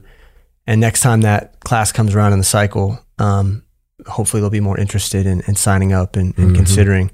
And 0.67 0.81
next 0.81 1.01
time 1.01 1.23
that 1.23 1.61
class 1.61 1.93
comes 1.93 2.15
around 2.15 2.33
in 2.33 2.39
the 2.39 2.45
cycle, 2.45 2.99
um, 3.19 3.63
hopefully 4.07 4.41
they'll 4.41 4.51
be 4.51 4.61
more 4.61 4.79
interested 4.79 5.27
in, 5.27 5.43
in 5.47 5.55
signing 5.57 5.93
up 5.93 6.17
and, 6.17 6.37
and 6.39 6.55
considering 6.57 7.11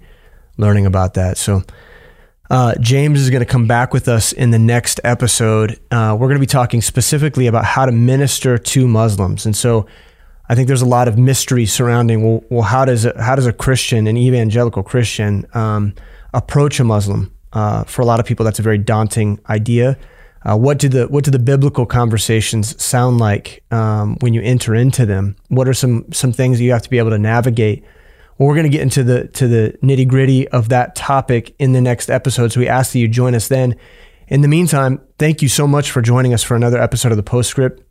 learning 0.56 0.86
about 0.86 1.14
that. 1.14 1.36
So, 1.36 1.62
uh, 2.50 2.74
James 2.80 3.20
is 3.20 3.30
going 3.30 3.40
to 3.40 3.46
come 3.46 3.66
back 3.66 3.92
with 3.92 4.08
us 4.08 4.32
in 4.32 4.50
the 4.50 4.58
next 4.58 5.00
episode. 5.04 5.78
Uh, 5.90 6.16
we're 6.18 6.26
going 6.26 6.36
to 6.36 6.40
be 6.40 6.46
talking 6.46 6.82
specifically 6.82 7.46
about 7.46 7.64
how 7.64 7.86
to 7.86 7.92
minister 7.92 8.58
to 8.58 8.88
Muslims, 8.88 9.46
and 9.46 9.56
so 9.56 9.86
I 10.48 10.56
think 10.56 10.66
there's 10.66 10.82
a 10.82 10.86
lot 10.86 11.06
of 11.06 11.16
mystery 11.16 11.64
surrounding. 11.64 12.24
Well, 12.24 12.44
well 12.50 12.62
how 12.62 12.84
does 12.84 13.04
a, 13.04 13.22
how 13.22 13.36
does 13.36 13.46
a 13.46 13.52
Christian, 13.52 14.08
an 14.08 14.16
evangelical 14.16 14.82
Christian, 14.82 15.46
um, 15.54 15.94
approach 16.34 16.80
a 16.80 16.84
Muslim? 16.84 17.32
Uh, 17.52 17.84
for 17.84 18.02
a 18.02 18.04
lot 18.04 18.20
of 18.20 18.26
people, 18.26 18.44
that's 18.44 18.58
a 18.58 18.62
very 18.62 18.78
daunting 18.78 19.38
idea. 19.48 19.96
Uh, 20.42 20.56
what 20.56 20.78
do 20.78 20.88
the 20.88 21.06
what 21.06 21.22
do 21.22 21.30
the 21.30 21.38
biblical 21.38 21.86
conversations 21.86 22.82
sound 22.82 23.18
like 23.18 23.62
um, 23.70 24.16
when 24.20 24.34
you 24.34 24.42
enter 24.42 24.74
into 24.74 25.06
them? 25.06 25.36
What 25.48 25.68
are 25.68 25.74
some 25.74 26.10
some 26.12 26.32
things 26.32 26.60
you 26.60 26.72
have 26.72 26.82
to 26.82 26.90
be 26.90 26.98
able 26.98 27.10
to 27.10 27.18
navigate? 27.18 27.84
We're 28.46 28.54
going 28.54 28.64
to 28.64 28.70
get 28.70 28.80
into 28.80 29.04
the 29.04 29.28
to 29.28 29.46
the 29.46 29.78
nitty 29.82 30.08
gritty 30.08 30.48
of 30.48 30.70
that 30.70 30.96
topic 30.96 31.54
in 31.58 31.72
the 31.72 31.80
next 31.80 32.08
episode. 32.08 32.52
So 32.52 32.60
we 32.60 32.68
ask 32.68 32.92
that 32.92 32.98
you 32.98 33.06
join 33.06 33.34
us 33.34 33.48
then. 33.48 33.76
In 34.28 34.40
the 34.40 34.48
meantime, 34.48 35.00
thank 35.18 35.42
you 35.42 35.48
so 35.48 35.66
much 35.66 35.90
for 35.90 36.00
joining 36.00 36.32
us 36.32 36.42
for 36.42 36.56
another 36.56 36.80
episode 36.80 37.12
of 37.12 37.16
the 37.16 37.22
Postscript. 37.22 37.82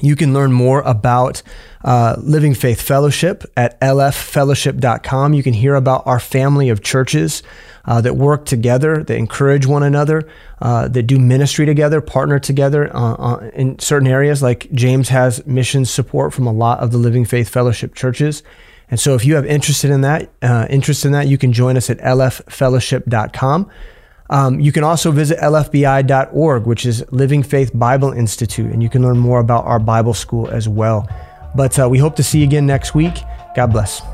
You 0.00 0.14
can 0.14 0.32
learn 0.32 0.52
more 0.52 0.80
about 0.82 1.42
uh, 1.84 2.14
Living 2.18 2.54
Faith 2.54 2.80
Fellowship 2.80 3.44
at 3.56 3.80
lffellowship.com. 3.80 5.34
You 5.34 5.42
can 5.42 5.54
hear 5.54 5.74
about 5.74 6.06
our 6.06 6.20
family 6.20 6.68
of 6.68 6.82
churches 6.82 7.42
uh, 7.84 8.00
that 8.00 8.14
work 8.14 8.44
together, 8.44 9.02
that 9.02 9.16
encourage 9.16 9.66
one 9.66 9.82
another, 9.82 10.28
uh, 10.60 10.86
that 10.88 11.04
do 11.04 11.18
ministry 11.18 11.66
together, 11.66 12.00
partner 12.00 12.38
together 12.38 12.94
uh, 12.94 13.14
uh, 13.14 13.50
in 13.54 13.78
certain 13.78 14.08
areas. 14.08 14.42
Like 14.42 14.70
James 14.72 15.08
has 15.08 15.44
mission 15.46 15.84
support 15.84 16.32
from 16.32 16.46
a 16.46 16.52
lot 16.52 16.78
of 16.80 16.92
the 16.92 16.98
Living 16.98 17.24
Faith 17.24 17.48
Fellowship 17.48 17.94
churches. 17.94 18.42
And 18.90 19.00
so, 19.00 19.14
if 19.14 19.24
you 19.24 19.34
have 19.36 19.46
interested 19.46 19.90
in 19.90 20.02
that, 20.02 20.30
uh, 20.42 20.66
interest 20.70 21.04
in 21.04 21.12
that, 21.12 21.26
you 21.26 21.38
can 21.38 21.52
join 21.52 21.76
us 21.76 21.90
at 21.90 21.98
lffellowship.com. 21.98 23.70
Um, 24.30 24.60
you 24.60 24.72
can 24.72 24.84
also 24.84 25.10
visit 25.10 25.38
lfbi.org, 25.38 26.66
which 26.66 26.86
is 26.86 27.04
Living 27.12 27.42
Faith 27.42 27.70
Bible 27.74 28.12
Institute, 28.12 28.72
and 28.72 28.82
you 28.82 28.88
can 28.88 29.02
learn 29.02 29.18
more 29.18 29.40
about 29.40 29.64
our 29.64 29.78
Bible 29.78 30.14
school 30.14 30.48
as 30.48 30.68
well. 30.68 31.08
But 31.54 31.78
uh, 31.78 31.88
we 31.88 31.98
hope 31.98 32.16
to 32.16 32.22
see 32.22 32.38
you 32.38 32.44
again 32.44 32.66
next 32.66 32.94
week. 32.94 33.14
God 33.54 33.72
bless. 33.72 34.13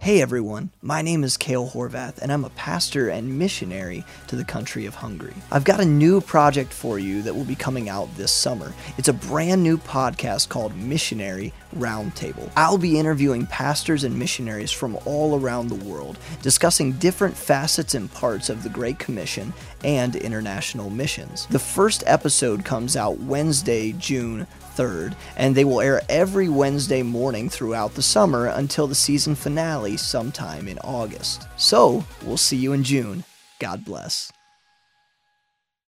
Hey 0.00 0.22
everyone, 0.22 0.70
my 0.80 1.02
name 1.02 1.24
is 1.24 1.36
Kale 1.36 1.68
Horvath, 1.68 2.22
and 2.22 2.32
I'm 2.32 2.46
a 2.46 2.50
pastor 2.50 3.10
and 3.10 3.38
missionary 3.38 4.02
to 4.28 4.36
the 4.36 4.46
country 4.46 4.86
of 4.86 4.94
Hungary. 4.94 5.34
I've 5.52 5.64
got 5.64 5.78
a 5.78 5.84
new 5.84 6.22
project 6.22 6.72
for 6.72 6.98
you 6.98 7.20
that 7.20 7.34
will 7.34 7.44
be 7.44 7.54
coming 7.54 7.90
out 7.90 8.08
this 8.16 8.32
summer. 8.32 8.72
It's 8.96 9.08
a 9.08 9.12
brand 9.12 9.62
new 9.62 9.76
podcast 9.76 10.48
called 10.48 10.74
Missionary 10.74 11.52
Roundtable. 11.76 12.50
I'll 12.56 12.78
be 12.78 12.98
interviewing 12.98 13.46
pastors 13.46 14.02
and 14.02 14.18
missionaries 14.18 14.70
from 14.70 14.96
all 15.04 15.38
around 15.38 15.68
the 15.68 15.84
world, 15.84 16.18
discussing 16.40 16.92
different 16.92 17.36
facets 17.36 17.94
and 17.94 18.10
parts 18.10 18.48
of 18.48 18.62
the 18.62 18.70
Great 18.70 18.98
Commission 18.98 19.52
and 19.84 20.16
international 20.16 20.88
missions. 20.88 21.46
The 21.48 21.58
first 21.58 22.04
episode 22.06 22.64
comes 22.64 22.96
out 22.96 23.18
Wednesday, 23.18 23.92
June 23.92 24.46
3rd, 24.76 25.14
and 25.36 25.54
they 25.54 25.64
will 25.64 25.80
air 25.80 26.02
every 26.08 26.48
Wednesday 26.48 27.02
morning 27.02 27.48
throughout 27.48 27.94
the 27.94 28.02
summer 28.02 28.46
until 28.46 28.86
the 28.86 28.94
season 28.94 29.34
finale 29.34 29.96
sometime 29.96 30.68
in 30.68 30.78
August. 30.80 31.46
So, 31.56 32.04
we'll 32.24 32.36
see 32.36 32.56
you 32.56 32.72
in 32.72 32.84
June. 32.84 33.24
God 33.58 33.84
bless. 33.84 34.32